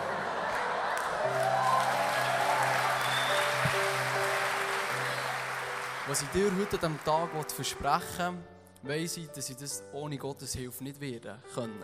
Was 6.08 6.24
ich 6.24 6.28
dir 6.30 6.52
heute 6.60 6.78
diesem 6.78 7.02
Tag 7.04 7.30
versprechen 7.52 8.44
will, 8.82 9.02
weiss 9.02 9.18
ich, 9.18 9.30
dass 9.30 9.50
ich 9.50 9.56
das 9.56 9.84
ohne 9.94 10.18
Gottes 10.18 10.54
Hilfe 10.54 10.84
nicht 10.84 11.00
werden 11.00 11.38
können. 11.54 11.84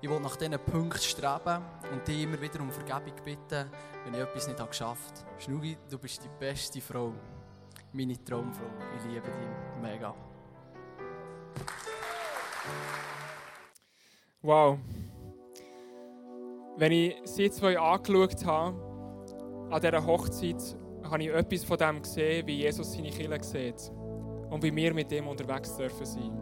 Ich 0.00 0.08
will 0.08 0.18
nach 0.18 0.36
diesen 0.36 0.58
Punkten 0.58 0.98
streben 0.98 1.62
und 1.92 2.06
dich 2.08 2.22
immer 2.22 2.40
wieder 2.40 2.60
um 2.60 2.72
Vergebung 2.72 3.14
bitten, 3.24 3.70
wenn 4.04 4.14
ich 4.14 4.20
etwas 4.20 4.48
nicht 4.48 4.66
geschafft 4.66 5.18
habe. 5.18 5.40
Schnugi, 5.40 5.76
du 5.90 5.98
bist 5.98 6.24
die 6.24 6.30
beste 6.40 6.80
Frau. 6.80 7.12
Meine 7.92 8.22
Traumfrau. 8.24 8.66
Ich 8.96 9.04
liebe 9.04 9.26
dich 9.26 9.80
mega. 9.82 10.14
Wow. 14.44 14.78
Wenn 16.76 16.90
ich 16.90 17.14
sie 17.24 17.48
zwei 17.48 17.78
angeschaut 17.78 18.44
habe, 18.44 18.76
an 19.70 19.80
dieser 19.80 20.04
Hochzeit, 20.04 20.76
habe 21.08 21.22
ich 21.22 21.28
etwas 21.28 21.64
von 21.64 21.78
dem 21.78 22.02
gesehen, 22.02 22.44
wie 22.48 22.56
Jesus 22.56 22.92
seine 22.92 23.10
Kinder 23.10 23.40
sieht. 23.40 23.92
Und 24.50 24.64
wie 24.64 24.74
wir 24.74 24.92
mit 24.94 25.12
dem 25.12 25.28
unterwegs 25.28 25.76
dürfen 25.76 26.04
sein. 26.04 26.32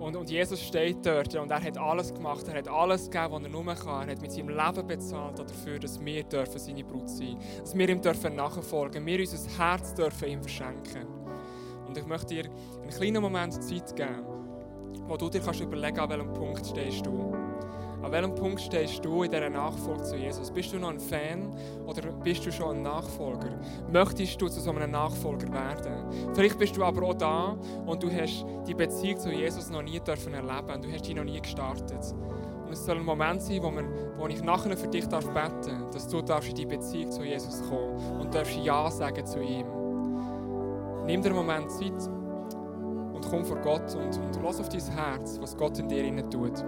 Und, 0.00 0.16
und 0.16 0.28
Jesus 0.28 0.60
steht 0.60 1.06
dort 1.06 1.34
und 1.36 1.50
er 1.50 1.62
hat 1.62 1.78
alles 1.78 2.12
gemacht. 2.12 2.48
Er 2.48 2.58
hat 2.58 2.68
alles 2.68 3.08
gegeben, 3.08 3.32
was 3.32 3.42
er 3.44 3.48
nur 3.48 3.74
kann. 3.74 4.08
Er 4.08 4.16
hat 4.16 4.22
mit 4.22 4.32
seinem 4.32 4.48
Leben 4.48 4.86
bezahlt 4.88 5.38
dafür, 5.38 5.78
dass 5.78 6.04
wir 6.04 6.24
dürfen 6.24 6.58
seine 6.58 6.82
Brut 6.82 7.08
sein 7.08 7.38
dürfen. 7.38 7.60
Dass 7.60 7.78
wir 7.78 7.88
ihm 7.88 8.02
dürfen 8.02 8.34
nachfolgen 8.34 9.06
Wir 9.06 9.20
unser 9.20 9.58
Herz 9.58 9.94
dürfen 9.94 10.28
ihm 10.28 10.42
verschenken. 10.42 11.06
Und 11.86 11.96
ich 11.96 12.06
möchte 12.06 12.34
dir 12.34 12.50
einen 12.82 12.90
kleinen 12.90 13.22
Moment 13.22 13.62
Zeit 13.62 13.94
geben, 13.94 14.39
wo 15.10 15.16
du 15.16 15.28
dir 15.28 15.40
kannst 15.40 15.60
überlegen 15.60 15.96
kannst, 15.96 16.12
an 16.12 16.18
welchem 16.18 16.32
Punkt 16.32 16.66
stehst 16.66 17.04
du. 17.04 17.34
An 18.00 18.12
welchem 18.12 18.34
Punkt 18.34 18.60
stehst 18.60 19.04
du 19.04 19.24
in 19.24 19.30
dieser 19.30 19.50
Nachfolge 19.50 20.04
zu 20.04 20.16
Jesus? 20.16 20.50
Bist 20.50 20.72
du 20.72 20.78
noch 20.78 20.88
ein 20.88 21.00
Fan 21.00 21.50
oder 21.84 22.12
bist 22.12 22.46
du 22.46 22.52
schon 22.52 22.76
ein 22.76 22.82
Nachfolger? 22.82 23.58
Möchtest 23.92 24.40
du 24.40 24.48
zu 24.48 24.60
so 24.60 24.70
einem 24.70 24.92
Nachfolger 24.92 25.52
werden? 25.52 26.32
Vielleicht 26.32 26.58
bist 26.58 26.76
du 26.76 26.84
aber 26.84 27.02
auch 27.02 27.14
da 27.14 27.56
und 27.84 28.02
du 28.02 28.10
hast 28.10 28.46
die 28.66 28.72
Beziehung 28.72 29.18
zu 29.18 29.30
Jesus 29.30 29.68
noch 29.68 29.82
nie 29.82 29.98
dürfen 29.98 30.32
erleben. 30.32 30.80
Du 30.80 30.90
hast 30.90 31.06
die 31.06 31.12
noch 31.12 31.24
nie 31.24 31.40
gestartet. 31.40 32.14
Und 32.64 32.72
es 32.72 32.86
soll 32.86 32.96
ein 32.96 33.04
Moment 33.04 33.42
sein, 33.42 33.62
wo, 33.62 33.70
man, 33.70 33.86
wo 34.16 34.28
ich 34.28 34.42
nachher 34.44 34.76
für 34.76 34.88
dich 34.88 35.08
darf 35.08 35.26
beten 35.26 35.86
dass 35.92 36.06
du 36.06 36.18
in 36.20 36.54
die 36.54 36.66
Beziehung 36.66 37.10
zu 37.10 37.24
Jesus 37.24 37.68
kommen 37.68 38.20
und 38.20 38.32
darfst 38.32 38.56
Ja 38.56 38.88
sagen 38.90 39.26
zu 39.26 39.40
ihm. 39.40 39.66
Nimm 41.04 41.20
dir 41.20 41.30
einen 41.30 41.36
Moment 41.36 41.70
Zeit 41.72 42.19
komm 43.30 43.44
vor 43.44 43.58
Gott 43.58 43.94
und, 43.94 44.18
und 44.18 44.42
lass 44.42 44.60
auf 44.60 44.68
dein 44.68 44.80
Herz, 44.80 45.38
was 45.40 45.56
Gott 45.56 45.78
in 45.78 45.88
dir 45.88 46.04
tut. 46.28 46.64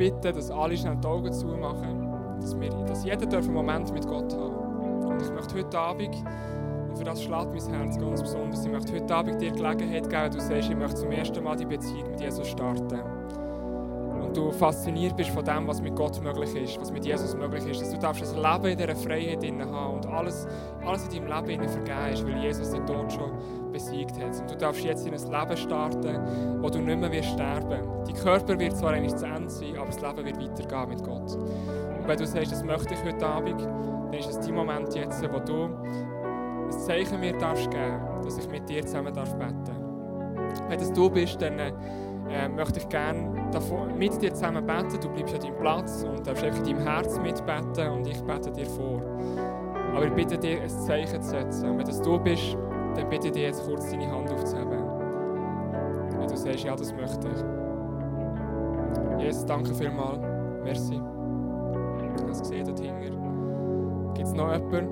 Bitten, 0.00 0.34
dass 0.34 0.50
alle 0.50 0.74
schnell 0.78 0.96
die 0.96 1.06
Augen 1.06 1.30
zumachen, 1.30 2.40
dass, 2.40 2.58
wir, 2.58 2.70
dass 2.70 3.04
jeder 3.04 3.36
einen 3.36 3.52
Moment 3.52 3.92
mit 3.92 4.08
Gott 4.08 4.32
haben 4.32 5.04
Und 5.04 5.20
ich 5.20 5.30
möchte 5.30 5.56
heute 5.56 5.78
Abend, 5.78 6.16
und 6.88 6.96
für 6.96 7.04
das 7.04 7.22
schlägt 7.22 7.52
mein 7.52 7.74
Herz 7.74 7.98
ganz 7.98 8.22
besonders, 8.22 8.64
ich 8.64 8.72
möchte 8.72 8.94
heute 8.94 9.14
Abend 9.14 9.42
dir 9.42 9.50
Gelegenheit 9.52 10.08
geben, 10.08 10.30
du 10.32 10.40
sagst, 10.40 10.70
ich 10.70 10.76
möchte 10.76 10.94
zum 10.94 11.10
ersten 11.10 11.44
Mal 11.44 11.54
die 11.54 11.66
Beziehung 11.66 12.12
mit 12.12 12.20
Jesus 12.20 12.48
starten. 12.48 12.98
Und 14.22 14.34
du 14.34 14.50
fasziniert 14.52 15.16
bist 15.18 15.30
von 15.30 15.44
dem, 15.44 15.68
was 15.68 15.82
mit 15.82 15.94
Gott 15.94 16.22
möglich 16.22 16.54
ist, 16.54 16.80
was 16.80 16.90
mit 16.90 17.04
Jesus 17.04 17.36
möglich 17.36 17.66
ist. 17.66 17.82
Dass 17.82 17.90
du 17.90 17.98
darfst 17.98 18.22
ein 18.22 18.40
Leben 18.40 18.66
in 18.72 18.78
dieser 18.78 18.96
Freiheit 18.96 19.42
haben 19.42 19.94
und 19.96 20.06
alles, 20.06 20.48
alles 20.82 21.08
in 21.08 21.26
deinem 21.26 21.46
Leben 21.46 21.68
vergeben 21.68 22.12
ist, 22.12 22.26
weil 22.26 22.42
Jesus 22.42 22.70
den 22.70 22.86
Tod 22.86 23.12
schon 23.12 23.32
besiegt 23.72 24.20
hat. 24.20 24.40
Und 24.40 24.50
du 24.50 24.56
darfst 24.56 24.84
jetzt 24.84 25.06
in 25.06 25.14
ein 25.14 25.20
Leben 25.20 25.56
starten, 25.56 26.62
wo 26.62 26.68
du 26.68 26.78
nicht 26.78 27.00
mehr 27.00 27.12
wirst 27.12 27.30
sterben 27.30 27.80
Dein 28.04 28.14
Körper 28.14 28.58
wird 28.58 28.76
zwar 28.76 28.92
eigentlich 28.92 29.14
zu 29.16 29.26
Ende 29.26 29.50
sein, 29.50 29.76
aber 29.76 29.86
das 29.86 30.00
Leben 30.00 30.24
wird 30.24 30.40
weitergehen 30.40 30.88
mit 30.88 31.04
Gott. 31.04 31.34
Und 31.34 32.08
wenn 32.08 32.18
du 32.18 32.26
sagst, 32.26 32.52
das 32.52 32.64
möchte 32.64 32.94
ich 32.94 33.04
heute 33.04 33.26
Abend, 33.26 33.60
dann 33.60 34.12
ist 34.12 34.30
es 34.30 34.40
dein 34.40 34.54
Moment 34.54 34.94
jetzt, 34.94 35.22
wo 35.22 35.38
du 35.38 35.64
ein 35.64 36.70
Zeichen 36.72 37.20
mir 37.20 37.36
darfst 37.36 37.70
geben, 37.70 38.00
dass 38.24 38.38
ich 38.38 38.48
mit 38.48 38.68
dir 38.68 38.84
zusammen 38.84 39.12
darf 39.12 39.34
beten 39.34 39.76
Wenn 40.68 40.78
das 40.78 40.92
du 40.92 41.10
bist, 41.10 41.40
dann 41.40 41.58
äh, 41.58 42.48
möchte 42.48 42.80
ich 42.80 42.88
gerne 42.88 43.50
mit 43.96 44.22
dir 44.22 44.32
zusammen 44.32 44.66
beten. 44.66 44.98
Du 45.00 45.08
bleibst 45.10 45.34
an 45.34 45.40
deinem 45.40 45.56
Platz 45.58 46.04
und 46.04 46.26
darfst 46.26 46.44
einfach 46.44 46.58
in 46.60 46.64
deinem 46.64 46.86
Herz 46.86 47.18
mitbeten 47.18 47.88
und 47.90 48.06
ich 48.06 48.20
bete 48.22 48.50
dir 48.50 48.66
vor. 48.66 49.02
Aber 49.94 50.06
ich 50.06 50.12
bitte 50.12 50.38
dir, 50.38 50.62
ein 50.62 50.68
Zeichen 50.68 51.20
zu 51.20 51.30
setzen. 51.30 51.70
Und 51.70 51.78
wenn 51.78 51.86
das 51.86 52.00
du 52.00 52.18
bist, 52.18 52.56
dann 52.94 53.08
bitte 53.08 53.28
ich 53.28 53.32
dich 53.32 53.42
jetzt 53.42 53.64
kurz 53.66 53.90
deine 53.90 54.10
Hand 54.10 54.30
aufzuheben. 54.30 54.82
Wenn 56.18 56.28
du 56.28 56.36
sagst, 56.36 56.64
ja, 56.64 56.76
das 56.76 56.92
möchte 56.94 57.28
ich. 57.28 57.44
Jesus, 59.24 59.44
danke 59.46 59.74
vielmals. 59.74 60.20
Merci. 60.64 60.94
Ich 60.94 62.22
habe 62.22 62.30
es 62.30 62.40
gesehen 62.40 62.66
dort 62.66 62.80
hinten. 62.80 64.14
Gibt 64.14 64.28
es 64.28 64.34
noch 64.34 64.52
jemanden? 64.52 64.88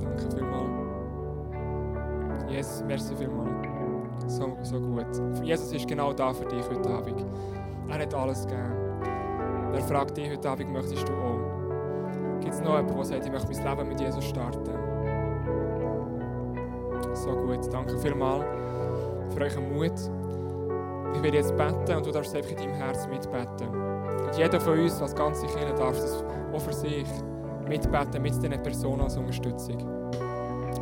Danke 0.00 0.36
vielmals. 0.36 0.70
Jesus, 2.48 2.84
merci 2.86 3.16
vielmals. 3.16 3.50
So, 4.26 4.56
so 4.62 4.80
gut. 4.80 5.06
Jesus 5.42 5.72
ist 5.72 5.88
genau 5.88 6.12
da 6.12 6.32
für 6.32 6.44
dich 6.44 6.68
heute 6.68 6.88
Abend. 6.90 7.24
Er 7.88 7.98
hat 7.98 8.14
alles 8.14 8.46
gegeben. 8.46 8.82
Er 9.72 9.80
fragt 9.80 10.16
dich 10.16 10.30
heute 10.30 10.50
Abend, 10.50 10.72
möchtest 10.72 11.08
du 11.08 11.12
auch? 11.12 12.40
Gibt 12.40 12.54
es 12.54 12.60
noch 12.60 12.76
jemanden, 12.76 12.96
der 12.96 13.04
sagt, 13.04 13.24
ich 13.24 13.32
möchte 13.32 13.52
mein 13.52 13.76
Leben 13.76 13.88
mit 13.88 14.00
Jesus 14.00 14.24
starten? 14.24 14.91
So 17.14 17.30
gut. 17.30 17.72
Danke 17.72 17.98
vielmals 17.98 18.44
für 19.34 19.42
euren 19.42 19.74
Mut. 19.74 19.92
Ich 21.14 21.22
werde 21.22 21.36
jetzt 21.36 21.56
beten 21.56 21.96
und 21.96 22.06
du 22.06 22.10
darfst 22.10 22.34
einfach 22.34 22.50
in 22.50 22.56
deinem 22.56 22.74
Herz 22.74 23.06
mitbeten. 23.06 23.68
Und 23.68 24.36
jeder 24.36 24.60
von 24.60 24.78
uns, 24.78 25.00
als 25.00 25.14
ganze 25.14 25.46
Kirche, 25.46 25.74
darf 25.74 25.96
das 25.96 26.24
auch 26.52 26.60
für 26.60 26.72
sich 26.72 27.06
mitbeten, 27.68 28.22
mit 28.22 28.34
diesen 28.34 28.62
Personen 28.62 29.02
als 29.02 29.16
Unterstützung. 29.16 29.78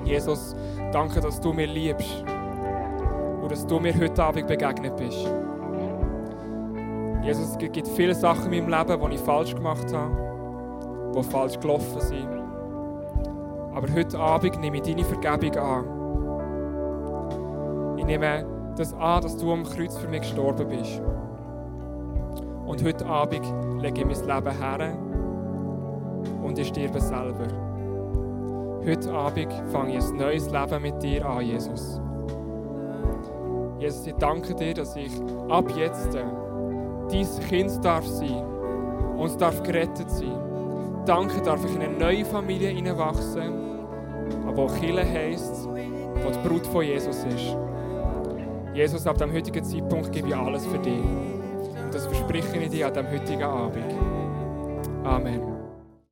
Jesus, 0.04 0.54
danke, 0.92 1.20
dass 1.20 1.40
du 1.40 1.52
mir 1.52 1.66
liebst 1.66 2.24
und 3.42 3.50
dass 3.50 3.66
du 3.66 3.80
mir 3.80 3.94
heute 3.98 4.22
Abend 4.22 4.46
begegnet 4.46 4.96
bist. 4.96 5.28
Jesus, 7.22 7.50
es 7.50 7.58
gibt 7.58 7.86
viele 7.88 8.14
Sachen 8.14 8.52
in 8.52 8.64
meinem 8.66 8.88
Leben, 8.88 9.10
die 9.10 9.16
ich 9.16 9.20
falsch 9.20 9.54
gemacht 9.54 9.92
habe, 9.92 11.12
die 11.14 11.22
falsch 11.24 11.58
gelaufen 11.58 12.00
sind. 12.00 12.28
Aber 13.74 13.92
heute 13.92 14.18
Abend 14.18 14.60
nehme 14.60 14.76
ich 14.76 14.82
deine 14.82 15.04
Vergebung 15.04 15.56
an 15.58 15.99
nehme 18.04 18.44
das 18.76 18.94
an, 18.94 19.22
dass 19.22 19.36
du 19.36 19.52
am 19.52 19.64
Kreuz 19.64 19.96
für 19.98 20.08
mich 20.08 20.22
gestorben 20.22 20.68
bist. 20.68 21.00
Und 22.66 22.84
heute 22.84 23.04
Abend 23.06 23.44
lege 23.82 24.00
ich 24.00 24.06
mein 24.06 24.36
Leben 24.36 24.58
her 24.58 24.96
und 26.42 26.58
ich 26.58 26.68
sterbe 26.68 27.00
selber. 27.00 27.48
Heute 28.84 29.12
Abend 29.12 29.52
fange 29.72 29.98
ich 29.98 30.04
ein 30.04 30.16
neues 30.16 30.50
Leben 30.50 30.82
mit 30.82 31.02
dir 31.02 31.26
an, 31.26 31.44
Jesus. 31.44 32.00
Jesus, 33.78 34.06
ich 34.06 34.14
danke 34.14 34.54
dir, 34.54 34.74
dass 34.74 34.94
ich 34.96 35.10
ab 35.48 35.64
jetzt 35.76 36.14
dein 36.14 37.26
Kind 37.48 37.84
darf 37.84 38.06
sein 38.06 38.44
und 39.16 39.40
darf 39.40 39.62
gerettet 39.62 40.10
sein. 40.10 40.38
Danke, 41.06 41.40
darf 41.42 41.64
ich 41.64 41.74
in 41.74 41.82
eine 41.82 41.98
neue 41.98 42.24
Familie 42.24 42.68
hineinwachsen, 42.68 43.52
auch 44.56 44.74
Kille 44.76 45.04
heisst, 45.04 45.66
wo 45.66 46.30
die 46.30 46.48
Brut 46.48 46.66
von 46.66 46.84
Jesus 46.84 47.24
ist. 47.24 47.56
Jesus, 48.74 49.06
ab 49.06 49.18
dem 49.18 49.32
heutigen 49.32 49.64
Zeitpunkt 49.64 50.12
gebe 50.12 50.28
ich 50.28 50.36
alles 50.36 50.66
für 50.66 50.78
dich. 50.78 51.02
Und 51.02 51.92
das 51.92 52.06
verspreche 52.06 52.58
ich 52.58 52.70
dir 52.70 52.86
an 52.86 52.94
dem 52.94 53.10
heutigen 53.10 53.42
Abend. 53.42 53.94
Amen. 55.04 55.49